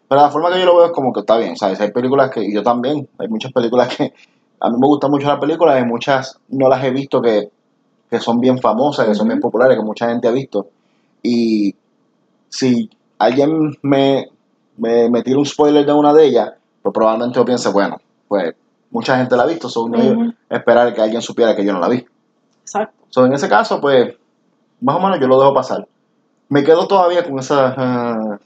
Pero 0.08 0.20
la 0.20 0.30
forma 0.30 0.50
que 0.52 0.58
yo 0.60 0.66
lo 0.66 0.76
veo 0.76 0.86
es 0.86 0.92
como 0.92 1.12
que 1.12 1.20
está 1.20 1.36
bien, 1.38 1.56
¿sabes? 1.56 1.80
Hay 1.80 1.90
películas 1.90 2.30
que, 2.30 2.42
y 2.44 2.52
yo 2.52 2.62
también, 2.62 3.08
hay 3.18 3.28
muchas 3.28 3.50
películas 3.52 3.96
que 3.96 4.12
a 4.64 4.70
mí 4.70 4.76
me 4.78 4.86
gustan 4.86 5.10
mucho 5.10 5.26
las 5.26 5.40
películas 5.40 5.82
y 5.82 5.84
muchas 5.84 6.38
no 6.48 6.68
las 6.68 6.84
he 6.84 6.90
visto 6.92 7.20
que, 7.20 7.50
que 8.08 8.20
son 8.20 8.38
bien 8.38 8.58
famosas, 8.58 9.08
que 9.08 9.14
son 9.14 9.26
bien 9.26 9.40
populares, 9.40 9.76
que 9.76 9.82
mucha 9.82 10.08
gente 10.08 10.28
ha 10.28 10.30
visto. 10.30 10.68
Y 11.20 11.74
si 12.48 12.88
alguien 13.18 13.76
me, 13.82 14.28
me, 14.76 15.10
me 15.10 15.22
tira 15.22 15.38
un 15.38 15.46
spoiler 15.46 15.84
de 15.84 15.92
una 15.92 16.14
de 16.14 16.26
ellas, 16.26 16.52
pues 16.80 16.94
probablemente 16.94 17.40
yo 17.40 17.44
piense, 17.44 17.70
bueno, 17.70 17.96
pues 18.28 18.54
mucha 18.92 19.16
gente 19.16 19.36
la 19.36 19.42
ha 19.42 19.46
visto, 19.46 19.68
son 19.68 19.96
Ujú. 19.96 20.32
esperar 20.48 20.94
que 20.94 21.00
alguien 21.02 21.22
supiera 21.22 21.56
que 21.56 21.64
yo 21.64 21.72
no 21.72 21.80
la 21.80 21.88
vi. 21.88 22.06
Exacto. 22.62 23.04
So, 23.08 23.26
en 23.26 23.32
ese 23.32 23.48
caso, 23.48 23.80
pues, 23.80 24.14
más 24.80 24.96
o 24.96 25.00
menos 25.00 25.18
yo 25.18 25.26
lo 25.26 25.40
dejo 25.40 25.52
pasar. 25.52 25.88
Me 26.48 26.62
quedo 26.62 26.86
todavía 26.86 27.24
con 27.24 27.36
esa, 27.40 27.74
ah, 27.76 28.38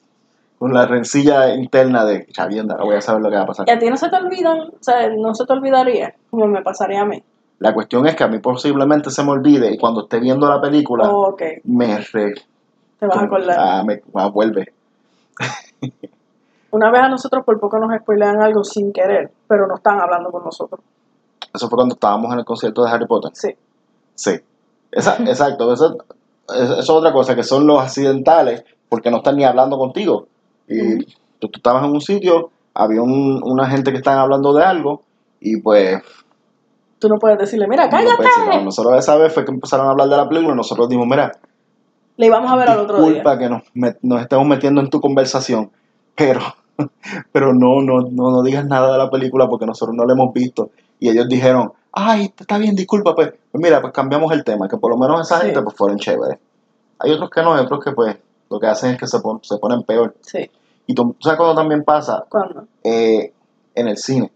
con 0.58 0.72
la 0.72 0.86
rencilla 0.86 1.54
interna 1.54 2.04
de, 2.04 2.26
chavienda, 2.26 2.76
voy 2.82 2.96
a 2.96 3.00
saber 3.00 3.22
lo 3.22 3.30
que 3.30 3.36
va 3.36 3.42
a 3.42 3.46
pasar. 3.46 3.68
Y 3.68 3.72
a 3.72 3.78
ti 3.78 3.88
no 3.88 3.96
se 3.96 4.08
te 4.08 4.16
olvidan, 4.16 4.58
o 4.60 4.82
sea, 4.82 5.08
no 5.16 5.34
se 5.34 5.44
te 5.44 5.52
olvidaría, 5.52 6.14
como 6.30 6.46
me 6.46 6.62
pasaría 6.62 7.02
a 7.02 7.04
mí. 7.04 7.22
La 7.58 7.72
cuestión 7.72 8.06
es 8.06 8.14
que 8.14 8.24
a 8.24 8.28
mí 8.28 8.38
posiblemente 8.38 9.10
se 9.10 9.22
me 9.22 9.30
olvide 9.30 9.72
y 9.72 9.78
cuando 9.78 10.02
esté 10.02 10.20
viendo 10.20 10.48
la 10.48 10.60
película, 10.60 11.10
ok, 11.10 11.42
me, 11.64 11.98
re, 11.98 12.34
te 12.98 13.06
vas 13.06 13.16
a 13.18 13.22
acordar. 13.22 13.56
ah, 13.58 13.84
me, 13.84 14.00
vuelve. 14.30 14.72
Una 16.70 16.90
vez 16.90 17.02
a 17.02 17.08
nosotros 17.08 17.44
por 17.44 17.58
poco 17.58 17.78
nos 17.78 17.96
spoilean 18.00 18.42
algo 18.42 18.62
sin 18.64 18.92
querer, 18.92 19.30
pero 19.48 19.66
no 19.66 19.76
están 19.76 20.00
hablando 20.00 20.30
con 20.30 20.44
nosotros. 20.44 20.80
Eso 21.54 21.68
fue 21.68 21.76
cuando 21.76 21.94
estábamos 21.94 22.32
en 22.32 22.40
el 22.40 22.44
concierto 22.44 22.84
de 22.84 22.90
Harry 22.90 23.06
Potter. 23.06 23.30
Sí. 23.34 23.54
Sí. 24.14 24.32
Esa- 24.90 25.16
exacto. 25.22 25.72
Eso, 25.72 25.96
eso 26.54 26.78
es 26.78 26.90
otra 26.90 27.12
cosa, 27.12 27.34
que 27.34 27.42
son 27.42 27.66
los 27.66 27.80
accidentales, 27.80 28.64
porque 28.90 29.10
no 29.10 29.18
están 29.18 29.36
ni 29.36 29.44
hablando 29.44 29.78
contigo. 29.78 30.26
Y 30.68 30.94
Ujú. 30.94 31.04
tú, 31.38 31.48
tú 31.48 31.56
estabas 31.58 31.84
en 31.84 31.90
un 31.90 32.00
sitio, 32.00 32.50
había 32.74 33.02
un- 33.02 33.40
una 33.42 33.68
gente 33.68 33.90
que 33.92 33.98
estaban 33.98 34.18
hablando 34.20 34.52
de 34.54 34.64
algo, 34.64 35.02
y 35.40 35.60
pues 35.60 36.00
Tú 36.98 37.08
no 37.08 37.16
puedes 37.18 37.38
decirle, 37.38 37.68
mira, 37.68 37.88
cállate. 37.90 38.24
no. 38.54 38.62
Nosotros 38.64 38.98
esa 38.98 39.16
vez 39.16 39.32
fue 39.32 39.44
que 39.44 39.52
empezaron 39.52 39.86
a 39.86 39.90
hablar 39.90 40.08
de 40.08 40.16
la 40.16 40.28
película 40.28 40.54
y 40.54 40.56
nosotros 40.56 40.88
dijimos, 40.88 41.06
mira, 41.06 41.30
Le 42.16 42.26
íbamos 42.26 42.50
a 42.50 42.56
ver 42.56 42.70
al 42.70 42.78
otro 42.80 42.96
día. 42.96 43.06
disculpa 43.22 43.38
que 43.38 43.48
nos, 43.50 43.62
nos 44.02 44.20
estemos 44.22 44.46
metiendo 44.46 44.80
en 44.80 44.88
tu 44.88 44.98
conversación, 45.00 45.70
pero, 46.14 46.40
pero 47.32 47.52
no, 47.52 47.82
no, 47.82 48.00
no, 48.10 48.30
no 48.30 48.42
digas 48.42 48.64
nada 48.64 48.92
de 48.92 48.98
la 48.98 49.10
película 49.10 49.46
porque 49.46 49.66
nosotros 49.66 49.94
no 49.94 50.06
la 50.06 50.14
hemos 50.14 50.32
visto. 50.32 50.70
Y 50.98 51.10
ellos 51.10 51.28
dijeron, 51.28 51.70
ay, 51.92 52.32
está 52.34 52.56
bien, 52.56 52.74
disculpa, 52.74 53.14
pues, 53.14 53.34
Pues 53.52 53.62
mira, 53.62 53.82
pues 53.82 53.92
cambiamos 53.92 54.32
el 54.32 54.42
tema, 54.42 54.66
que 54.66 54.78
por 54.78 54.90
lo 54.90 54.96
menos 54.96 55.20
esa 55.20 55.38
Sí. 55.40 55.46
gente 55.46 55.60
pues 55.62 55.76
fueron 55.76 55.98
chéveres. 55.98 56.38
Hay 56.98 57.12
otros 57.12 57.28
que 57.28 57.42
no, 57.42 57.54
hay 57.54 57.64
otros 57.64 57.84
que 57.84 57.92
pues 57.92 58.16
lo 58.50 58.60
que 58.60 58.66
hacen 58.66 58.92
es 58.92 58.98
que 58.98 59.06
se, 59.06 59.20
pon- 59.20 59.40
se 59.42 59.58
ponen 59.58 59.82
peor. 59.82 60.14
Sí. 60.20 60.50
Y 60.86 60.94
tú 60.94 61.16
sabes 61.20 61.36
cuando 61.38 61.54
también 61.56 61.82
pasa 61.84 62.24
¿Cuándo? 62.28 62.64
Eh, 62.84 63.32
en 63.74 63.88
el 63.88 63.96
cine. 63.96 64.30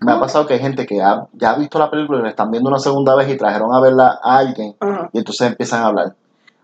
Me 0.00 0.12
ha 0.12 0.18
pasado 0.20 0.46
que 0.46 0.54
hay 0.54 0.60
gente 0.60 0.86
que 0.86 1.02
ha- 1.02 1.26
ya 1.34 1.50
ha 1.50 1.56
visto 1.58 1.78
la 1.78 1.90
película 1.90 2.20
y 2.20 2.22
la 2.22 2.30
están 2.30 2.50
viendo 2.50 2.70
una 2.70 2.78
segunda 2.78 3.14
vez 3.14 3.28
y 3.28 3.36
trajeron 3.36 3.74
a 3.74 3.80
verla 3.80 4.18
a 4.22 4.38
alguien 4.38 4.74
y 5.12 5.18
entonces 5.18 5.46
empiezan 5.48 5.82
a 5.82 5.86
hablar. 5.88 6.14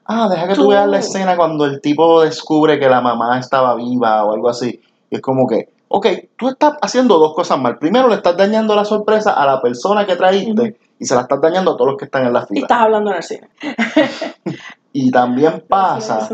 Ah, 0.07 0.29
deja 0.31 0.49
que 0.49 0.55
tú, 0.55 0.62
Tú. 0.62 0.69
veas 0.69 0.87
la 0.88 0.99
escena 1.01 1.37
cuando 1.37 1.64
el 1.66 1.81
tipo 1.81 2.23
descubre 2.23 2.79
que 2.79 2.88
la 2.88 3.01
mamá 3.03 3.38
estaba 3.38 3.75
viva 3.75 4.25
o 4.25 4.33
algo 4.33 4.49
así. 4.49 4.81
Y 5.11 5.16
es 5.16 5.21
como 5.21 5.47
que, 5.47 5.69
ok, 5.88 6.07
tú 6.38 6.49
estás 6.49 6.75
haciendo 6.81 7.19
dos 7.19 7.35
cosas 7.35 7.59
mal. 7.59 7.77
Primero 7.79 8.09
le 8.09 8.14
estás 8.14 8.37
dañando 8.37 8.75
la 8.75 8.85
sorpresa 8.85 9.33
a 9.33 9.45
la 9.45 9.61
persona 9.61 10.07
que 10.07 10.16
traíste 10.16 10.51
Ujú. 10.62 10.75
y 11.01 11.05
se 11.05 11.14
la 11.14 11.23
estás 11.23 11.40
dañando 11.40 11.73
a 11.73 11.77
todos 11.77 11.88
los 11.90 11.97
que 11.99 12.05
están 12.07 12.25
en 12.25 12.33
la 12.33 12.42
Y 12.45 12.47
fila. 12.47 12.61
estás 12.62 12.79
hablando 12.81 13.11
en 13.11 13.16
el 13.19 13.23
cine. 13.23 13.49
Y 14.99 15.11
también 15.11 15.63
pasa, 15.69 16.27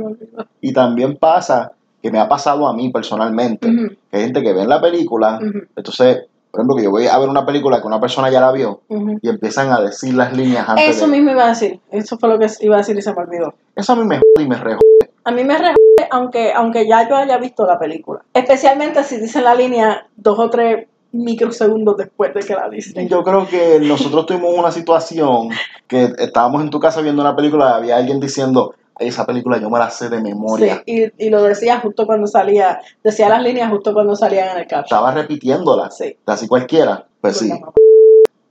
y 0.61 0.73
también 0.73 1.17
pasa 1.17 1.73
que 2.01 2.13
me 2.13 2.21
ha 2.21 2.29
pasado 2.29 2.69
a 2.69 2.73
mí 2.73 2.91
personalmente, 2.93 3.69
que 4.09 4.17
hay 4.17 4.23
gente 4.23 4.41
que 4.41 4.53
ve 4.53 4.65
la 4.67 4.81
película, 4.81 5.41
entonces, 5.75 6.27
por 6.53 6.61
ejemplo, 6.61 6.77
que 6.77 6.85
yo 6.85 6.91
voy 6.93 7.09
a 7.09 7.19
ver 7.19 7.29
una 7.29 7.45
película 7.45 7.81
que 7.81 7.89
una 7.89 8.01
persona 8.01 8.31
ya 8.31 8.41
la 8.41 8.53
vio 8.53 8.83
y 9.21 9.29
empiezan 9.29 9.73
a 9.73 9.81
decir 9.81 10.15
las 10.15 10.37
líneas 10.37 10.69
antes 10.69 10.97
Eso 10.97 11.07
de... 11.07 11.11
mismo 11.11 11.33
iba 11.33 11.47
a 11.47 11.49
decir. 11.49 11.81
Eso 11.91 12.17
fue 12.19 12.29
lo 12.29 12.39
que 12.39 12.47
iba 12.61 12.77
a 12.77 12.79
decir 12.79 12.97
y 12.97 13.03
se 13.03 13.13
me 13.13 13.23
olvidó. 13.23 13.53
Eso 13.75 13.95
a 13.95 13.97
mí 13.97 14.05
me 14.05 14.19
jode 14.19 14.45
y 14.45 14.49
me 14.49 14.57
re 14.57 14.77
A 15.25 15.33
mí 15.33 15.43
me 15.43 15.59
rejode 15.59 16.09
aunque, 16.13 16.53
aunque 16.53 16.87
ya 16.87 17.09
yo 17.09 17.17
haya 17.17 17.39
visto 17.39 17.67
la 17.67 17.81
película. 17.81 18.23
Especialmente 18.33 19.03
si 19.03 19.17
dicen 19.19 19.43
la 19.43 19.57
línea 19.57 20.07
dos 20.15 20.39
o 20.39 20.51
tres 20.51 20.87
microsegundos 21.13 21.97
después 21.97 22.33
de 22.35 22.41
que 22.41 22.55
la 22.55 22.69
dicen. 22.69 23.09
Yo 23.09 23.23
creo 23.23 23.47
que 23.47 23.79
nosotros 23.81 24.27
tuvimos 24.27 24.55
una 24.57 24.73
situación 24.73 25.51
que 25.87 26.13
estábamos 26.19 26.63
en 26.63 26.71
tu 26.71 26.81
casa 26.81 27.01
viendo 27.03 27.23
una 27.23 27.37
película 27.37 27.71
y 27.71 27.73
había 27.75 27.97
alguien 27.97 28.19
diciendo, 28.19 28.75
"Ay, 28.99 29.09
esa 29.09 29.27
película 29.27 29.59
yo 29.59 29.69
me 29.71 29.79
la 29.79 29.91
sé 29.91 30.09
de 30.09 30.19
Sí, 30.19 30.23
memoria. 30.23 30.83
y, 30.87 31.05
y 31.19 31.31
lo 31.31 31.43
decía 31.43 31.81
justo 31.81 32.07
cuando 32.07 32.27
salía, 32.27 32.81
decía 33.05 33.29
las 33.29 33.43
líneas 33.43 33.71
justo 33.71 33.93
cuando 33.93 34.17
salían 34.17 34.49
en 34.51 34.57
el 34.59 34.67
caption. 34.67 34.85
Estaba 34.99 35.13
repitiéndola, 35.13 35.91
Sí. 35.91 36.17
así 36.27 36.49
cualquiera. 36.49 37.07
Pues 37.21 37.37
sí, 37.39 37.51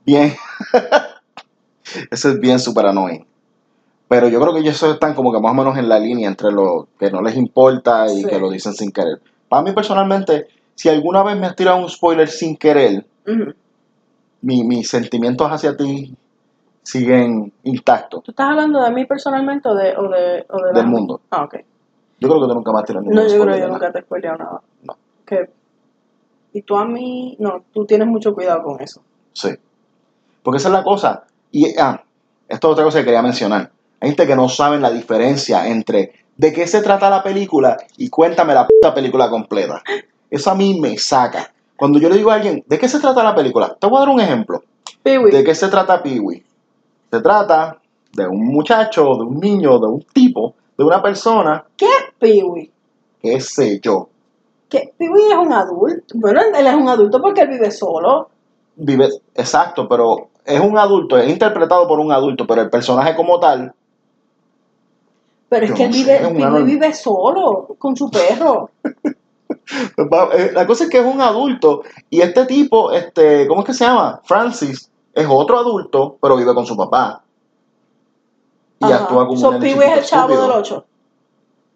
bien. 0.06 0.34
Eso 2.10 2.30
es 2.30 2.40
bien 2.40 2.58
super 2.58 2.86
annoying. 2.86 3.26
Pero 4.08 4.28
yo 4.28 4.40
creo 4.40 4.52
que 4.54 4.60
ellos 4.60 4.82
están 4.82 5.14
como 5.14 5.32
que 5.32 5.40
más 5.40 5.52
o 5.52 5.54
menos 5.54 5.76
en 5.78 5.88
la 5.88 5.98
línea 5.98 6.28
entre 6.28 6.52
lo 6.52 6.88
que 6.98 7.10
no 7.10 7.22
les 7.22 7.36
importa 7.36 8.06
y 8.12 8.22
Sí. 8.22 8.24
que 8.26 8.38
lo 8.38 8.50
dicen 8.50 8.74
sin 8.74 8.92
querer. 8.92 9.20
Para 9.48 9.62
mí 9.62 9.72
personalmente, 9.72 10.46
si 10.74 10.88
alguna 10.88 11.22
vez 11.22 11.36
me 11.36 11.46
has 11.46 11.56
tirado 11.56 11.78
un 11.78 11.88
spoiler 11.88 12.28
sin 12.28 12.56
querer, 12.56 13.04
mi- 14.40 14.64
mis 14.64 14.88
sentimientos 14.88 15.48
hacia 15.48 15.76
ti 15.76 16.14
siguen 16.82 17.52
intactos 17.62 18.24
¿Tú 18.24 18.32
estás 18.32 18.48
hablando 18.50 18.82
de 18.82 18.90
mí 18.90 19.04
personalmente 19.06 19.68
o 19.68 19.74
de, 19.74 19.96
o 19.96 20.08
de, 20.08 20.44
o 20.48 20.62
de 20.64 20.72
del 20.74 20.86
mundo. 20.86 21.20
Ah, 21.30 21.44
ok. 21.44 21.54
Yo 22.18 22.28
creo 22.28 22.40
que 22.40 22.46
tú 22.48 22.54
nunca 22.54 22.72
me 22.72 22.78
has 22.80 22.84
tirado 22.84 23.02
ningún 23.02 23.16
No, 23.16 23.22
yo 23.28 23.40
creo 23.42 23.54
que 23.54 23.60
yo 23.60 23.66
nunca 23.68 23.78
nada. 23.80 23.92
te 23.92 23.98
he 24.00 24.02
spoileado 24.02 24.38
nada. 24.38 24.60
No. 24.82 24.96
Y 26.54 26.62
tú 26.62 26.76
a 26.76 26.84
mí, 26.84 27.36
no, 27.38 27.64
tú 27.72 27.86
tienes 27.86 28.06
mucho 28.08 28.34
cuidado 28.34 28.62
con 28.62 28.80
eso. 28.82 29.02
Sí. 29.32 29.50
Porque 30.42 30.58
esa 30.58 30.68
es 30.68 30.74
la 30.74 30.82
cosa. 30.82 31.24
Y, 31.50 31.78
ah, 31.78 32.02
esto 32.48 32.68
es 32.68 32.72
otra 32.72 32.84
cosa 32.84 32.98
que 32.98 33.04
quería 33.06 33.22
mencionar. 33.22 33.70
Hay 34.00 34.10
gente 34.10 34.26
que 34.26 34.36
no 34.36 34.48
sabe 34.48 34.78
la 34.78 34.90
diferencia 34.90 35.66
entre 35.68 36.12
de 36.36 36.52
qué 36.52 36.66
se 36.66 36.82
trata 36.82 37.08
la 37.08 37.22
película 37.22 37.76
y 37.96 38.10
cuéntame 38.10 38.52
la 38.54 38.66
puta 38.66 38.92
película 38.94 39.30
completa. 39.30 39.82
Eso 40.32 40.50
a 40.50 40.54
mí 40.54 40.80
me 40.80 40.96
saca. 40.96 41.52
Cuando 41.76 41.98
yo 41.98 42.08
le 42.08 42.16
digo 42.16 42.30
a 42.30 42.36
alguien, 42.36 42.64
¿de 42.66 42.78
qué 42.78 42.88
se 42.88 42.98
trata 42.98 43.22
la 43.22 43.34
película? 43.34 43.76
Te 43.78 43.86
voy 43.86 43.98
a 43.98 44.00
dar 44.00 44.08
un 44.08 44.20
ejemplo. 44.20 44.62
¿De 45.04 45.44
qué 45.44 45.54
se 45.54 45.68
trata 45.68 46.02
Peewee? 46.02 46.42
Se 47.10 47.20
trata 47.20 47.76
de 48.14 48.26
un 48.26 48.46
muchacho, 48.46 49.02
de 49.02 49.24
un 49.24 49.38
niño, 49.38 49.78
de 49.78 49.88
un 49.88 50.00
tipo, 50.00 50.54
de 50.78 50.84
una 50.84 51.02
persona. 51.02 51.62
¿Qué 51.76 51.84
es 51.84 52.14
Peewee? 52.18 52.70
¿Qué 53.20 53.40
sé 53.40 53.78
yo? 53.80 54.08
Que 54.70 54.94
Peewee 54.96 55.32
es 55.32 55.36
un 55.36 55.52
adulto. 55.52 56.14
Bueno, 56.14 56.40
él 56.40 56.66
es 56.66 56.74
un 56.74 56.88
adulto 56.88 57.20
porque 57.20 57.42
él 57.42 57.48
vive 57.48 57.70
solo. 57.70 58.30
Vive, 58.76 59.10
exacto, 59.34 59.86
pero 59.86 60.28
es 60.46 60.60
un 60.60 60.78
adulto, 60.78 61.18
es 61.18 61.28
interpretado 61.28 61.86
por 61.86 62.00
un 62.00 62.10
adulto, 62.10 62.46
pero 62.46 62.62
el 62.62 62.70
personaje 62.70 63.14
como 63.14 63.38
tal. 63.38 63.74
Pero 65.50 65.66
es 65.66 65.72
que 65.72 65.84
él 65.84 65.92
vive, 65.92 66.62
vive 66.64 66.94
solo 66.94 67.76
con 67.78 67.94
su 67.94 68.10
perro. 68.10 68.70
Eh, 70.34 70.50
la 70.52 70.66
cosa 70.66 70.84
es 70.84 70.90
que 70.90 70.98
es 70.98 71.06
un 71.06 71.20
adulto 71.20 71.82
y 72.10 72.20
este 72.20 72.44
tipo, 72.46 72.92
este, 72.92 73.46
¿cómo 73.46 73.60
es 73.60 73.66
que 73.66 73.74
se 73.74 73.84
llama? 73.84 74.20
Francis, 74.24 74.90
es 75.14 75.26
otro 75.28 75.58
adulto, 75.58 76.16
pero 76.20 76.36
vive 76.36 76.54
con 76.54 76.66
su 76.66 76.76
papá. 76.76 77.22
Y 78.80 78.90
actúa 78.90 79.26
como 79.26 79.48
un 79.48 79.64
es 79.64 79.98
el 79.98 80.04
chavo 80.04 80.36
del 80.36 80.50
8. 80.50 80.84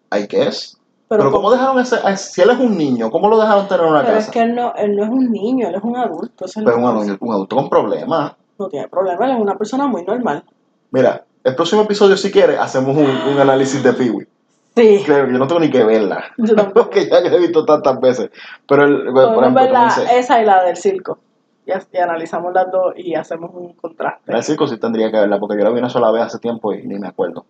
¿Hay 0.09 0.27
qué 0.27 0.47
es? 0.47 0.77
Pero, 1.09 1.31
¿cómo 1.31 1.49
dejaron 1.49 1.79
ese, 1.79 1.97
si 2.17 2.41
él 2.41 2.49
es 2.49 2.59
un 2.59 2.77
niño, 2.77 3.09
cómo 3.09 3.29
lo 3.29 3.39
dejaron 3.39 3.67
tener 3.67 3.85
en 3.85 3.91
una 3.91 4.01
pero 4.01 4.13
casa? 4.15 4.27
es 4.27 4.33
que 4.33 4.41
él 4.41 4.55
no, 4.55 4.73
él 4.75 4.95
no 4.95 5.03
es 5.03 5.09
un 5.09 5.31
niño, 5.31 5.69
él 5.69 5.75
es 5.75 5.83
un 5.83 5.95
adulto. 5.95 6.45
Es 6.45 6.53
pero 6.55 6.75
un, 6.75 7.17
un 7.19 7.33
adulto 7.33 7.55
con 7.55 7.69
problemas. 7.69 8.33
No 8.59 8.67
tiene 8.67 8.89
problemas, 8.89 9.21
él 9.29 9.35
es 9.37 9.41
una 9.41 9.57
persona 9.57 9.87
muy 9.87 10.03
normal. 10.03 10.43
Mira, 10.91 11.23
el 11.45 11.55
próximo 11.55 11.83
episodio, 11.83 12.17
si 12.17 12.29
quieres, 12.29 12.59
hacemos 12.59 12.97
un, 12.97 13.05
un 13.05 13.39
análisis 13.39 13.81
de 13.81 13.93
Peewee. 13.93 14.27
Sí. 14.77 15.01
Claro, 15.03 15.31
yo 15.31 15.39
no 15.39 15.47
tengo 15.47 15.59
ni 15.59 15.71
que 15.71 15.83
verla. 15.83 16.23
Yo 16.37 16.53
tampoco. 16.53 16.81
Porque 16.85 17.09
ya 17.09 17.19
la 17.19 17.35
he 17.35 17.39
visto 17.39 17.65
tantas 17.65 17.99
veces. 17.99 18.29
Pero, 18.67 18.83
el, 18.83 19.11
por 19.11 19.43
ejemplo, 19.43 19.63
esa 20.11 20.39
y 20.39 20.45
la 20.45 20.63
del 20.63 20.77
circo. 20.77 21.17
Y, 21.65 21.97
analizamos 21.97 22.53
las 22.53 22.71
dos 22.71 22.93
y 22.95 23.15
hacemos 23.15 23.49
un 23.55 23.73
contraste. 23.73 24.31
La 24.31 24.35
del 24.35 24.43
circo 24.43 24.67
sí 24.67 24.77
tendría 24.77 25.09
que 25.09 25.17
verla, 25.17 25.39
porque 25.39 25.57
yo 25.57 25.63
la 25.63 25.71
vi 25.71 25.79
una 25.79 25.89
sola 25.89 26.11
vez 26.11 26.21
hace 26.21 26.37
tiempo 26.37 26.73
y 26.73 26.85
ni 26.85 26.99
me 26.99 27.07
acuerdo. 27.07 27.43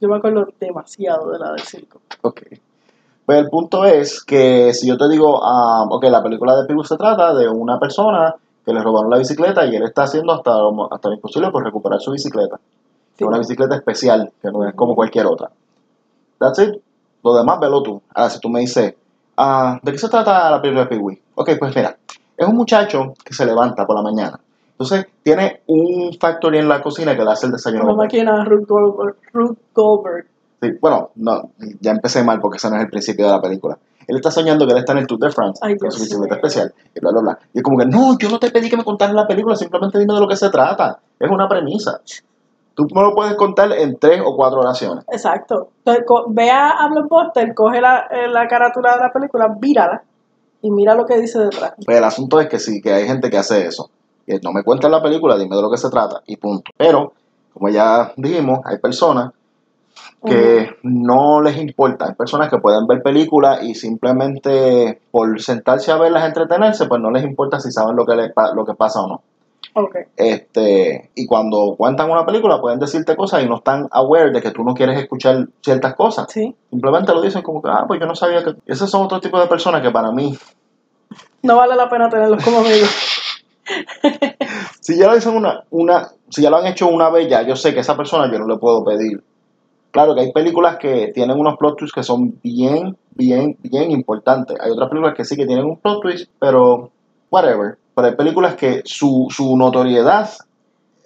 Yo 0.00 0.08
me 0.08 0.18
acuerdo 0.18 0.46
demasiado 0.60 1.32
de 1.32 1.38
la 1.40 1.50
del 1.50 1.60
circo. 1.62 2.00
Ok. 2.22 2.42
Pues 3.24 3.38
el 3.38 3.48
punto 3.48 3.84
es 3.84 4.22
que 4.22 4.72
si 4.72 4.86
yo 4.86 4.96
te 4.96 5.08
digo, 5.08 5.40
uh, 5.40 5.92
ok, 5.92 6.04
la 6.04 6.22
película 6.22 6.54
de 6.54 6.64
Pibu 6.68 6.84
se 6.84 6.96
trata 6.96 7.34
de 7.34 7.48
una 7.48 7.80
persona 7.80 8.36
que 8.64 8.72
le 8.72 8.80
robaron 8.82 9.10
la 9.10 9.18
bicicleta 9.18 9.66
y 9.66 9.74
él 9.74 9.82
está 9.82 10.04
haciendo 10.04 10.32
hasta, 10.32 10.52
hasta 10.92 11.08
lo 11.08 11.14
imposible 11.16 11.50
por 11.50 11.64
recuperar 11.64 12.00
su 12.00 12.12
bicicleta. 12.12 12.60
Sí. 13.18 13.24
una 13.24 13.38
bicicleta 13.38 13.74
especial, 13.74 14.30
que 14.40 14.50
no 14.50 14.68
es 14.68 14.74
como 14.74 14.94
cualquier 14.94 15.26
otra. 15.26 15.50
That's 16.38 16.58
it. 16.58 16.74
Lo 17.22 17.34
demás, 17.34 17.58
velo 17.60 17.82
tú. 17.82 18.02
Ahora, 18.14 18.30
si 18.30 18.40
tú 18.40 18.48
me 18.48 18.60
dices, 18.60 18.94
ah, 19.36 19.78
¿de 19.82 19.92
qué 19.92 19.98
se 19.98 20.08
trata 20.08 20.50
la 20.50 20.60
película 20.60 20.84
de 20.84 20.90
Pee-Wee? 20.90 21.22
Ok, 21.34 21.50
pues 21.58 21.74
mira, 21.74 21.96
es 22.36 22.46
un 22.46 22.56
muchacho 22.56 23.14
que 23.24 23.34
se 23.34 23.46
levanta 23.46 23.86
por 23.86 23.96
la 23.96 24.02
mañana. 24.02 24.38
Entonces, 24.72 25.06
tiene 25.22 25.62
un 25.66 26.12
factory 26.20 26.58
en 26.58 26.68
la 26.68 26.82
cocina 26.82 27.16
que 27.16 27.24
le 27.24 27.30
hace 27.30 27.46
el 27.46 27.52
desayuno. 27.52 27.84
Una 27.84 27.94
máquina 27.94 28.44
Ruth 28.44 28.68
Goldberg. 28.68 29.16
Ruth 29.32 29.58
Goldberg. 29.74 30.26
Sí, 30.60 30.70
bueno, 30.80 31.10
no, 31.16 31.50
ya 31.80 31.92
empecé 31.92 32.22
mal 32.22 32.40
porque 32.40 32.58
ese 32.58 32.68
no 32.70 32.76
es 32.76 32.82
el 32.82 32.90
principio 32.90 33.26
de 33.26 33.32
la 33.32 33.40
película. 33.40 33.78
Él 34.06 34.16
está 34.16 34.30
soñando 34.30 34.66
que 34.66 34.72
él 34.72 34.78
está 34.78 34.92
en 34.92 34.98
el 34.98 35.06
Tour 35.06 35.18
de 35.18 35.30
France 35.30 35.60
Ay, 35.62 35.76
con 35.76 35.90
su 35.90 36.00
bicicleta 36.00 36.36
especial 36.36 36.72
y 36.94 37.00
bla, 37.00 37.10
bla, 37.10 37.20
bla. 37.22 37.38
Y 37.52 37.58
es 37.58 37.62
como 37.64 37.76
que, 37.76 37.86
no, 37.86 38.16
yo 38.18 38.28
no 38.28 38.38
te 38.38 38.50
pedí 38.50 38.70
que 38.70 38.76
me 38.76 38.84
contaras 38.84 39.14
la 39.14 39.26
película, 39.26 39.56
simplemente 39.56 39.98
dime 39.98 40.14
de 40.14 40.20
lo 40.20 40.28
que 40.28 40.36
se 40.36 40.48
trata. 40.50 41.00
Es 41.18 41.30
una 41.30 41.48
premisa. 41.48 42.00
Tú 42.76 42.86
me 42.94 43.02
lo 43.02 43.14
puedes 43.14 43.34
contar 43.36 43.72
en 43.72 43.98
tres 43.98 44.20
o 44.22 44.36
cuatro 44.36 44.60
oraciones. 44.60 45.04
Exacto. 45.10 45.70
Entonces, 45.78 46.04
ve 46.28 46.50
a 46.50 46.86
Blockbuster, 46.90 47.54
coge 47.54 47.80
la, 47.80 48.06
eh, 48.10 48.28
la 48.28 48.46
carátula 48.46 48.92
de 48.92 49.00
la 49.00 49.10
película, 49.10 49.48
vírala 49.58 50.02
y 50.60 50.70
mira 50.70 50.94
lo 50.94 51.06
que 51.06 51.18
dice 51.18 51.38
detrás. 51.38 51.72
Pues 51.84 51.96
el 51.96 52.04
asunto 52.04 52.38
es 52.38 52.48
que 52.48 52.58
sí, 52.58 52.82
que 52.82 52.92
hay 52.92 53.06
gente 53.06 53.30
que 53.30 53.38
hace 53.38 53.66
eso. 53.66 53.88
Que 54.26 54.38
no 54.42 54.52
me 54.52 54.62
cuentas 54.62 54.90
la 54.90 55.02
película, 55.02 55.38
dime 55.38 55.56
de 55.56 55.62
lo 55.62 55.70
que 55.70 55.78
se 55.78 55.88
trata 55.88 56.20
y 56.26 56.36
punto. 56.36 56.70
Pero, 56.76 57.14
como 57.54 57.70
ya 57.70 58.12
dijimos, 58.16 58.60
hay 58.64 58.78
personas 58.78 59.32
que 60.24 60.68
no 60.82 61.40
les 61.40 61.56
importa. 61.56 62.06
Hay 62.06 62.14
personas 62.14 62.50
que 62.50 62.58
pueden 62.58 62.86
ver 62.86 63.02
películas 63.02 63.62
y 63.62 63.74
simplemente 63.74 65.00
por 65.10 65.40
sentarse 65.40 65.92
a 65.92 65.98
verlas, 65.98 66.26
entretenerse, 66.26 66.86
pues 66.86 67.00
no 67.00 67.10
les 67.10 67.24
importa 67.24 67.58
si 67.58 67.70
saben 67.70 67.96
lo 67.96 68.04
que, 68.04 68.16
les, 68.16 68.32
lo 68.54 68.64
que 68.64 68.74
pasa 68.74 69.00
o 69.00 69.08
no. 69.08 69.22
Este, 70.16 71.10
y 71.14 71.26
cuando 71.26 71.74
cuentan 71.76 72.10
una 72.10 72.24
película 72.24 72.60
pueden 72.60 72.78
decirte 72.78 73.16
cosas 73.16 73.42
y 73.42 73.48
no 73.48 73.56
están 73.56 73.88
aware 73.90 74.32
de 74.32 74.40
que 74.40 74.50
tú 74.50 74.62
no 74.64 74.74
quieres 74.74 74.98
escuchar 74.98 75.48
ciertas 75.60 75.94
cosas. 75.94 76.30
Simplemente 76.30 77.12
lo 77.12 77.20
dicen 77.20 77.42
como 77.42 77.60
que, 77.60 77.68
ah, 77.70 77.84
pues 77.86 78.00
yo 78.00 78.06
no 78.06 78.14
sabía 78.14 78.42
que... 78.42 78.54
Esos 78.66 78.90
son 78.90 79.02
otro 79.02 79.20
tipo 79.20 79.38
de 79.38 79.46
personas 79.46 79.82
que 79.82 79.90
para 79.90 80.10
mí... 80.12 80.36
No 81.42 81.56
vale 81.56 81.76
la 81.76 81.88
pena 81.88 82.08
tenerlos 82.08 82.42
como 82.42 82.58
amigos. 82.58 82.88
si 84.80 84.96
ya 84.96 85.08
lo 85.08 85.14
dicen 85.14 85.36
una, 85.36 85.64
una, 85.70 86.08
si 86.30 86.42
ya 86.42 86.50
lo 86.50 86.56
han 86.56 86.66
hecho 86.66 86.88
una 86.88 87.10
vez 87.10 87.28
ya, 87.28 87.42
yo 87.42 87.56
sé 87.56 87.74
que 87.74 87.80
esa 87.80 87.96
persona 87.96 88.30
yo 88.32 88.38
no 88.38 88.46
le 88.46 88.58
puedo 88.58 88.84
pedir. 88.84 89.22
Claro 89.90 90.14
que 90.14 90.22
hay 90.22 90.32
películas 90.32 90.76
que 90.78 91.10
tienen 91.14 91.38
unos 91.38 91.56
plot 91.56 91.78
twists 91.78 91.94
que 91.94 92.02
son 92.02 92.38
bien, 92.42 92.96
bien, 93.14 93.56
bien 93.62 93.90
importantes. 93.90 94.56
Hay 94.60 94.70
otras 94.70 94.88
películas 94.88 95.14
que 95.16 95.24
sí 95.24 95.36
que 95.36 95.46
tienen 95.46 95.64
un 95.64 95.78
plot 95.78 96.02
twist, 96.02 96.30
pero 96.38 96.90
whatever 97.30 97.78
pero 97.96 98.08
hay 98.08 98.14
películas 98.14 98.56
que 98.56 98.82
su, 98.84 99.26
su 99.30 99.56
notoriedad 99.56 100.28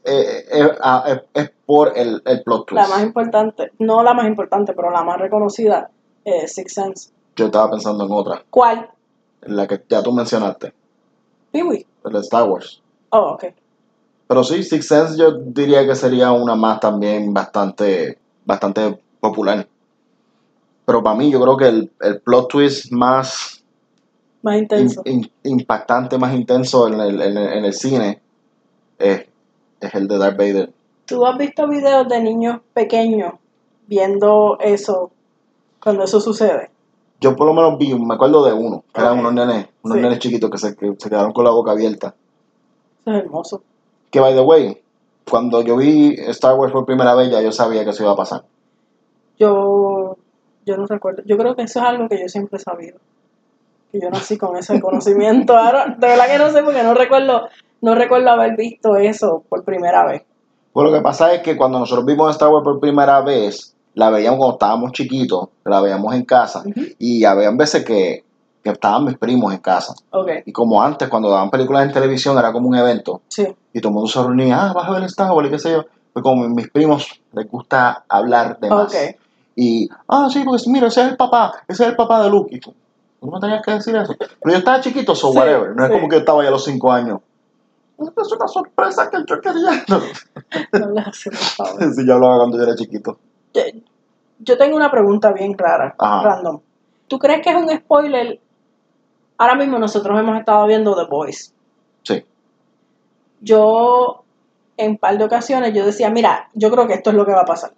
eh, 0.05 0.44
eh, 0.50 1.22
es, 1.35 1.53
por 1.64 1.96
el, 1.96 2.20
el, 2.26 2.42
plot 2.42 2.66
twist. 2.66 2.83
La 2.83 2.88
más 2.88 3.05
importante, 3.05 3.70
no 3.79 4.03
la 4.03 4.12
más 4.12 4.26
importante, 4.26 4.72
pero 4.72 4.90
la 4.90 5.05
más 5.05 5.20
reconocida 5.20 5.88
es 6.24 6.53
Six 6.53 6.74
Sense. 6.74 7.11
Yo 7.37 7.46
estaba 7.46 7.70
pensando 7.70 8.05
en 8.07 8.11
otra. 8.11 8.42
¿Cuál? 8.50 8.90
La 9.42 9.68
que 9.68 9.81
ya 9.88 10.03
tú 10.03 10.11
mencionaste. 10.11 10.74
Peewee. 11.53 11.87
El 12.05 12.12
de 12.12 12.18
Star 12.18 12.48
Wars. 12.48 12.83
Oh, 13.11 13.35
ok. 13.35 13.44
Pero 14.26 14.42
sí, 14.42 14.64
Six 14.64 14.88
Sense 14.88 15.16
yo 15.16 15.31
diría 15.31 15.87
que 15.87 15.94
sería 15.94 16.33
una 16.33 16.57
más 16.57 16.81
también 16.81 17.33
bastante, 17.33 18.18
bastante 18.44 19.00
popular. 19.20 19.64
Pero 20.85 21.05
para 21.05 21.16
mí 21.16 21.31
yo 21.31 21.40
creo 21.40 21.57
que 21.57 21.68
el, 21.68 21.92
el 22.00 22.20
plot 22.20 22.48
twist 22.48 22.90
más 22.90 23.60
más 24.42 24.57
intenso. 24.59 25.03
impactante, 25.44 26.18
más 26.18 26.35
intenso 26.35 26.88
en 26.88 27.00
el, 27.00 27.20
en 27.20 27.37
el, 27.37 27.53
en 27.53 27.64
el 27.64 27.72
cine 27.72 28.20
es, 28.98 29.26
es, 29.81 29.94
el 29.94 30.09
de 30.09 30.18
Darth 30.18 30.37
Vader. 30.37 30.72
¿Tú 31.07 31.26
has 31.26 31.37
visto 31.37 31.68
videos 31.68 32.09
de 32.09 32.22
niños 32.22 32.61
pequeños 32.72 33.35
viendo 33.87 34.59
eso 34.61 35.11
cuando 35.83 36.05
eso 36.05 36.20
sucede? 36.20 36.70
Yo 37.20 37.37
por 37.37 37.46
lo 37.46 37.53
menos 37.53 37.76
vi, 37.79 37.94
me 37.94 38.14
acuerdo 38.14 38.44
de 38.44 38.53
uno, 38.53 38.85
que 38.94 39.00
eran 39.00 39.18
unos 39.18 39.35
nenes, 39.35 39.68
unos 39.83 39.98
nenes 39.98 40.18
chiquitos 40.20 40.50
que 40.50 40.59
se, 40.59 40.74
que 40.74 40.94
se 40.96 41.11
quedaron 41.11 41.33
con 41.33 41.44
la 41.44 41.50
boca 41.50 41.72
abierta. 41.72 42.14
Eso 43.00 43.11
es 43.11 43.24
hermoso. 43.24 43.62
Que 44.11 44.20
by 44.20 44.35
the 44.35 44.40
way, 44.40 44.81
cuando 45.29 45.62
yo 45.62 45.76
vi 45.76 46.14
Star 46.29 46.57
Wars 46.57 46.72
por 46.72 46.87
primera 46.87 47.14
vez 47.14 47.31
ya 47.31 47.42
yo 47.42 47.53
sabía 47.53 47.85
que 47.85 47.90
eso 47.90 48.05
iba 48.05 48.12
a 48.12 48.16
pasar. 48.16 48.44
Yo, 49.38 50.16
yo 50.64 50.76
no 50.76 50.87
recuerdo. 50.87 51.22
Yo 51.26 51.37
creo 51.37 51.55
que 51.55 51.62
eso 51.62 51.81
es 51.81 51.85
algo 51.85 52.09
que 52.09 52.20
yo 52.20 52.29
siempre 52.29 52.57
he 52.57 52.61
sabido 52.61 52.98
que 53.90 54.00
yo 54.00 54.11
nací 54.11 54.37
con 54.37 54.57
ese 54.57 54.81
conocimiento. 54.81 55.57
Ahora, 55.57 55.96
de 55.98 56.07
verdad 56.07 56.26
que 56.26 56.38
no 56.38 56.50
sé 56.50 56.62
porque 56.62 56.83
no 56.83 56.94
recuerdo, 56.94 57.48
no 57.81 57.94
recuerdo 57.94 58.31
haber 58.31 58.57
visto 58.57 58.96
eso 58.96 59.44
por 59.48 59.64
primera 59.64 60.07
vez. 60.07 60.22
Pues 60.72 60.88
lo 60.88 60.96
que 60.96 61.03
pasa 61.03 61.33
es 61.35 61.42
que 61.42 61.57
cuando 61.57 61.79
nosotros 61.79 62.07
vimos 62.07 62.31
Star 62.31 62.48
Wars 62.48 62.64
por 62.64 62.79
primera 62.79 63.20
vez, 63.22 63.74
la 63.94 64.11
veíamos 64.11 64.38
cuando 64.38 64.55
estábamos 64.55 64.92
chiquitos, 64.92 65.48
la 65.64 65.81
veíamos 65.81 66.14
en 66.14 66.24
casa, 66.24 66.62
y 66.98 67.24
había 67.24 67.50
veces 67.50 67.85
que, 67.85 68.24
que, 68.62 68.70
estaban 68.70 69.05
mis 69.05 69.18
primos 69.18 69.53
en 69.53 69.59
casa. 69.59 69.94
Y 70.46 70.53
como 70.53 70.81
antes, 70.81 71.09
cuando 71.09 71.29
daban 71.29 71.50
películas 71.50 71.87
en 71.87 71.92
televisión, 71.92 72.38
era 72.38 72.53
como 72.53 72.68
un 72.68 72.76
evento. 72.76 73.22
Y 73.72 73.81
todo 73.81 73.90
el 73.90 73.94
mundo 73.94 74.07
se 74.09 74.22
reunía, 74.22 74.68
ah, 74.68 74.72
vas 74.72 74.88
a 74.88 74.92
ver 74.92 75.03
Star 75.05 75.33
Wars 75.33 75.48
y 75.48 75.50
qué 75.50 75.59
sé 75.59 75.72
yo. 75.72 75.85
Pues 76.12 76.22
como 76.22 76.48
mis 76.48 76.68
primos 76.70 77.20
les 77.33 77.48
gusta 77.48 78.05
hablar 78.09 78.59
de 78.61 78.70
más. 78.70 78.94
Y, 79.57 79.88
ah, 80.09 80.29
sí, 80.33 80.42
pues 80.44 80.66
mira, 80.68 80.87
ese 80.87 81.03
es 81.03 81.09
el 81.09 81.16
papá, 81.16 81.53
ese 81.68 81.83
es 81.83 81.88
el 81.90 81.96
papá 81.96 82.22
de 82.22 82.31
Luke. 82.31 82.61
No 83.22 83.30
me 83.33 83.40
tenías 83.40 83.62
que 83.64 83.72
decir 83.72 83.96
eso. 83.96 84.14
Pero 84.18 84.52
yo 84.52 84.59
estaba 84.59 84.80
chiquito, 84.80 85.14
so 85.14 85.30
whatever. 85.30 85.74
No 85.76 85.85
es 85.85 85.90
como 85.90 86.09
que 86.09 86.16
yo 86.16 86.20
estaba 86.20 86.42
ya 86.42 86.48
a 86.48 86.52
los 86.52 86.64
5 86.64 86.92
años. 86.92 87.20
Es 87.98 88.33
una 88.33 88.48
sorpresa 88.48 89.11
que 89.11 89.18
yo 89.26 89.40
quería. 89.40 89.85
No, 89.88 90.00
no 90.87 90.90
le 90.92 91.00
hace, 91.00 91.30
por 91.30 91.38
favor. 91.38 91.94
Sí, 91.94 92.06
yo 92.06 92.14
hablaba 92.14 92.38
cuando 92.38 92.56
yo 92.56 92.62
era 92.64 92.74
chiquito. 92.74 93.18
Yo, 94.38 94.56
tengo 94.56 94.76
una 94.76 94.90
pregunta 94.90 95.33
bien 95.33 95.56
rara, 95.59 95.94
random. 95.98 96.61
¿Tú 97.09 97.18
crees 97.18 97.42
que 97.42 97.50
es 97.50 97.56
un 97.56 97.68
spoiler? 97.68 98.40
Ahora 99.37 99.54
mismo 99.54 99.78
nosotros 99.78 100.18
hemos 100.18 100.38
estado 100.38 100.66
viendo 100.66 100.94
The 100.94 101.11
Boys. 101.11 101.52
Sí. 102.02 102.24
Yo, 103.40 104.22
en 104.78 104.92
un 104.92 104.98
par 104.98 105.18
de 105.18 105.24
ocasiones, 105.24 105.74
yo 105.74 105.85
decía, 105.85 106.11
mira, 106.11 106.48
yo 106.54 106.70
creo 106.70 106.87
que 106.87 106.94
esto 106.94 107.11
es 107.11 107.16
lo 107.16 107.26
que 107.26 107.33
va 107.33 107.42
a 107.42 107.46
pasar. 107.46 107.72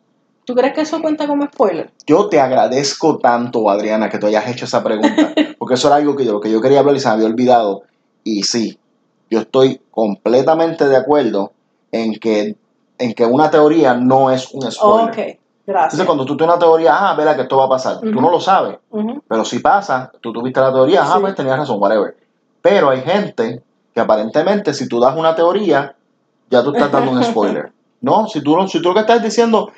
¿Tú 0.44 0.54
crees 0.54 0.74
que 0.74 0.80
eso 0.80 1.00
cuenta 1.00 1.26
como 1.26 1.44
spoiler? 1.46 1.90
Yo 2.06 2.28
te 2.28 2.40
agradezco 2.40 3.18
tanto, 3.18 3.70
Adriana, 3.70 4.08
que 4.10 4.18
tú 4.18 4.26
hayas 4.26 4.48
hecho 4.48 4.64
esa 4.64 4.82
pregunta, 4.82 5.32
porque 5.58 5.74
eso 5.74 5.86
era 5.88 5.96
algo 5.96 6.16
que 6.16 6.24
yo, 6.24 6.40
que 6.40 6.50
yo 6.50 6.60
quería 6.60 6.80
hablar 6.80 6.96
y 6.96 7.00
se 7.00 7.08
me 7.08 7.14
había 7.14 7.26
olvidado. 7.26 7.82
Y 8.24 8.42
sí, 8.42 8.78
yo 9.30 9.40
estoy 9.40 9.80
completamente 9.90 10.88
de 10.88 10.96
acuerdo 10.96 11.52
en 11.92 12.14
que 12.18 12.56
en 12.98 13.14
que 13.14 13.24
una 13.26 13.50
teoría 13.50 13.94
no 13.94 14.30
es 14.30 14.52
un 14.52 14.70
spoiler. 14.70 15.08
Ok, 15.08 15.16
gracias. 15.66 15.94
Entonces, 15.94 16.06
cuando 16.06 16.24
tú 16.24 16.36
tienes 16.36 16.54
una 16.54 16.64
teoría, 16.64 16.94
ah, 17.10 17.14
verá 17.14 17.34
que 17.34 17.42
esto 17.42 17.56
va 17.56 17.64
a 17.64 17.68
pasar. 17.68 17.98
Tú 18.00 18.20
no 18.20 18.30
lo 18.30 18.38
sabes, 18.40 18.78
pero 19.26 19.44
si 19.44 19.58
pasa, 19.58 20.12
tú 20.20 20.32
tuviste 20.32 20.60
la 20.60 20.72
teoría, 20.72 21.02
ah, 21.02 21.14
Sí. 21.14 21.20
pues 21.20 21.34
tenías 21.34 21.56
razón, 21.58 21.80
whatever. 21.80 22.16
Pero 22.60 22.90
hay 22.90 23.00
gente 23.00 23.60
que 23.92 24.00
aparentemente, 24.00 24.72
si 24.72 24.86
tú 24.88 25.00
das 25.00 25.16
una 25.16 25.34
teoría, 25.34 25.96
ya 26.48 26.62
tú 26.62 26.72
estás 26.72 26.92
dando 26.92 27.10
un 27.12 27.22
spoiler. 27.24 27.72
No, 28.02 28.26
si 28.28 28.40
tú, 28.42 28.56
no- 28.56 28.68
si 28.68 28.80
tú 28.80 28.88
lo 28.90 28.94
que 28.94 29.00
estás 29.00 29.22
diciendo, 29.22 29.72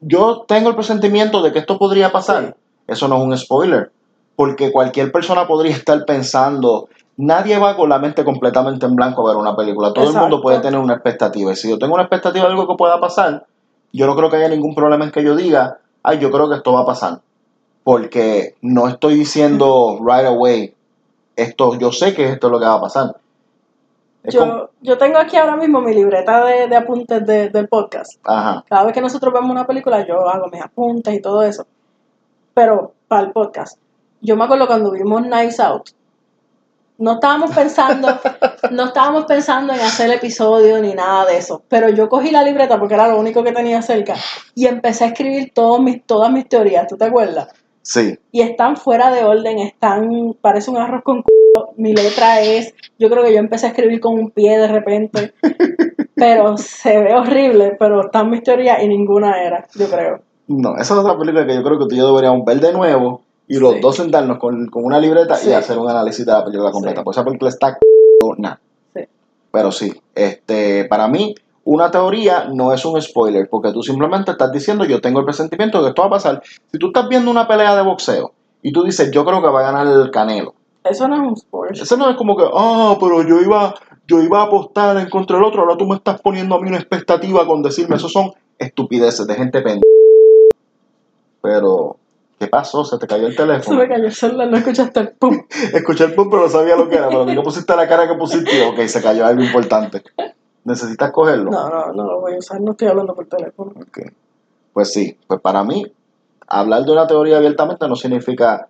yo 0.00 0.44
tengo 0.46 0.70
el 0.70 0.74
presentimiento 0.74 1.42
de 1.42 1.52
que 1.52 1.58
esto 1.58 1.78
podría 1.78 2.12
pasar, 2.12 2.56
eso 2.86 3.08
no 3.08 3.16
es 3.16 3.22
un 3.22 3.36
spoiler. 3.36 3.90
Porque 4.36 4.70
cualquier 4.70 5.10
persona 5.10 5.48
podría 5.48 5.72
estar 5.74 6.04
pensando, 6.04 6.88
nadie 7.16 7.58
va 7.58 7.76
con 7.76 7.88
la 7.88 7.98
mente 7.98 8.24
completamente 8.24 8.86
en 8.86 8.94
blanco 8.94 9.26
a 9.26 9.32
ver 9.32 9.36
una 9.36 9.56
película. 9.56 9.92
Todo 9.92 10.10
el 10.10 10.16
mundo 10.16 10.40
puede 10.40 10.60
tener 10.60 10.78
una 10.78 10.94
expectativa. 10.94 11.52
Y 11.52 11.56
si 11.56 11.68
yo 11.68 11.78
tengo 11.78 11.94
una 11.94 12.04
expectativa 12.04 12.44
de 12.44 12.50
algo 12.52 12.68
que 12.68 12.76
pueda 12.76 13.00
pasar, 13.00 13.46
yo 13.92 14.06
no 14.06 14.14
creo 14.14 14.30
que 14.30 14.36
haya 14.36 14.48
ningún 14.48 14.74
problema 14.74 15.04
en 15.04 15.10
que 15.10 15.24
yo 15.24 15.34
diga, 15.34 15.78
ay, 16.02 16.18
yo 16.18 16.30
creo 16.30 16.48
que 16.48 16.56
esto 16.56 16.72
va 16.72 16.82
a 16.82 16.86
pasar. 16.86 17.20
Porque 17.82 18.54
no 18.62 18.86
estoy 18.86 19.14
diciendo 19.14 19.98
right 20.00 20.26
away, 20.26 20.74
esto, 21.34 21.76
yo 21.78 21.90
sé 21.90 22.14
que 22.14 22.30
esto 22.30 22.46
es 22.46 22.52
lo 22.52 22.60
que 22.60 22.66
va 22.66 22.74
a 22.74 22.80
pasar. 22.80 23.16
Como- 24.22 24.30
Yo, 24.32 24.70
yo 24.82 24.98
tengo 24.98 25.18
aquí 25.18 25.36
ahora 25.36 25.56
mismo 25.56 25.80
mi 25.80 25.94
libreta 25.94 26.44
de, 26.44 26.66
de 26.68 26.76
apuntes 26.76 27.24
de- 27.24 27.48
del 27.50 27.68
podcast. 27.68 28.18
ajá, 28.24 28.64
Cada 28.68 28.84
vez 28.84 28.92
que 28.92 29.00
nosotros 29.00 29.32
vemos 29.32 29.50
una 29.50 29.66
película, 29.66 30.06
yo 30.06 30.28
hago 30.28 30.48
mis 30.48 30.60
apuntes 30.62 31.14
y 31.14 31.20
todo 31.20 31.42
eso. 31.42 31.66
Pero 32.54 32.92
para 33.06 33.22
el 33.22 33.32
podcast, 33.32 33.78
yo 34.20 34.36
me 34.36 34.44
acuerdo 34.44 34.66
cuando 34.66 34.90
vimos 34.90 35.22
Nice 35.22 35.62
Out, 35.62 35.90
no 36.98 37.12
estábamos 37.12 37.54
pensando, 37.54 38.08
no 38.72 38.84
estábamos 38.86 39.24
pensando 39.26 39.72
en 39.72 39.80
hacer 39.80 40.10
episodio 40.10 40.80
ni 40.82 40.94
nada 40.94 41.24
de 41.26 41.38
eso. 41.38 41.62
Pero 41.68 41.88
yo 41.88 42.08
cogí 42.08 42.32
la 42.32 42.42
libreta 42.42 42.76
porque 42.78 42.94
era 42.94 43.06
lo 43.06 43.18
único 43.20 43.44
que 43.44 43.52
tenía 43.52 43.80
cerca 43.82 44.16
y 44.56 44.66
empecé 44.66 45.04
a 45.04 45.08
escribir 45.08 45.52
todos 45.54 45.80
mis, 45.80 46.04
todas 46.04 46.32
mis 46.32 46.48
teorías. 46.48 46.88
¿Tú 46.88 46.96
te 46.96 47.04
acuerdas? 47.04 47.48
sí, 47.82 48.18
y 48.32 48.42
están 48.42 48.76
fuera 48.76 49.10
de 49.10 49.24
orden, 49.24 49.60
están, 49.60 50.34
parece 50.42 50.70
un 50.70 50.76
arroz 50.76 51.02
con 51.02 51.22
culo. 51.22 51.37
Mi 51.78 51.94
letra 51.94 52.40
es, 52.42 52.74
yo 52.98 53.08
creo 53.08 53.24
que 53.24 53.32
yo 53.32 53.38
empecé 53.38 53.66
a 53.66 53.68
escribir 53.70 54.00
con 54.00 54.14
un 54.14 54.30
pie 54.30 54.58
de 54.58 54.68
repente, 54.68 55.32
pero 56.14 56.56
se 56.56 56.98
ve 57.00 57.14
horrible, 57.14 57.76
pero 57.78 58.06
están 58.06 58.30
mis 58.30 58.42
teorías 58.42 58.82
y 58.82 58.88
ninguna 58.88 59.40
era, 59.42 59.66
yo 59.74 59.88
creo. 59.88 60.20
no, 60.48 60.74
esa 60.74 60.82
es 60.94 61.00
otra 61.00 61.16
película 61.16 61.46
que 61.46 61.54
yo 61.54 61.62
creo 61.62 61.78
que 61.78 61.86
tú 61.86 61.94
y 61.94 61.98
yo 61.98 62.08
deberíamos 62.08 62.44
ver 62.44 62.60
de 62.60 62.72
nuevo 62.72 63.22
y 63.46 63.58
los 63.58 63.74
Sí. 63.74 63.80
dos 63.80 63.96
sentarnos 63.96 64.38
con, 64.38 64.66
con 64.66 64.84
una 64.84 64.98
libreta 64.98 65.36
y 65.42 65.52
hacer 65.52 65.78
un 65.78 65.88
análisis 65.88 66.26
de 66.26 66.32
la 66.32 66.44
película 66.44 66.70
completa. 66.70 67.00
Sí. 67.00 67.04
Pues 67.04 67.16
esa 67.16 67.24
película 67.24 67.48
está 67.48 67.78
nada. 68.38 68.60
Sí. 68.94 69.02
Pero 69.52 69.72
sí, 69.72 69.92
este, 70.14 70.84
para 70.86 71.06
mí, 71.08 71.34
una 71.64 71.90
teoría 71.90 72.48
no 72.52 72.72
es 72.72 72.84
un 72.84 73.00
spoiler, 73.00 73.48
porque 73.48 73.72
tú 73.72 73.82
simplemente 73.82 74.32
estás 74.32 74.50
diciendo, 74.52 74.84
yo 74.84 75.00
tengo 75.00 75.20
el 75.20 75.24
presentimiento 75.24 75.78
de 75.78 75.84
que 75.84 75.88
esto 75.90 76.02
va 76.02 76.08
a 76.08 76.10
pasar. 76.10 76.42
Si 76.72 76.78
tú 76.78 76.88
estás 76.88 77.08
viendo 77.08 77.30
una 77.30 77.46
pelea 77.46 77.74
de 77.76 77.82
boxeo 77.82 78.32
y 78.62 78.72
tú 78.72 78.82
dices, 78.84 79.10
yo 79.12 79.24
creo 79.24 79.40
que 79.40 79.48
va 79.48 79.60
a 79.60 79.70
ganar 79.72 79.86
el 79.86 80.10
Canelo, 80.10 80.54
Eso 80.84 81.08
no 81.08 81.16
es 81.16 81.20
un 81.20 81.36
spoiler. 81.36 81.80
Eso 81.82 81.96
no 81.96 82.08
es 82.10 82.16
como 82.16 82.36
que, 82.36 82.44
ah, 82.52 82.96
pero 83.00 83.22
yo 83.22 83.40
iba, 83.40 83.74
yo 84.06 84.22
iba 84.22 84.40
a 84.40 84.44
apostar 84.44 84.96
en 84.96 85.10
contra 85.10 85.36
del 85.36 85.44
otro, 85.46 85.62
ahora 85.62 85.76
tú 85.76 85.86
me 85.86 85.96
estás 85.96 86.20
poniendo 86.20 86.54
a 86.54 86.60
mí 86.60 86.68
una 86.68 86.78
expectativa 86.78 87.46
con 87.46 87.62
decirme, 87.62 87.96
eso 87.96 88.08
son 88.08 88.32
estupideces 88.58 89.26
de 89.26 89.34
gente 89.34 89.60
pendeja. 89.60 89.82
Pero, 91.42 91.96
¿qué 92.38 92.46
pasó? 92.46 92.84
Se 92.84 92.98
te 92.98 93.06
cayó 93.06 93.26
el 93.26 93.32
Se 93.32 93.38
teléfono. 93.38 93.78
me 93.78 93.88
cayó 93.88 94.04
el 94.04 94.12
celular, 94.12 94.48
no 94.48 94.56
escuchaste 94.56 95.00
el 95.00 95.10
pum. 95.10 95.42
Escuché 95.72 96.04
el 96.04 96.14
pum, 96.14 96.28
pero 96.30 96.42
no 96.42 96.48
sabía 96.48 96.76
lo 96.76 96.88
que 96.88 96.96
era. 96.96 97.08
Pero 97.08 97.26
que 97.26 97.40
pusiste 97.40 97.76
la 97.76 97.88
cara 97.88 98.08
que 98.08 98.14
pusiste, 98.14 98.64
ok, 98.66 98.80
se 98.86 99.02
cayó 99.02 99.26
algo 99.26 99.42
importante. 99.42 100.02
¿Necesitas 100.64 101.10
cogerlo? 101.12 101.50
No, 101.50 101.68
no, 101.68 101.92
no 101.92 102.04
lo 102.04 102.20
voy 102.20 102.34
a 102.34 102.38
usar, 102.38 102.60
no 102.60 102.72
estoy 102.72 102.88
hablando 102.88 103.14
por 103.14 103.26
teléfono. 103.26 103.72
Ok. 103.80 104.00
Pues 104.72 104.92
sí, 104.92 105.16
pues 105.26 105.40
para 105.40 105.64
mí, 105.64 105.86
hablar 106.46 106.84
de 106.84 106.92
una 106.92 107.06
teoría 107.06 107.38
abiertamente 107.38 107.88
no 107.88 107.96
significa 107.96 108.68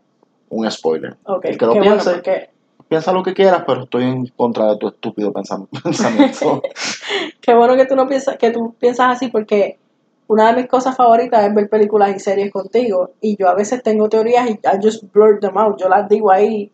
un 0.50 0.70
spoiler. 0.70 1.16
Ok, 1.24 1.44
El 1.46 1.52
qué 1.52 1.58
que 1.58 1.66
lo 1.66 1.74
bueno, 1.74 1.90
piense. 1.92 2.10
porque, 2.12 2.50
Piensa 2.88 3.12
lo 3.12 3.22
que 3.22 3.34
quieras, 3.34 3.64
pero 3.66 3.82
estoy 3.84 4.04
en 4.04 4.26
contra 4.28 4.70
de 4.70 4.78
tu 4.78 4.88
estúpido 4.88 5.30
pensam- 5.32 5.68
pensamiento. 5.82 6.62
qué 7.42 7.54
bueno 7.54 7.76
que 7.76 7.84
tú 7.84 7.94
no 7.94 8.06
piensas, 8.08 8.38
que 8.38 8.50
tú 8.50 8.74
piensas 8.80 9.10
así, 9.16 9.28
porque 9.28 9.78
una 10.26 10.48
de 10.52 10.62
mis 10.62 10.70
cosas 10.70 10.96
favoritas 10.96 11.44
es 11.46 11.54
ver 11.54 11.68
películas 11.68 12.16
y 12.16 12.18
series 12.18 12.50
contigo, 12.50 13.10
y 13.20 13.36
yo 13.36 13.48
a 13.48 13.54
veces 13.54 13.82
tengo 13.82 14.08
teorías 14.08 14.48
y 14.48 14.52
I 14.54 14.78
just 14.82 15.04
blurt 15.12 15.40
them 15.42 15.58
out, 15.58 15.78
yo 15.78 15.88
las 15.88 16.08
digo 16.08 16.30
ahí, 16.30 16.70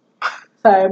o 0.59 0.61
sea, 0.63 0.91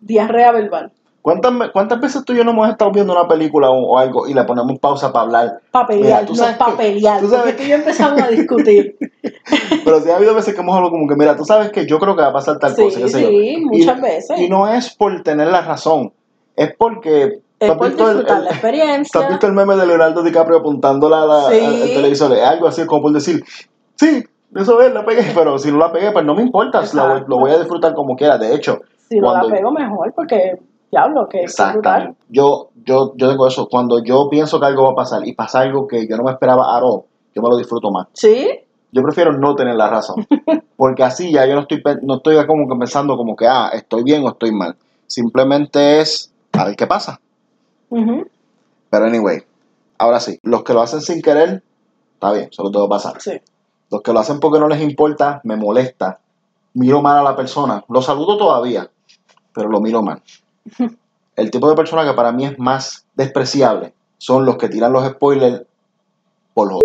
diarrea 0.00 0.52
verbal. 0.52 0.92
¿Cuántas, 1.22 1.52
¿Cuántas 1.72 2.00
veces 2.00 2.24
tú 2.24 2.32
y 2.32 2.36
yo 2.38 2.44
no 2.44 2.50
hemos 2.50 2.68
estado 2.68 2.90
viendo 2.90 3.12
una 3.12 3.28
película 3.28 3.70
o, 3.70 3.92
o 3.92 3.98
algo 3.98 4.26
y 4.26 4.34
le 4.34 4.42
ponemos 4.42 4.76
pausa 4.80 5.12
para 5.12 5.24
hablar? 5.24 5.60
Para 5.70 5.86
pelear, 5.86 6.04
Mira, 6.22 6.26
tú 6.26 6.32
no 6.32 6.38
sabes 6.38 6.56
para 6.56 6.72
que- 6.72 6.76
pelear, 6.78 7.20
tú 7.20 7.28
sabes 7.28 7.56
tú 7.56 7.62
y 7.62 7.68
yo 7.68 7.74
empezamos 7.76 8.20
a 8.20 8.26
discutir. 8.28 8.96
Pero 9.84 10.00
sí 10.00 10.10
ha 10.10 10.16
habido 10.16 10.34
veces 10.34 10.52
que 10.54 10.60
hemos 10.60 10.74
hablado 10.74 10.90
como 10.90 11.06
que, 11.08 11.14
mira, 11.14 11.36
tú 11.36 11.44
sabes 11.44 11.70
que 11.70 11.86
yo 11.86 11.98
creo 12.00 12.16
que 12.16 12.22
va 12.22 12.28
a 12.28 12.32
pasar 12.32 12.58
tal 12.58 12.74
sí, 12.74 12.82
cosa. 12.82 12.98
yo. 13.00 13.08
sí, 13.08 13.56
muchas 13.64 13.98
y, 13.98 14.00
veces. 14.02 14.40
Y 14.40 14.48
no 14.48 14.66
es 14.66 14.94
por 14.96 15.22
tener 15.22 15.46
la 15.48 15.60
razón, 15.62 16.12
es 16.56 16.74
porque... 16.76 17.40
¿tú 17.58 17.66
es 17.66 17.70
por 17.74 17.86
el- 17.86 17.92
disfrutar 17.96 18.38
el- 18.38 18.42
la 18.44 18.48
¿tú 18.48 18.54
experiencia. 18.54 19.20
has 19.20 19.28
visto 19.28 19.46
el 19.46 19.52
meme 19.52 19.76
de 19.76 19.86
Leonardo 19.86 20.22
DiCaprio 20.24 20.58
apuntándola 20.58 21.24
la- 21.24 21.50
Sí. 21.50 21.60
al, 21.64 21.82
al 21.82 21.88
televisor? 21.88 22.32
Es 22.32 22.42
algo 22.42 22.66
así 22.66 22.84
como 22.84 23.02
por 23.02 23.12
decir, 23.12 23.44
sí, 23.94 24.24
eso 24.56 24.80
es, 24.82 24.92
la 24.92 25.04
pegué, 25.04 25.22
pero 25.36 25.56
si 25.56 25.70
no 25.70 25.78
la 25.78 25.92
pegué, 25.92 26.10
pues 26.10 26.24
no 26.24 26.34
me 26.34 26.42
importa, 26.42 26.82
la 26.94 27.24
lo 27.28 27.38
voy 27.38 27.52
a 27.52 27.58
disfrutar 27.58 27.94
como 27.94 28.16
quiera. 28.16 28.38
De 28.38 28.52
hecho, 28.56 28.80
si 29.08 29.20
no 29.20 29.28
cuando- 29.28 29.48
la 29.48 29.54
pego 29.54 29.70
mejor, 29.70 30.12
porque 30.16 30.58
diablo, 30.92 31.26
que 31.28 31.44
es 31.44 31.56
brutal. 31.72 32.14
Yo, 32.28 32.68
yo, 32.84 33.14
yo 33.16 33.28
tengo 33.30 33.48
eso. 33.48 33.66
Cuando 33.68 34.04
yo 34.04 34.28
pienso 34.30 34.60
que 34.60 34.66
algo 34.66 34.84
va 34.84 34.92
a 34.92 34.94
pasar 34.94 35.26
y 35.26 35.34
pasa 35.34 35.60
algo 35.60 35.88
que 35.88 36.06
yo 36.06 36.16
no 36.16 36.22
me 36.22 36.32
esperaba 36.32 36.76
at 36.76 36.82
all, 36.84 37.02
yo 37.34 37.42
me 37.42 37.48
lo 37.48 37.56
disfruto 37.56 37.90
más. 37.90 38.06
Sí, 38.12 38.48
Yo 38.92 39.02
prefiero 39.02 39.32
no 39.32 39.54
tener 39.56 39.74
la 39.74 39.88
razón. 39.88 40.26
Porque 40.76 41.02
así 41.02 41.32
ya 41.32 41.46
yo 41.46 41.54
no 41.54 41.62
estoy, 41.62 41.82
no 42.02 42.16
estoy 42.16 42.46
como 42.46 42.68
que 42.68 42.78
pensando 42.78 43.16
como 43.16 43.34
que, 43.34 43.46
ah, 43.48 43.70
estoy 43.72 44.02
bien 44.04 44.22
o 44.24 44.28
estoy 44.28 44.52
mal. 44.52 44.76
Simplemente 45.06 46.00
es 46.00 46.30
a 46.52 46.66
ver 46.66 46.76
qué 46.76 46.86
pasa. 46.86 47.18
Pero 47.88 49.04
anyway, 49.06 49.42
ahora 49.98 50.20
sí, 50.20 50.38
los 50.42 50.62
que 50.62 50.74
lo 50.74 50.82
hacen 50.82 51.00
sin 51.00 51.22
querer, 51.22 51.62
está 52.14 52.32
bien, 52.32 52.48
solo 52.52 52.70
tengo 52.70 52.86
que 52.86 52.90
pasar. 52.90 53.20
sí. 53.20 53.40
Los 53.90 54.00
que 54.00 54.12
lo 54.14 54.20
hacen 54.20 54.40
porque 54.40 54.58
no 54.58 54.68
les 54.68 54.80
importa, 54.80 55.42
me 55.44 55.54
molesta. 55.54 56.18
Miro 56.72 57.02
mal 57.02 57.18
a 57.18 57.22
la 57.22 57.36
persona. 57.36 57.84
Lo 57.90 58.00
saludo 58.00 58.38
todavía, 58.38 58.88
pero 59.52 59.68
lo 59.68 59.82
miro 59.82 60.02
mal. 60.02 60.22
El 61.36 61.50
tipo 61.50 61.68
de 61.68 61.76
persona 61.76 62.04
que 62.04 62.12
para 62.14 62.32
mí 62.32 62.44
es 62.44 62.58
más 62.58 63.04
despreciable 63.14 63.92
son 64.18 64.44
los 64.44 64.56
que 64.56 64.68
tiran 64.68 64.92
los 64.92 65.06
spoilers 65.06 65.62
por 66.54 66.68
joder, 66.68 66.82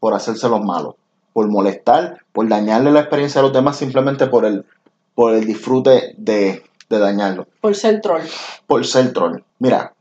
por 0.00 0.14
hacerse 0.14 0.48
los 0.48 0.62
malos, 0.64 0.94
por 1.32 1.48
molestar, 1.48 2.18
por 2.32 2.48
dañarle 2.48 2.90
la 2.92 3.00
experiencia 3.00 3.40
a 3.40 3.42
los 3.44 3.52
demás 3.52 3.76
simplemente 3.76 4.26
por 4.28 4.44
el, 4.44 4.64
por 5.14 5.34
el 5.34 5.44
disfrute 5.44 6.14
de, 6.16 6.62
de 6.88 6.98
dañarlo 6.98 7.46
Por 7.60 7.74
ser 7.74 8.00
troll. 8.00 8.22
por 8.66 8.86
ser 8.86 9.12
troll. 9.12 9.40
Mira, 9.58 9.92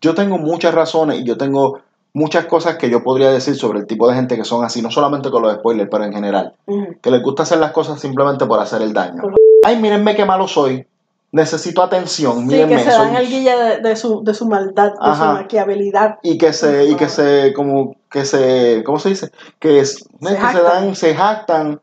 yo 0.00 0.14
tengo 0.14 0.38
muchas 0.38 0.74
razones 0.74 1.20
y 1.20 1.24
yo 1.24 1.36
tengo 1.36 1.80
muchas 2.14 2.46
cosas 2.46 2.76
que 2.76 2.88
yo 2.90 3.04
podría 3.04 3.30
decir 3.30 3.54
sobre 3.54 3.78
el 3.80 3.86
tipo 3.86 4.08
de 4.08 4.14
gente 4.14 4.36
que 4.36 4.44
son 4.44 4.64
así, 4.64 4.80
no 4.82 4.90
solamente 4.90 5.30
con 5.30 5.42
los 5.42 5.54
spoilers, 5.56 5.90
pero 5.90 6.04
en 6.04 6.12
general. 6.12 6.54
Que 7.02 7.10
les 7.10 7.22
gusta 7.22 7.42
hacer 7.44 7.58
las 7.58 7.70
cosas 7.72 8.00
simplemente 8.00 8.46
por 8.46 8.58
hacer 8.58 8.80
el 8.82 8.92
daño. 8.94 9.20
Por- 9.22 9.34
Ay, 9.62 9.76
mírenme 9.80 10.16
qué 10.16 10.24
malo 10.24 10.48
soy. 10.48 10.86
Necesito 11.32 11.82
atención, 11.82 12.38
Sí, 12.40 12.44
mírenme. 12.46 12.76
que 12.76 12.82
se 12.82 12.90
soy- 12.90 13.06
dan 13.06 13.16
el 13.16 13.28
guille 13.28 13.56
de, 13.56 13.78
de 13.80 13.94
su, 13.96 14.24
de 14.24 14.34
su 14.34 14.48
maldad, 14.48 14.92
de 14.94 15.14
su 15.14 15.22
maquiabilidad. 15.24 16.18
Y 16.22 16.36
que 16.38 16.52
se, 16.52 16.86
y 16.86 16.96
que 16.96 17.08
se, 17.08 17.52
como, 17.54 17.94
que 18.10 18.24
se, 18.24 18.82
¿cómo 18.84 18.98
se 18.98 19.10
dice? 19.10 19.30
Que, 19.60 19.78
es, 19.78 20.04
que 20.20 20.26
se 20.52 20.62
dan, 20.62 20.96
se 20.96 21.14
jactan 21.14 21.80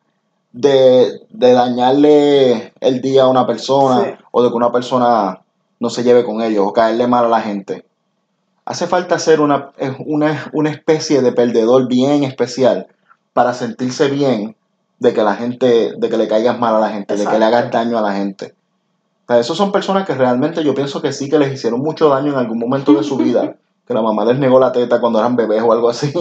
de, 0.51 1.21
de 1.29 1.53
dañarle 1.53 2.73
el 2.81 3.01
día 3.01 3.23
a 3.23 3.27
una 3.29 3.47
persona 3.47 4.03
Sí. 4.03 4.09
o 4.31 4.43
de 4.43 4.49
que 4.49 4.55
una 4.55 4.71
persona 4.71 5.39
no 5.79 5.89
se 5.89 6.03
lleve 6.03 6.25
con 6.25 6.41
ellos 6.41 6.65
o 6.67 6.73
caerle 6.73 7.07
mal 7.07 7.25
a 7.25 7.29
la 7.29 7.41
gente. 7.41 7.85
Hace 8.65 8.85
falta 8.87 9.17
ser 9.17 9.39
una, 9.39 9.71
una, 10.05 10.49
una 10.51 10.69
especie 10.71 11.21
de 11.21 11.31
perdedor 11.31 11.87
bien 11.87 12.25
especial 12.25 12.87
para 13.31 13.53
sentirse 13.53 14.09
bien 14.09 14.57
de 14.99 15.13
que 15.13 15.23
la 15.23 15.35
gente, 15.35 15.93
de 15.97 16.09
que 16.09 16.17
le 16.17 16.27
caigas 16.27 16.59
mal 16.59 16.75
a 16.75 16.79
la 16.79 16.89
gente, 16.89 17.15
de 17.15 17.25
que 17.25 17.39
le 17.39 17.45
hagas 17.45 17.71
daño 17.71 17.97
a 17.97 18.01
la 18.01 18.13
gente. 18.15 18.55
Sea, 19.27 19.39
esos 19.39 19.57
son 19.57 19.71
personas 19.71 20.05
que 20.05 20.13
realmente 20.15 20.63
yo 20.63 20.73
pienso 20.73 21.01
que 21.01 21.11
sí 21.11 21.29
que 21.29 21.37
les 21.37 21.53
hicieron 21.53 21.81
mucho 21.81 22.09
daño 22.09 22.31
en 22.31 22.37
algún 22.39 22.59
momento 22.59 22.93
de 22.93 23.03
su 23.03 23.17
vida. 23.17 23.55
Que 23.87 23.93
la 23.93 24.01
mamá 24.01 24.25
les 24.25 24.37
negó 24.37 24.59
la 24.59 24.73
teta 24.73 24.99
cuando 24.99 25.17
eran 25.17 25.37
bebés 25.37 25.63
o 25.63 25.71
algo 25.71 25.87
así. 25.87 26.11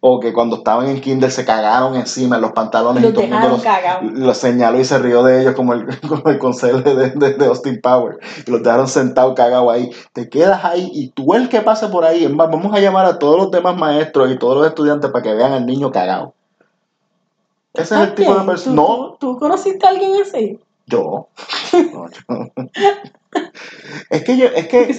O 0.00 0.18
que 0.18 0.32
cuando 0.32 0.56
estaban 0.56 0.86
en 0.88 1.02
kinder 1.02 1.30
se 1.30 1.44
cagaron 1.44 1.94
encima 1.94 2.36
en 2.36 2.40
los 2.40 2.52
pantalones 2.52 3.02
y 3.02 3.06
Los 3.08 3.12
todo 3.12 3.24
el 3.24 3.30
mundo 3.32 3.48
dejaron 3.48 3.56
los, 3.58 3.62
cagados. 3.62 4.12
los 4.14 4.36
señaló 4.38 4.80
y 4.80 4.84
se 4.86 4.98
rió 4.98 5.22
de 5.22 5.42
ellos 5.42 5.54
como 5.54 5.74
el, 5.74 5.84
como 6.08 6.22
el 6.30 6.38
conserje 6.38 6.94
de, 6.94 7.10
de, 7.10 7.34
de 7.34 7.46
Austin 7.48 7.82
Power. 7.82 8.16
Y 8.46 8.50
los 8.50 8.62
dejaron 8.62 8.88
sentados 8.88 9.34
cagados 9.34 9.70
ahí. 9.74 9.90
Te 10.14 10.30
quedas 10.30 10.64
ahí 10.64 10.88
y 10.94 11.10
tú 11.10 11.34
el 11.34 11.50
que 11.50 11.60
pase 11.60 11.88
por 11.88 12.06
ahí. 12.06 12.26
Vamos 12.28 12.74
a 12.74 12.80
llamar 12.80 13.04
a 13.04 13.18
todos 13.18 13.36
los 13.36 13.50
demás 13.50 13.76
maestros 13.76 14.30
y 14.30 14.38
todos 14.38 14.56
los 14.56 14.66
estudiantes 14.66 15.10
para 15.10 15.22
que 15.22 15.34
vean 15.34 15.52
al 15.52 15.66
niño 15.66 15.92
cagado. 15.92 16.32
Ese 17.74 17.94
es 17.94 18.00
el 18.00 18.14
tipo 18.14 18.34
de 18.34 18.46
persona. 18.46 18.74
¿Tú, 18.74 18.82
No, 18.82 19.16
tú 19.20 19.38
conociste 19.38 19.84
a 19.84 19.90
alguien 19.90 20.12
así? 20.22 20.58
Yo. 20.86 21.28
No, 21.92 22.08
yo. 22.10 22.50
Es 24.10 24.24
que 24.24 24.36
yo, 24.36 24.46
es 24.46 24.68
que 24.68 24.92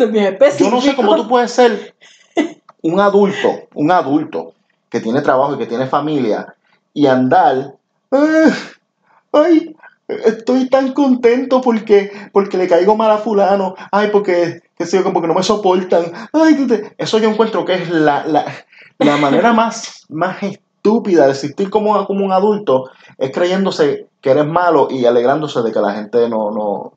yo 0.60 0.70
no 0.70 0.82
sé 0.82 0.96
cómo 0.96 1.16
tú 1.16 1.28
puedes 1.28 1.52
ser 1.52 1.96
un 2.82 3.00
adulto, 3.00 3.68
un 3.74 3.92
adulto 3.92 4.54
que 4.90 5.00
tiene 5.00 5.22
trabajo 5.22 5.56
y 5.56 5.58
que 5.58 5.66
tiene 5.66 5.88
familia 5.88 6.56
y 6.94 7.08
andar, 7.08 7.74
"Ah, 8.12 8.50
ay, 9.34 9.76
estoy 10.08 10.70
tan 10.70 10.94
contento 10.94 11.62
porque, 11.62 12.12
porque 12.32 12.58
le 12.58 12.68
caigo 12.68 12.96
mal 12.96 13.12
a 13.12 13.18
fulano, 13.18 13.76
ay, 13.92 14.10
porque, 14.12 14.62
qué 14.78 14.86
sé 14.86 14.98
yo, 14.98 15.04
como 15.04 15.22
que 15.22 15.28
no 15.28 15.34
me 15.34 15.44
soportan, 15.44 16.06
ay, 16.34 16.56
tú 16.56 16.68
te-". 16.68 16.94
eso 16.98 17.18
yo 17.20 17.30
encuentro 17.30 17.66
que 17.66 17.74
es 17.76 17.90
la, 17.90 18.26
la, 18.26 18.46
la 19.00 19.18
manera 19.18 19.54
más, 19.54 20.06
más 20.10 20.38
estúpida 20.78 21.26
de 21.26 21.32
existir 21.32 21.70
como, 21.70 22.06
como 22.06 22.26
un 22.26 22.32
adulto, 22.32 22.90
es 23.18 23.32
creyéndose 23.32 24.08
que 24.22 24.32
eres 24.32 24.46
malo 24.48 24.88
y 24.90 25.06
alegrándose 25.06 25.62
de 25.62 25.72
que 25.72 25.80
la 25.82 25.94
gente 25.94 26.30
no, 26.30 26.52
no, 26.52 26.94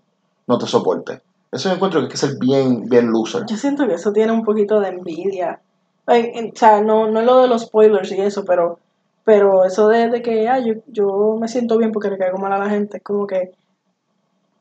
no 0.46 0.58
te 0.58 0.66
soporte. 0.66 1.20
Eso 1.52 1.68
yo 1.68 1.74
encuentro 1.74 2.00
que 2.00 2.04
hay 2.06 2.10
que 2.10 2.16
ser 2.16 2.36
bien, 2.38 2.88
bien 2.88 3.10
loser. 3.10 3.42
Yo 3.48 3.56
siento 3.56 3.86
que 3.86 3.94
eso 3.94 4.12
tiene 4.12 4.32
un 4.32 4.44
poquito 4.44 4.80
de 4.80 4.88
envidia. 4.90 5.60
O 6.06 6.12
sea, 6.54 6.80
no, 6.80 7.08
no 7.10 7.20
es 7.20 7.26
lo 7.26 7.42
de 7.42 7.48
los 7.48 7.62
spoilers 7.62 8.10
y 8.12 8.20
eso, 8.20 8.44
pero, 8.44 8.78
pero 9.24 9.64
eso 9.64 9.88
de, 9.88 10.08
de 10.08 10.22
que 10.22 10.48
ah, 10.48 10.58
yo, 10.58 10.74
yo 10.86 11.36
me 11.40 11.48
siento 11.48 11.76
bien 11.78 11.92
porque 11.92 12.10
le 12.10 12.18
caigo 12.18 12.38
mal 12.38 12.52
a 12.52 12.58
la 12.58 12.70
gente, 12.70 12.98
es 12.98 13.02
como 13.02 13.26
que, 13.26 13.52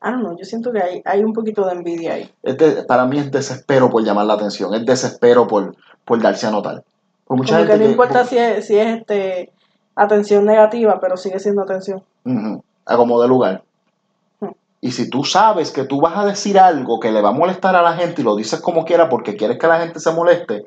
ah, 0.02 0.12
no, 0.12 0.38
yo 0.38 0.46
siento 0.46 0.72
que 0.72 0.82
hay, 0.82 1.02
hay 1.06 1.24
un 1.24 1.34
poquito 1.34 1.66
de 1.66 1.74
envidia 1.74 2.14
ahí. 2.14 2.30
Es 2.44 2.58
de- 2.58 2.84
para 2.84 3.06
mí 3.06 3.20
es 3.20 3.32
desespero 3.32 3.90
por 3.90 4.04
llamar 4.04 4.26
la 4.26 4.34
atención, 4.34 4.74
es 4.74 4.86
desespero 4.86 5.48
por, 5.48 5.76
por 6.06 6.22
darse 6.22 6.48
a 6.48 6.52
notar. 6.52 6.84
Mucha 7.30 7.58
Como 7.58 7.68
que 7.70 7.78
no 7.78 7.86
importa 7.86 8.26
si 8.26 8.38
es, 8.38 8.66
si 8.66 8.78
es 8.78 8.88
este 9.00 9.52
atención 9.96 10.46
negativa, 10.46 11.00
pero 11.00 11.16
sigue 11.16 11.40
siendo 11.40 11.62
atención. 11.62 12.04
Ujú, 12.26 12.64
a 12.86 12.98
como 12.98 13.22
de 13.22 13.28
lugar. 13.28 13.64
Y 14.82 14.92
si 14.92 15.10
tú 15.10 15.26
sabes 15.26 15.72
que 15.72 15.84
tú 15.84 16.00
vas 16.00 16.18
a 16.18 16.26
decir 16.26 16.58
algo 16.58 17.00
que 17.00 17.12
le 17.12 17.22
va 17.22 17.30
a 17.30 17.34
molestar 17.34 17.76
a 17.76 17.82
la 17.82 17.94
gente 17.94 18.22
y 18.22 18.24
lo 18.24 18.36
dices 18.36 18.62
como 18.62 18.86
quiera 18.86 19.10
porque 19.10 19.36
quieres 19.36 19.60
que 19.60 19.68
la 19.68 19.80
gente 19.80 20.00
se 20.00 20.12
moleste, 20.14 20.66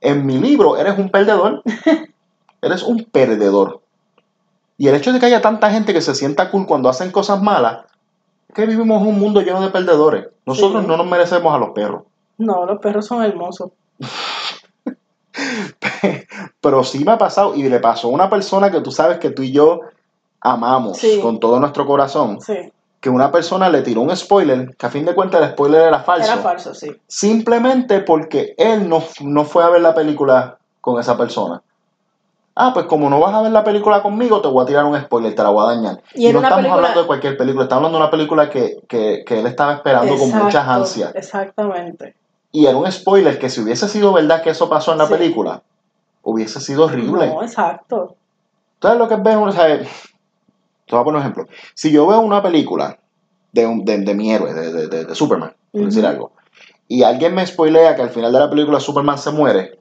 en 0.00 0.26
mi 0.26 0.38
libro 0.38 0.76
eres 0.76 0.98
un 0.98 1.10
perdedor. 1.10 1.62
eres 2.62 2.82
un 2.82 3.04
perdedor. 3.04 3.80
Y 4.78 4.88
el 4.88 4.94
hecho 4.94 5.12
de 5.12 5.18
que 5.18 5.26
haya 5.26 5.40
tanta 5.40 5.70
gente 5.70 5.94
que 5.94 6.02
se 6.02 6.14
sienta 6.14 6.50
cool 6.50 6.66
cuando 6.66 6.90
hacen 6.90 7.10
cosas 7.10 7.40
malas, 7.42 7.86
es 8.48 8.54
que 8.54 8.66
vivimos 8.66 9.00
en 9.00 9.08
un 9.08 9.18
mundo 9.18 9.40
lleno 9.40 9.62
de 9.62 9.70
perdedores. 9.70 10.26
Nosotros 10.44 10.82
Sí. 10.82 10.88
no 10.88 10.98
nos 10.98 11.06
merecemos 11.06 11.54
a 11.54 11.58
los 11.58 11.70
perros. 11.70 12.02
No, 12.36 12.66
los 12.66 12.78
perros 12.78 13.06
son 13.06 13.24
hermosos. 13.24 13.70
Pero 16.60 16.84
sí 16.84 17.04
me 17.04 17.12
ha 17.12 17.18
pasado 17.18 17.54
y 17.54 17.62
le 17.68 17.80
pasó 17.80 18.08
a 18.08 18.10
una 18.10 18.30
persona 18.30 18.70
que 18.70 18.80
tú 18.80 18.90
sabes 18.90 19.18
que 19.18 19.30
tú 19.30 19.42
y 19.42 19.52
yo 19.52 19.80
amamos 20.40 20.98
Sí. 20.98 21.20
con 21.20 21.40
todo 21.40 21.60
nuestro 21.60 21.86
corazón. 21.86 22.40
Sí, 22.40 22.72
que 23.00 23.10
una 23.10 23.30
persona 23.30 23.68
le 23.68 23.82
tiró 23.82 24.00
un 24.00 24.14
spoiler, 24.16 24.74
que 24.76 24.86
a 24.86 24.90
fin 24.90 25.04
de 25.04 25.14
cuentas 25.14 25.42
el 25.42 25.50
spoiler 25.50 25.82
era 25.82 26.00
falso, 26.00 26.32
era 26.32 26.42
falso, 26.42 26.74
sí. 26.74 26.90
simplemente 27.06 28.00
porque 28.00 28.54
él 28.56 28.88
no, 28.88 29.02
no 29.20 29.44
fue 29.44 29.62
a 29.62 29.68
ver 29.68 29.80
la 29.82 29.94
película 29.94 30.58
con 30.80 30.98
esa 31.00 31.16
persona. 31.16 31.62
Ah, 32.58 32.70
pues 32.72 32.86
como 32.86 33.10
no 33.10 33.20
vas 33.20 33.34
a 33.34 33.42
ver 33.42 33.52
la 33.52 33.62
película 33.62 34.02
conmigo, 34.02 34.40
te 34.40 34.48
voy 34.48 34.62
a 34.62 34.66
tirar 34.66 34.84
un 34.86 34.98
spoiler, 34.98 35.34
te 35.34 35.42
la 35.42 35.50
voy 35.50 35.64
a 35.64 35.74
dañar. 35.76 36.00
Y 36.14 36.32
no 36.32 36.38
estamos 36.38 36.56
película- 36.56 36.74
hablando 36.74 37.00
de 37.02 37.06
cualquier 37.06 37.36
película, 37.36 37.64
estamos 37.64 37.80
hablando 37.84 37.98
de 37.98 38.04
una 38.04 38.10
película 38.10 38.48
que, 38.50 38.78
que, 38.88 39.24
que 39.26 39.40
él 39.40 39.46
estaba 39.46 39.74
esperando 39.74 40.16
con 40.16 40.30
muchas 40.30 40.66
ansias. 40.66 41.14
Exactamente. 41.14 42.14
Y 42.56 42.64
era 42.64 42.74
un 42.78 42.90
spoiler 42.90 43.38
que 43.38 43.50
si 43.50 43.60
hubiese 43.60 43.86
sido 43.86 44.14
verdad 44.14 44.42
que 44.42 44.48
eso 44.48 44.66
pasó 44.70 44.92
en 44.92 44.98
la 44.98 45.06
Sí. 45.06 45.12
película, 45.12 45.62
hubiese 46.22 46.58
sido 46.58 46.86
horrible. 46.86 47.26
No, 47.26 47.42
exacto. 47.42 48.16
¿Sabes 48.80 48.98
lo 48.98 49.06
que 49.08 49.14
es 49.14 49.22
ver? 49.22 49.36
O 49.36 49.52
sea, 49.52 49.66
te 49.78 49.84
voy 50.90 51.00
a 51.00 51.04
poner 51.04 51.16
un 51.16 51.20
ejemplo. 51.20 51.44
Si 51.74 51.92
yo 51.92 52.06
veo 52.06 52.20
una 52.20 52.42
película 52.42 52.98
de, 53.52 53.66
un- 53.66 53.84
de, 53.84 53.98
de 53.98 54.14
mi 54.14 54.32
héroe, 54.32 54.54
de, 54.54 54.88
de- 54.88 55.14
Superman, 55.14 55.52
por 55.70 55.84
decir 55.84 56.06
algo, 56.06 56.32
y 56.88 57.02
alguien 57.02 57.34
me 57.34 57.46
spoilea 57.46 57.94
que 57.94 58.00
al 58.02 58.10
final 58.10 58.32
de 58.32 58.38
la 58.40 58.48
película 58.48 58.80
Superman 58.80 59.18
se 59.18 59.32
muere, 59.32 59.78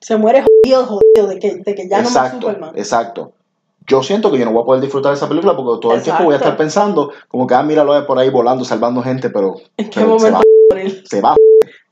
Se 0.00 0.16
muere 0.18 0.42
jodido, 0.44 0.84
jodido, 0.84 1.28
de 1.28 1.38
que, 1.38 1.54
de 1.64 1.74
que 1.74 1.88
ya 1.88 1.98
no 2.02 2.10
más 2.10 2.16
exacto, 2.16 2.40
Superman. 2.48 2.72
exacto. 2.76 3.32
Yo 3.86 4.02
siento 4.02 4.30
que 4.30 4.38
yo 4.38 4.44
no 4.44 4.52
voy 4.52 4.62
a 4.62 4.66
poder 4.66 4.82
disfrutar 4.82 5.12
de 5.12 5.16
esa 5.16 5.28
película 5.28 5.56
porque 5.56 5.80
todo 5.80 5.94
el 5.94 6.02
tiempo 6.02 6.24
voy 6.24 6.34
a 6.34 6.36
estar 6.36 6.52
Exacto. 6.52 6.62
pensando 6.62 7.12
como 7.28 7.46
que, 7.46 7.54
ah, 7.54 7.62
míralo 7.62 8.06
por 8.06 8.18
ahí 8.18 8.28
volando, 8.28 8.64
salvando 8.66 9.02
gente, 9.02 9.30
pero, 9.30 9.54
¿En 9.78 9.88
qué 9.88 10.00
pero 10.00 10.18
se 10.18 10.30
momento 10.30 10.32
va, 10.32 10.38
va 10.38 10.42
a 10.42 10.74
morir? 10.84 11.02
se 11.06 11.20
va. 11.22 11.36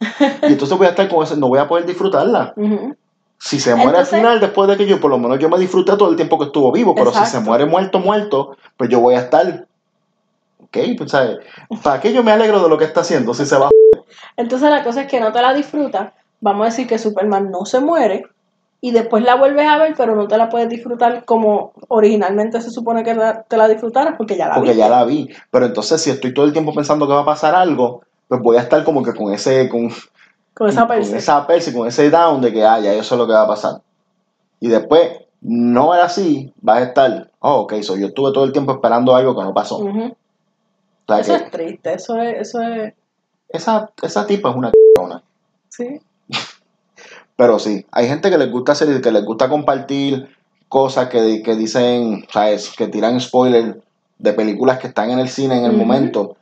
y 0.43 0.53
entonces 0.53 0.77
voy 0.77 0.87
a 0.87 0.91
estar 0.91 1.09
con 1.09 1.23
eso, 1.23 1.37
no 1.37 1.49
voy 1.49 1.59
a 1.59 1.69
poder 1.69 1.85
disfrutarla. 1.87 2.55
Si 3.39 3.59
se 3.61 3.75
muere 3.75 3.91
Entonces- 3.91 4.13
al 4.15 4.19
final, 4.21 4.41
después 4.41 4.69
de 4.69 4.77
que 4.77 4.87
yo, 4.87 5.01
por 5.01 5.11
lo 5.11 5.19
menos 5.19 5.39
yo 5.39 5.49
me 5.49 5.59
disfruté 5.59 5.97
todo 5.97 6.11
el 6.11 6.17
tiempo 6.17 6.39
que 6.39 6.47
estuvo 6.47 6.71
vivo, 6.73 6.95
pero 6.95 7.13
si 7.13 7.25
se 7.27 7.41
muere 7.41 7.65
muerto, 7.67 7.99
muerto, 7.99 8.57
pues 8.77 8.91
yo 8.91 9.01
voy 9.01 9.15
a 9.15 9.21
estar. 9.21 9.67
Ok, 10.63 10.79
pues, 10.99 11.11
¿sabes? 11.11 11.39
¿Para 11.83 12.01
qué 12.01 12.13
yo 12.13 12.23
me 12.23 12.33
alegro 12.33 12.63
de 12.63 12.69
lo 12.69 12.79
que 12.79 12.85
está 12.85 13.01
haciendo 13.01 13.35
si 13.35 13.45
se 13.47 13.57
va? 13.57 13.71
Entonces 14.37 14.71
la 14.71 14.83
cosa 14.85 15.03
es 15.03 15.09
que 15.11 15.21
no 15.21 15.33
te 15.33 15.43
la 15.43 15.53
disfrutas. 15.55 16.13
Vamos 16.41 16.63
a 16.63 16.71
decir 16.71 16.87
que 16.87 16.99
Superman 16.99 17.51
no 17.51 17.65
se 17.67 17.81
muere 17.81 18.25
y 18.83 18.93
después 18.93 19.23
la 19.25 19.35
vuelves 19.35 19.67
a 19.69 19.77
ver, 19.79 19.95
pero 19.97 20.15
no 20.17 20.27
te 20.29 20.39
la 20.39 20.49
puedes 20.49 20.69
disfrutar 20.69 21.25
como 21.25 21.73
originalmente 21.89 22.61
se 22.63 22.71
supone 22.71 23.03
que 23.05 23.15
la- 23.15 23.43
te 23.43 23.57
la 23.59 23.69
disfrutaras 23.69 24.15
porque 24.17 24.37
ya 24.37 24.49
la 24.49 24.55
Porque 24.55 24.71
viste. 24.71 24.79
ya 24.83 24.89
la 24.89 25.05
vi. 25.05 25.29
Pero 25.51 25.67
entonces, 25.67 26.01
si 26.01 26.11
estoy 26.11 26.33
todo 26.33 26.47
el 26.47 26.53
tiempo 26.53 26.73
pensando 26.75 27.07
que 27.07 27.13
va 27.15 27.21
a 27.23 27.27
pasar 27.27 27.55
algo, 27.55 28.03
pues 28.31 28.41
voy 28.43 28.57
a 28.57 28.61
estar 28.61 28.85
como 28.85 29.03
que 29.03 29.13
con 29.13 29.35
ese, 29.35 29.69
con, 29.69 29.91
Con 30.55 30.69
esa 30.69 30.83
con 30.87 30.89
perse. 30.97 31.17
esa 31.19 31.45
perse, 31.49 31.75
con 31.75 31.89
ese 31.89 32.09
down 32.11 32.41
de 32.41 32.53
que, 32.53 32.65
ah, 32.65 32.79
ya 32.79 32.95
yo 32.95 33.03
sé 33.03 33.17
lo 33.17 33.27
que 33.27 33.33
va 33.33 33.43
a 33.43 33.49
pasar. 33.49 33.83
Y 34.61 34.69
después, 34.69 35.11
no 35.41 35.93
era 35.95 36.05
así, 36.05 36.55
vas 36.61 36.79
a 36.79 36.85
estar, 36.85 37.31
oh, 37.41 37.63
ok, 37.63 37.75
so 37.83 37.97
yo 37.97 38.07
estuve 38.07 38.33
todo 38.33 38.45
el 38.45 38.53
tiempo 38.53 38.73
esperando 38.73 39.17
algo 39.17 39.35
que 39.37 39.43
no 39.43 39.53
pasó. 39.53 39.79
O 39.79 39.85
Ujú. 39.85 40.17
sea, 41.09 41.19
Eso 41.19 41.33
que 41.39 41.45
es 41.45 41.51
triste, 41.51 41.93
eso 41.95 42.17
es, 42.21 42.41
eso 42.41 42.61
es, 42.63 42.95
esa, 43.49 43.91
esa 44.01 44.27
tipa 44.27 44.51
es 44.51 44.57
una 44.57 44.71
c***ona. 44.71 45.23
sí. 45.69 46.01
Pero 47.37 47.59
sí, 47.59 47.85
hay 47.91 48.07
gente 48.07 48.31
que 48.31 48.39
les 48.39 48.51
gusta 48.53 48.73
hacer, 48.73 49.01
que 49.01 49.11
les 49.11 49.25
gusta 49.25 49.49
compartir 49.49 50.29
cosas 50.69 51.09
que, 51.09 51.43
que 51.43 51.57
dicen, 51.57 52.25
¿sabes? 52.33 52.71
Que 52.77 52.87
tiran 52.87 53.19
spoilers 53.21 53.77
de 54.19 54.33
películas 54.35 54.79
que 54.79 54.87
están 54.89 55.11
en 55.11 55.19
el 55.19 55.29
cine 55.31 55.57
en 55.59 55.65
el 55.65 55.73
momento. 55.73 56.37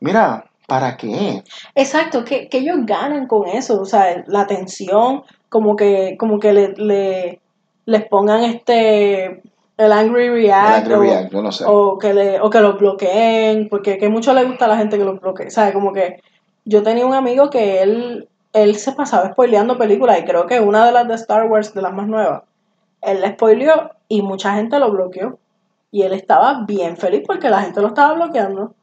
Mira, 0.00 0.50
¿para 0.66 0.96
qué? 0.96 1.42
Exacto, 1.74 2.24
que, 2.24 2.48
que 2.48 2.58
ellos 2.58 2.78
ganan 2.82 3.26
con 3.26 3.46
eso, 3.48 3.80
o 3.80 3.84
sea, 3.84 4.24
la 4.26 4.40
atención, 4.42 5.22
como 5.48 5.76
que, 5.76 6.16
como 6.18 6.38
que 6.38 6.52
le, 6.52 6.68
le- 6.76 7.40
les 7.86 8.06
pongan 8.08 8.44
este 8.44 9.42
el 9.76 9.92
angry 9.92 10.26
El 10.26 10.32
react, 10.34 10.86
Angry 10.86 10.94
o, 10.94 11.00
React, 11.00 11.32
yo 11.32 11.42
no 11.42 11.52
sé. 11.52 11.64
o 11.66 11.98
que 11.98 12.14
le, 12.14 12.40
o 12.40 12.48
que 12.48 12.60
los 12.60 12.78
bloqueen, 12.78 13.68
porque 13.68 13.98
que 13.98 14.08
mucho 14.08 14.32
le 14.32 14.44
gusta 14.44 14.64
a 14.66 14.68
la 14.68 14.76
gente 14.78 14.96
que 14.96 15.04
los 15.04 15.20
bloquee, 15.20 15.50
¿sabes? 15.50 15.74
Como 15.74 15.92
que 15.92 16.20
yo 16.64 16.82
tenía 16.82 17.04
un 17.04 17.12
amigo 17.14 17.50
que 17.50 17.82
él, 17.82 18.28
él 18.52 18.76
se 18.76 18.92
pasaba 18.92 19.32
spoileando 19.32 19.76
películas 19.76 20.18
y 20.20 20.24
creo 20.24 20.46
que 20.46 20.60
una 20.60 20.86
de 20.86 20.92
las 20.92 21.08
de 21.08 21.14
Star 21.16 21.46
Wars, 21.50 21.74
de 21.74 21.82
las 21.82 21.92
más 21.92 22.06
nuevas, 22.06 22.42
él 23.02 23.20
la 23.20 23.32
spoileó 23.32 23.90
y 24.08 24.22
mucha 24.22 24.54
gente 24.54 24.78
lo 24.78 24.90
bloqueó. 24.90 25.38
Y 25.90 26.02
él 26.02 26.12
estaba 26.12 26.64
bien 26.66 26.96
feliz 26.96 27.22
porque 27.26 27.50
la 27.50 27.60
gente 27.62 27.80
lo 27.82 27.88
estaba 27.88 28.14
bloqueando. 28.14 28.74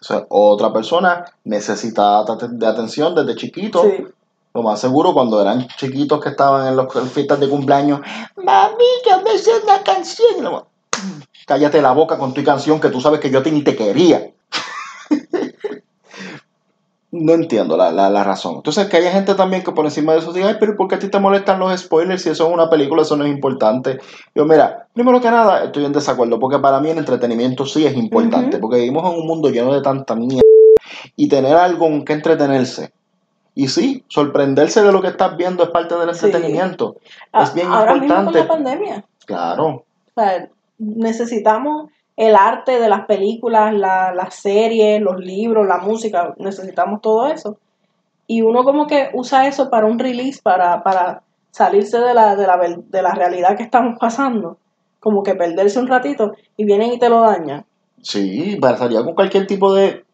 O 0.00 0.04
sea, 0.04 0.26
otra 0.28 0.72
persona 0.72 1.24
necesitaba 1.44 2.36
de 2.36 2.66
atención 2.66 3.14
desde 3.14 3.36
chiquito. 3.36 3.82
Sí. 3.82 4.06
Lo 4.54 4.62
más 4.62 4.80
seguro 4.80 5.12
cuando 5.12 5.40
eran 5.40 5.68
chiquitos 5.76 6.18
que 6.18 6.30
estaban 6.30 6.66
en 6.66 6.76
las 6.76 6.86
fiestas 7.12 7.38
de 7.40 7.48
cumpleaños. 7.48 8.00
Mami, 8.36 8.84
yo 9.08 9.20
me 9.22 9.36
sé 9.36 9.50
una 9.62 9.82
canción. 9.82 10.64
Cállate 11.46 11.82
la 11.82 11.92
boca 11.92 12.16
con 12.16 12.32
tu 12.32 12.42
canción 12.42 12.80
que 12.80 12.88
tú 12.88 13.00
sabes 13.00 13.20
que 13.20 13.30
yo 13.30 13.42
te, 13.42 13.50
ni 13.50 13.62
te 13.62 13.76
quería. 13.76 14.32
No 17.24 17.32
entiendo 17.32 17.76
la, 17.76 17.90
la, 17.90 18.10
la 18.10 18.24
razón. 18.24 18.56
Entonces, 18.56 18.86
que 18.88 18.96
haya 18.98 19.10
gente 19.10 19.34
también 19.34 19.62
que 19.64 19.72
por 19.72 19.84
encima 19.84 20.12
de 20.12 20.20
eso 20.20 20.32
diga, 20.32 20.48
ay, 20.48 20.56
pero 20.60 20.76
¿por 20.76 20.88
qué 20.88 20.96
a 20.96 20.98
ti 20.98 21.08
te 21.08 21.18
molestan 21.18 21.58
los 21.58 21.78
spoilers 21.80 22.22
si 22.22 22.30
eso 22.30 22.46
es 22.46 22.52
una 22.52 22.70
película, 22.70 23.02
eso 23.02 23.16
no 23.16 23.24
es 23.24 23.30
importante? 23.30 23.98
Yo, 24.34 24.44
mira, 24.44 24.86
primero 24.92 25.20
que 25.20 25.30
nada, 25.30 25.64
estoy 25.64 25.84
en 25.84 25.92
desacuerdo, 25.92 26.38
porque 26.38 26.58
para 26.58 26.80
mí 26.80 26.90
el 26.90 26.98
entretenimiento 26.98 27.66
sí 27.66 27.86
es 27.86 27.96
importante, 27.96 28.58
porque 28.58 28.76
vivimos 28.78 29.10
en 29.12 29.20
un 29.20 29.26
mundo 29.26 29.50
lleno 29.50 29.74
de 29.74 29.82
tanta 29.82 30.14
mierda 30.14 30.42
y 31.16 31.28
tener 31.28 31.56
algo 31.56 31.86
en 31.86 32.04
que 32.04 32.12
entretenerse. 32.12 32.92
Y 33.54 33.68
sí, 33.68 34.04
sorprenderse 34.08 34.82
de 34.82 34.92
lo 34.92 35.00
que 35.00 35.08
estás 35.08 35.36
viendo 35.36 35.64
es 35.64 35.70
parte 35.70 35.94
del 35.94 36.10
entretenimiento. 36.10 36.96
Es 37.32 37.54
bien 37.54 37.68
Ahora 37.68 37.94
mismo 37.94 38.08
con 38.08 38.26
importante. 38.26 38.38
la 38.40 38.48
pandemia. 38.48 39.04
Claro. 39.24 39.66
O 39.66 39.84
sea, 40.14 40.48
necesitamos 40.78 41.90
el 42.16 42.34
arte 42.34 42.78
de 42.80 42.88
las 42.88 43.06
películas, 43.06 43.74
la- 43.74 44.12
las 44.14 44.34
series, 44.36 45.00
los 45.02 45.18
libros, 45.18 45.66
la 45.66 45.78
música, 45.78 46.34
necesitamos 46.38 47.00
todo 47.02 47.26
eso. 47.28 47.58
Y 48.26 48.42
uno 48.42 48.64
como 48.64 48.86
que 48.86 49.10
usa 49.12 49.46
eso 49.46 49.70
para 49.70 49.86
un 49.86 49.98
release, 49.98 50.40
para, 50.42 50.82
para 50.82 51.22
salirse 51.50 51.98
de 51.98 52.14
la, 52.14 52.34
de, 52.36 52.46
la, 52.46 52.58
de 52.58 53.02
la 53.02 53.14
realidad 53.14 53.56
que 53.56 53.62
estamos 53.62 53.98
pasando, 54.00 54.56
como 55.00 55.22
que 55.22 55.34
perderse 55.34 55.78
un 55.78 55.86
ratito 55.86 56.32
y 56.56 56.64
vienen 56.64 56.92
y 56.92 56.98
te 56.98 57.08
lo 57.08 57.20
dañan. 57.20 57.64
Sí, 58.02 58.56
pasaría 58.60 59.02
con 59.04 59.14
cualquier 59.14 59.46
tipo 59.46 59.72
de, 59.74 60.04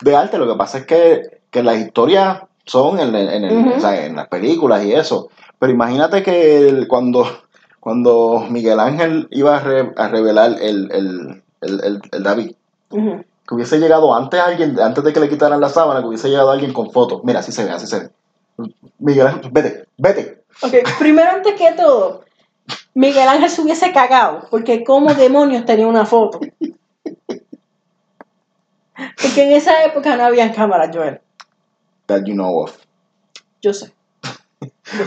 de 0.00 0.16
arte. 0.16 0.38
Lo 0.38 0.46
que 0.50 0.58
pasa 0.58 0.78
es 0.78 0.86
que, 0.86 1.22
que 1.50 1.62
las 1.62 1.78
historias 1.78 2.42
son 2.64 2.98
en, 3.00 3.14
en, 3.14 3.44
el- 3.44 3.68
o 3.76 3.80
sea, 3.80 4.04
en 4.06 4.16
las 4.16 4.28
películas 4.28 4.84
y 4.84 4.92
eso. 4.92 5.28
Pero 5.58 5.72
imagínate 5.72 6.22
que 6.22 6.68
el- 6.68 6.86
cuando, 6.88 7.24
cuando 7.80 8.44
Miguel 8.50 8.78
Ángel 8.80 9.26
iba 9.30 9.56
a, 9.56 9.60
re- 9.60 9.92
a 9.96 10.08
revelar 10.08 10.56
el, 10.60 10.90
el, 10.92 11.42
el, 11.60 11.84
el- 11.84 12.02
el 12.12 12.22
David, 12.22 12.52
que 12.90 13.54
hubiese 13.54 13.78
llegado 13.78 14.14
antes 14.14 14.40
alguien, 14.40 14.78
antes 14.80 15.02
de 15.04 15.12
que 15.12 15.20
le 15.20 15.28
quitaran 15.28 15.60
la 15.60 15.68
sábana, 15.68 16.00
que 16.00 16.06
hubiese 16.06 16.28
llegado 16.28 16.50
alguien 16.50 16.72
con 16.72 16.90
fotos. 16.90 17.22
Mira, 17.24 17.40
así 17.40 17.52
se 17.52 17.64
ve, 17.64 17.70
así 17.70 17.86
se 17.86 18.00
ve. 18.00 18.10
Miguel 18.98 19.26
Ángel, 19.26 19.50
vete, 19.52 19.86
vete. 19.98 20.42
Ok, 20.62 20.72
primero 20.98 21.30
antes 21.30 21.54
que 21.54 21.72
todo, 21.72 22.24
Miguel 22.94 23.28
Ángel 23.28 23.50
se 23.50 23.60
hubiese 23.62 23.92
cagado, 23.92 24.46
porque 24.50 24.82
como 24.84 25.12
demonios 25.14 25.64
tenía 25.66 25.86
una 25.86 26.06
foto. 26.06 26.40
Porque 29.20 29.42
en 29.44 29.52
esa 29.52 29.84
época 29.84 30.16
no 30.16 30.24
había 30.24 30.52
cámaras, 30.52 30.90
Joel. 30.94 31.20
That 32.06 32.24
you 32.24 32.34
know 32.34 32.62
of. 32.62 32.76
Yo 33.60 33.72
sé. 33.74 33.92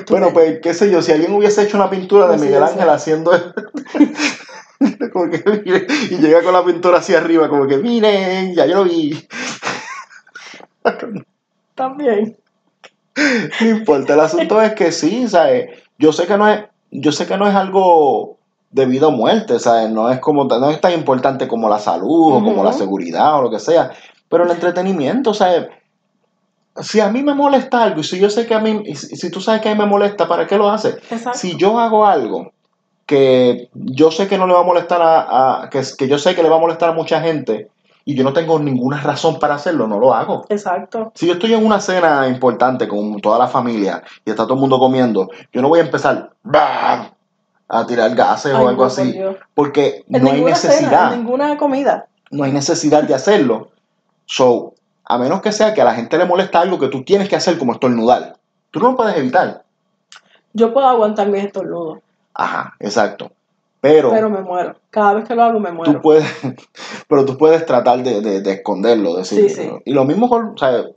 Bueno, 0.10 0.32
pues, 0.34 0.60
qué 0.62 0.74
sé 0.74 0.92
yo, 0.92 1.02
si 1.02 1.12
alguien 1.12 1.34
hubiese 1.34 1.64
hecho 1.64 1.78
una 1.78 1.90
pintura 1.90 2.28
de 2.28 2.38
Miguel 2.38 2.62
Ángel 2.62 2.90
haciendo 2.90 3.32
como 5.14 5.30
que, 5.30 5.44
y 6.10 6.18
llega 6.18 6.42
con 6.42 6.54
la 6.54 6.64
pintura 6.64 7.00
hacia 7.00 7.18
arriba, 7.18 7.50
como 7.50 7.68
que 7.68 7.78
miren, 7.78 8.56
ya 8.56 8.66
yo 8.66 8.76
lo 8.76 8.84
vi. 8.86 9.28
También. 11.76 12.38
No 13.62 13.68
importa, 13.68 14.14
el 14.14 14.20
asunto 14.22 14.62
es 14.62 14.74
que 14.74 14.92
sí, 14.92 15.28
¿sabes? 15.28 15.70
Yo 15.98 16.14
sé 16.14 16.26
que 16.26 16.38
no 16.38 16.48
es, 16.48 16.66
yo 16.92 17.12
sé 17.12 17.28
que 17.28 17.38
no 17.38 17.48
es 17.48 17.56
algo 17.56 18.38
de 18.72 18.86
vida 18.86 19.08
o 19.08 19.12
muerte, 19.12 19.60
¿sabes? 19.60 19.90
No 19.90 20.10
es 20.10 20.20
como 20.20 20.46
no 20.46 20.70
es 20.70 20.80
tan 20.80 20.94
importante 20.94 21.48
como 21.48 21.68
la 21.68 21.80
salud 21.80 22.36
o 22.36 22.44
como 22.44 22.64
la 22.64 22.72
seguridad 22.72 23.38
o 23.38 23.42
lo 23.42 23.50
que 23.50 23.60
sea, 23.60 23.92
pero 24.30 24.46
el 24.46 24.52
entretenimiento, 24.52 25.34
¿sabes? 25.34 25.68
Si 26.78 27.02
a 27.02 27.10
mí 27.10 27.24
me 27.24 27.34
molesta 27.34 27.84
algo 27.84 28.00
y 28.00 28.04
si 28.04 28.20
yo 28.20 28.30
sé 28.30 28.46
que 28.46 28.54
a 28.54 28.60
mí, 28.60 28.96
si 28.96 29.18
si 29.18 29.30
tú 29.30 29.42
sabes 29.42 29.60
que 29.62 29.70
a 29.70 29.74
mí 29.74 29.80
me 29.80 29.88
molesta, 29.88 30.28
¿para 30.28 30.48
qué 30.48 30.58
lo 30.58 30.70
haces? 30.70 30.96
Exacto. 31.12 31.38
Si 31.38 31.58
yo 31.58 31.78
hago 31.80 32.06
algo 32.06 32.54
que 33.10 33.70
yo 33.74 34.12
sé 34.12 34.28
que 34.28 34.38
no 34.38 34.46
le 34.46 34.54
va 34.54 34.60
a 34.60 34.64
molestar 34.64 35.02
a, 35.02 35.64
a- 35.64 35.70
que, 35.72 35.82
que 35.98 36.08
yo 36.08 36.20
sé 36.20 36.36
que 36.36 36.44
le 36.44 36.50
va 36.50 36.58
a 36.58 36.60
molestar 36.60 36.90
a 36.90 36.94
mucha 36.94 37.20
gente 37.22 37.72
y 38.06 38.14
yo 38.14 38.24
no 38.24 38.34
tengo 38.34 38.60
ninguna 38.60 39.02
razón 39.02 39.40
para 39.40 39.56
hacerlo, 39.56 39.88
no 39.88 39.98
lo 40.00 40.14
hago. 40.14 40.46
Exacto. 40.50 41.12
Si 41.16 41.26
yo 41.26 41.34
estoy 41.34 41.56
en 41.56 41.66
una 41.66 41.82
cena 41.82 42.28
importante 42.28 42.88
con 42.88 43.20
toda 43.20 43.40
la 43.40 43.48
familia 43.48 44.04
y 44.24 44.30
está 44.30 44.44
todo 44.44 44.54
el 44.54 44.60
mundo 44.60 44.78
comiendo, 44.78 45.28
yo 45.52 45.62
no 45.64 45.70
voy 45.70 45.80
a 45.80 45.84
empezar 45.86 46.30
¡bam! 46.44 47.10
a 47.68 47.86
tirar 47.88 48.14
gases 48.16 48.54
Ay, 48.54 48.64
o 48.64 48.68
algo 48.70 48.86
así, 48.86 49.12
Dios. 49.12 49.36
porque 49.56 50.04
En 50.08 50.24
no 50.24 50.30
hay 50.32 50.44
necesidad, 50.44 50.90
cena, 51.10 51.14
en 51.14 51.24
ninguna 51.24 51.58
comida. 51.58 52.06
no 52.30 52.44
hay 52.44 52.52
necesidad 52.52 53.02
de 53.04 53.16
hacerlo. 53.16 53.70
So, 54.28 54.76
a 55.06 55.18
menos 55.18 55.42
que 55.42 55.52
sea 55.52 55.74
que 55.74 55.82
a 55.82 55.86
la 55.86 55.96
gente 55.96 56.16
le 56.20 56.26
molesta 56.26 56.62
algo 56.62 56.78
que 56.78 56.90
tú 56.90 57.04
tienes 57.04 57.28
que 57.28 57.36
hacer 57.36 57.58
como 57.58 57.74
estornudar, 57.74 58.36
tú 58.70 58.80
no 58.80 58.92
lo 58.92 58.96
puedes 58.98 59.18
evitar. 59.18 59.64
Yo 60.54 60.72
puedo 60.74 60.88
aguantar 60.88 61.28
mis 61.30 61.44
estornudos, 61.44 62.00
Ajá, 62.40 62.74
exacto. 62.80 63.32
Pero, 63.82 64.10
pero 64.12 64.30
me 64.30 64.42
muero. 64.42 64.76
Cada 64.90 65.14
vez 65.14 65.26
que 65.28 65.36
lo 65.36 65.44
hago 65.44 65.60
me 65.60 65.72
muero. 65.72 65.94
tú 65.94 66.02
puedes, 66.02 66.26
pero 67.08 67.26
tú 67.26 67.38
puedes 67.38 67.66
tratar 67.66 68.04
de, 68.04 68.22
de- 68.22 68.42
de 68.42 68.52
esconderlo, 68.54 69.16
decir, 69.16 69.50
Sí, 69.50 69.56
sí. 69.64 69.70
y 69.86 69.94
lo 69.94 70.04
mismo 70.06 70.28
con, 70.30 70.58
¿sabes? 70.58 70.88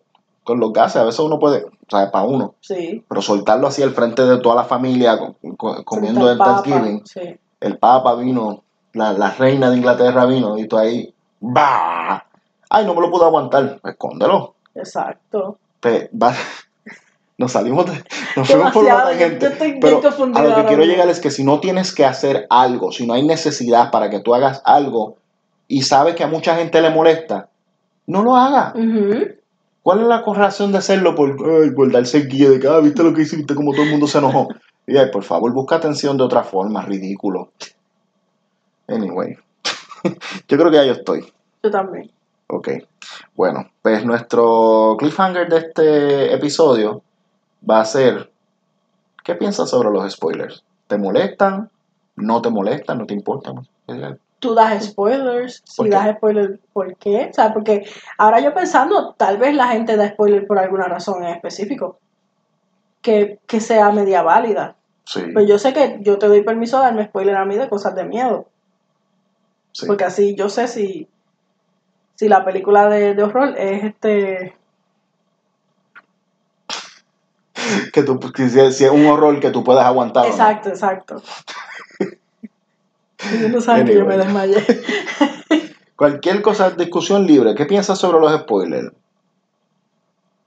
con 0.45 0.59
los 0.59 0.73
gases, 0.73 0.97
a 0.97 1.05
veces 1.05 1.21
uno 1.21 1.39
puede, 1.39 1.65
¿sabes? 1.89 2.11
Para 2.11 2.25
uno, 2.27 2.55
Sí. 2.61 3.05
pero 3.09 3.23
soltarlo 3.23 3.69
así 3.69 3.83
al 3.83 3.93
frente 3.93 4.23
de 4.25 4.39
toda 4.39 4.57
la 4.57 4.65
familia 4.65 5.17
co- 5.19 5.37
co- 5.57 5.85
comiendo 5.85 6.29
el 6.31 6.37
Papa, 6.39 6.63
Thanksgiving. 6.65 7.07
Sí. 7.07 7.39
El 7.61 7.79
Papa 7.79 8.17
vino, 8.17 8.65
la, 8.95 9.13
la 9.13 9.31
reina 9.31 9.71
de 9.71 9.77
Inglaterra 9.77 10.25
vino 10.27 10.59
y 10.59 10.67
tú 10.67 10.77
ahí, 10.79 11.15
¡bah! 11.41 12.25
Ay, 12.69 12.85
no 12.87 12.95
me 12.95 13.01
lo 13.03 13.11
puedo 13.11 13.25
aguantar. 13.27 13.79
Escóndelo. 13.85 14.55
Exacto. 14.75 15.59
Te- 15.79 16.11
va- 16.21 16.35
Nos 17.39 17.53
salimos 17.53 17.87
de. 17.87 18.03
Nos 18.37 18.47
fuimos 18.49 18.73
por 18.73 18.85
una 18.85 18.99
yo- 18.99 19.09
tangente. 19.11 19.47
yo 19.47 19.53
estoy 19.53 19.79
Pero 19.81 20.01
a 20.35 20.43
lo 20.43 20.55
que 20.57 20.65
quiero 20.67 20.85
llegar 20.85 21.09
es 21.09 21.19
que 21.21 21.31
si 21.31 21.45
no 21.45 21.61
tienes 21.61 21.95
que 21.95 22.05
hacer 22.05 22.47
algo, 22.51 22.93
si 22.93 23.07
no 23.07 23.15
hay 23.15 23.27
necesidad 23.27 23.91
para 23.91 24.11
que 24.11 24.21
tú 24.21 24.35
hagas 24.35 24.63
algo 24.65 25.17
y 25.67 25.83
sabes 25.83 26.15
que 26.15 26.25
a 26.25 26.29
mucha 26.29 26.55
gente 26.57 26.81
le 26.83 26.91
molesta, 26.91 27.49
no 28.07 28.23
lo 28.23 28.37
hagas. 28.37 28.75
¿Cuál 29.83 30.01
es 30.03 30.07
la 30.07 30.23
correlación 30.23 30.71
de 30.71 30.79
hacerlo 30.79 31.15
por, 31.17 31.31
ay, 31.63 31.71
por 31.71 31.91
darse 31.91 32.19
el 32.19 32.29
guía 32.29 32.51
de 32.51 32.61
que, 32.61 32.69
ah, 32.69 32.79
viste 32.79 33.03
lo 33.03 33.13
que 33.13 33.23
hiciste, 33.23 33.55
como 33.55 33.73
todo 33.73 33.83
el 33.83 33.91
mundo 33.91 34.07
se 34.07 34.19
enojó? 34.19 34.49
Y 34.87 34.97
ay, 34.97 35.11
por 35.11 35.25
favor, 35.25 35.53
busca 35.53 35.77
atención 35.77 36.17
de 36.17 36.23
otra 36.25 36.45
forma, 36.45 36.83
ridículo. 36.83 37.51
Anyway, 38.89 39.37
yo 40.49 40.59
creo 40.59 40.71
que 40.71 40.77
ya 40.77 40.85
yo 40.85 40.93
estoy. 40.93 41.33
Yo 41.63 41.71
también. 41.71 42.11
Ok. 42.49 42.69
Bueno, 43.35 43.71
pues 43.81 44.05
nuestro 44.05 44.97
cliffhanger 44.99 45.49
de 45.49 45.57
este 45.59 46.35
episodio 46.35 47.03
va 47.69 47.81
a 47.81 47.85
ser, 47.85 48.31
¿qué 49.25 49.35
piensas 49.35 49.71
sobre 49.71 49.91
los 49.91 50.11
spoilers? 50.13 50.65
¿Te 50.87 50.99
molestan? 50.99 51.71
¿No 52.17 52.43
te 52.43 52.51
molestan? 52.51 52.99
¿No 52.99 53.07
te 53.07 53.15
importan? 53.15 53.67
Tú 54.39 54.55
das 54.55 54.85
spoilers. 54.87 55.61
¿Por 55.77 55.87
Si 55.87 55.91
qué? 55.91 55.97
das 55.97 56.17
spoilers, 56.17 56.59
¿por 56.73 56.97
qué? 56.97 57.29
O 57.31 57.33
sea, 57.35 57.53
porque 57.53 57.87
ahora 58.19 58.41
yo 58.41 58.53
pensando, 58.53 59.15
tal 59.15 59.39
vez 59.39 59.55
la 59.55 59.69
gente 59.69 59.97
da 59.97 60.09
spoiler 60.09 60.47
por 60.47 60.59
alguna 60.59 60.87
razón 60.87 61.23
en 61.25 61.31
específico. 61.35 61.99
Que, 63.01 63.39
que 63.47 63.61
sea 63.61 63.91
media 63.91 64.23
válida. 64.23 64.77
Sí, 65.05 65.23
Pero 65.35 65.43
yo 65.47 65.59
sé 65.59 65.73
que 65.73 65.99
yo 66.03 66.19
te 66.19 66.29
doy 66.29 66.43
permiso 66.43 66.79
de 66.79 66.85
darme 66.85 67.05
spoiler 67.07 67.37
a 67.37 67.45
mí 67.45 67.57
de 67.57 67.69
cosas 67.69 67.95
de 67.97 68.05
miedo. 68.05 68.47
sí. 69.73 69.87
Porque 69.87 70.05
así 70.05 70.35
yo 70.37 70.49
sé 70.49 70.69
si, 70.69 71.09
si 72.15 72.29
la 72.29 72.45
película 72.45 72.89
de, 72.89 73.15
de 73.15 73.23
horror 73.23 73.55
es 73.59 73.85
este. 73.85 74.55
Que 77.93 78.03
tú, 78.03 78.19
que 78.19 78.49
si, 78.49 78.73
si 78.73 78.85
es 78.85 78.91
un 78.91 79.07
horror 79.07 79.39
que 79.41 79.51
tú 79.51 79.63
puedas 79.63 79.85
aguantar. 79.85 80.27
Exacto, 80.27 80.69
exacto. 80.71 81.23
No 83.51 83.61
saben 83.61 83.87
que 83.87 83.95
yo 83.95 84.05
me 84.05 84.17
desmayé. 84.17 84.57
Cualquier 85.97 86.43
cosa, 86.43 86.71
discusión 86.71 87.25
libre. 87.25 87.55
¿Qué 87.55 87.67
piensas 87.67 87.97
sobre 87.99 88.19
los 88.19 88.33
spoilers? 88.41 88.93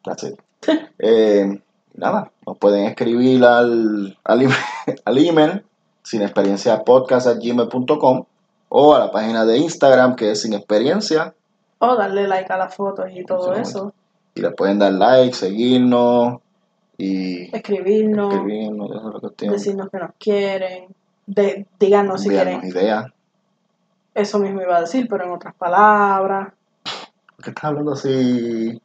That's 0.04 0.24
it. 0.24 0.39
Eh, 1.00 1.62
nada, 1.93 2.32
nos 2.46 2.58
pueden 2.58 2.86
escribir 2.86 3.43
al, 3.46 4.18
al, 4.24 4.41
email, 4.41 4.58
al 5.06 5.18
email 5.18 5.64
sin 6.04 6.22
experiencia 6.22 6.84
podcast 6.84 7.28
gmail.com 7.41 8.26
o 8.70 8.96
a 8.96 9.00
la 9.00 9.12
página 9.12 9.46
de 9.46 9.58
Instagram 9.58 10.16
que 10.16 10.32
es 10.32 10.41
sin 10.41 10.54
experiencia 10.54 11.34
O 11.80 11.96
darle 11.96 12.28
like 12.28 12.52
a 12.52 12.58
las 12.58 12.76
fotos 12.76 13.06
y 13.14 13.24
todo 13.26 13.54
Sí, 13.56 13.62
eso. 13.62 13.93
y 14.34 14.41
le 14.41 14.52
pueden 14.52 14.80
dar 14.80 14.93
like, 14.93 15.34
seguirnos 15.36 16.39
y 16.98 17.56
Escribirnos, 17.56 18.34
escribirnos, 18.34 18.89
eso 18.91 19.08
es 19.18 19.24
lo 19.24 19.34
que 19.36 19.50
decirnos 19.50 19.89
que 19.89 19.98
nos 20.00 20.12
quieren. 20.18 20.96
De, 21.26 21.66
díganos 21.80 22.22
si 22.22 22.30
quieren. 22.30 22.64
ideas. 22.66 23.08
Eso 24.14 24.39
mismo 24.39 24.62
iba 24.62 24.78
a 24.78 24.82
decir, 24.82 25.08
pero 25.10 25.26
en 25.26 25.32
otras 25.32 25.54
palabras. 25.56 26.54
¿Qué 27.43 27.50
estás 27.50 27.66
hablando 27.66 27.93
así? 27.93 28.82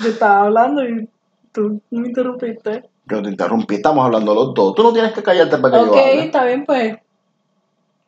Yo 0.00 0.08
estaba 0.08 0.42
hablando 0.42 0.84
y 0.84 1.08
tú 1.50 1.80
me 1.90 2.08
interrumpiste. 2.08 2.88
Yo 3.06 3.22
te 3.22 3.28
interrumpí, 3.30 3.74
estamos 3.76 4.04
hablando 4.04 4.34
los 4.34 4.54
dos. 4.54 4.74
Tú 4.74 4.82
no 4.84 4.92
tienes 4.92 5.12
que 5.12 5.22
callarte 5.22 5.58
para 5.58 5.78
que 5.78 5.84
Ok, 5.88 5.94
yo 5.96 6.00
hable. 6.00 6.24
está 6.24 6.44
bien, 6.44 6.64
pues. 6.64 6.96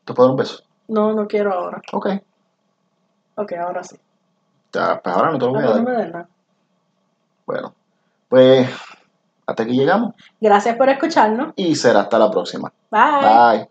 ¿Te 0.05 0.13
puedo 0.15 0.29
dar 0.29 0.31
un 0.33 0.37
beso? 0.37 0.63
No, 0.89 1.13
no 1.13 1.27
quiero 1.27 1.53
ahora. 1.53 1.83
Ok. 1.93 2.09
Ok, 3.37 3.53
ahora 3.55 3.83
sí. 3.83 3.97
Ya, 4.73 5.01
pues 5.03 5.17
ahora 5.17 5.33
no 5.33 5.39
te 5.39 5.45
lo 5.47 5.53
voy 5.53 5.63
a 5.63 5.67
No, 5.67 5.69
no 5.71 5.75
dar. 5.75 5.85
me 5.85 6.03
des 6.05 6.13
nada. 6.13 6.29
Bueno, 7.47 7.75
pues 8.29 8.69
hasta 9.47 9.63
aquí 9.63 9.73
llegamos 9.73 10.15
Gracias 10.41 10.77
por 10.77 10.89
escucharnos. 10.89 11.53
y 11.57 11.75
será 11.75 12.01
hasta 12.01 12.19
la 12.19 12.31
próxima. 12.31 12.73
Bye. 12.91 13.01
Bye. 13.21 13.63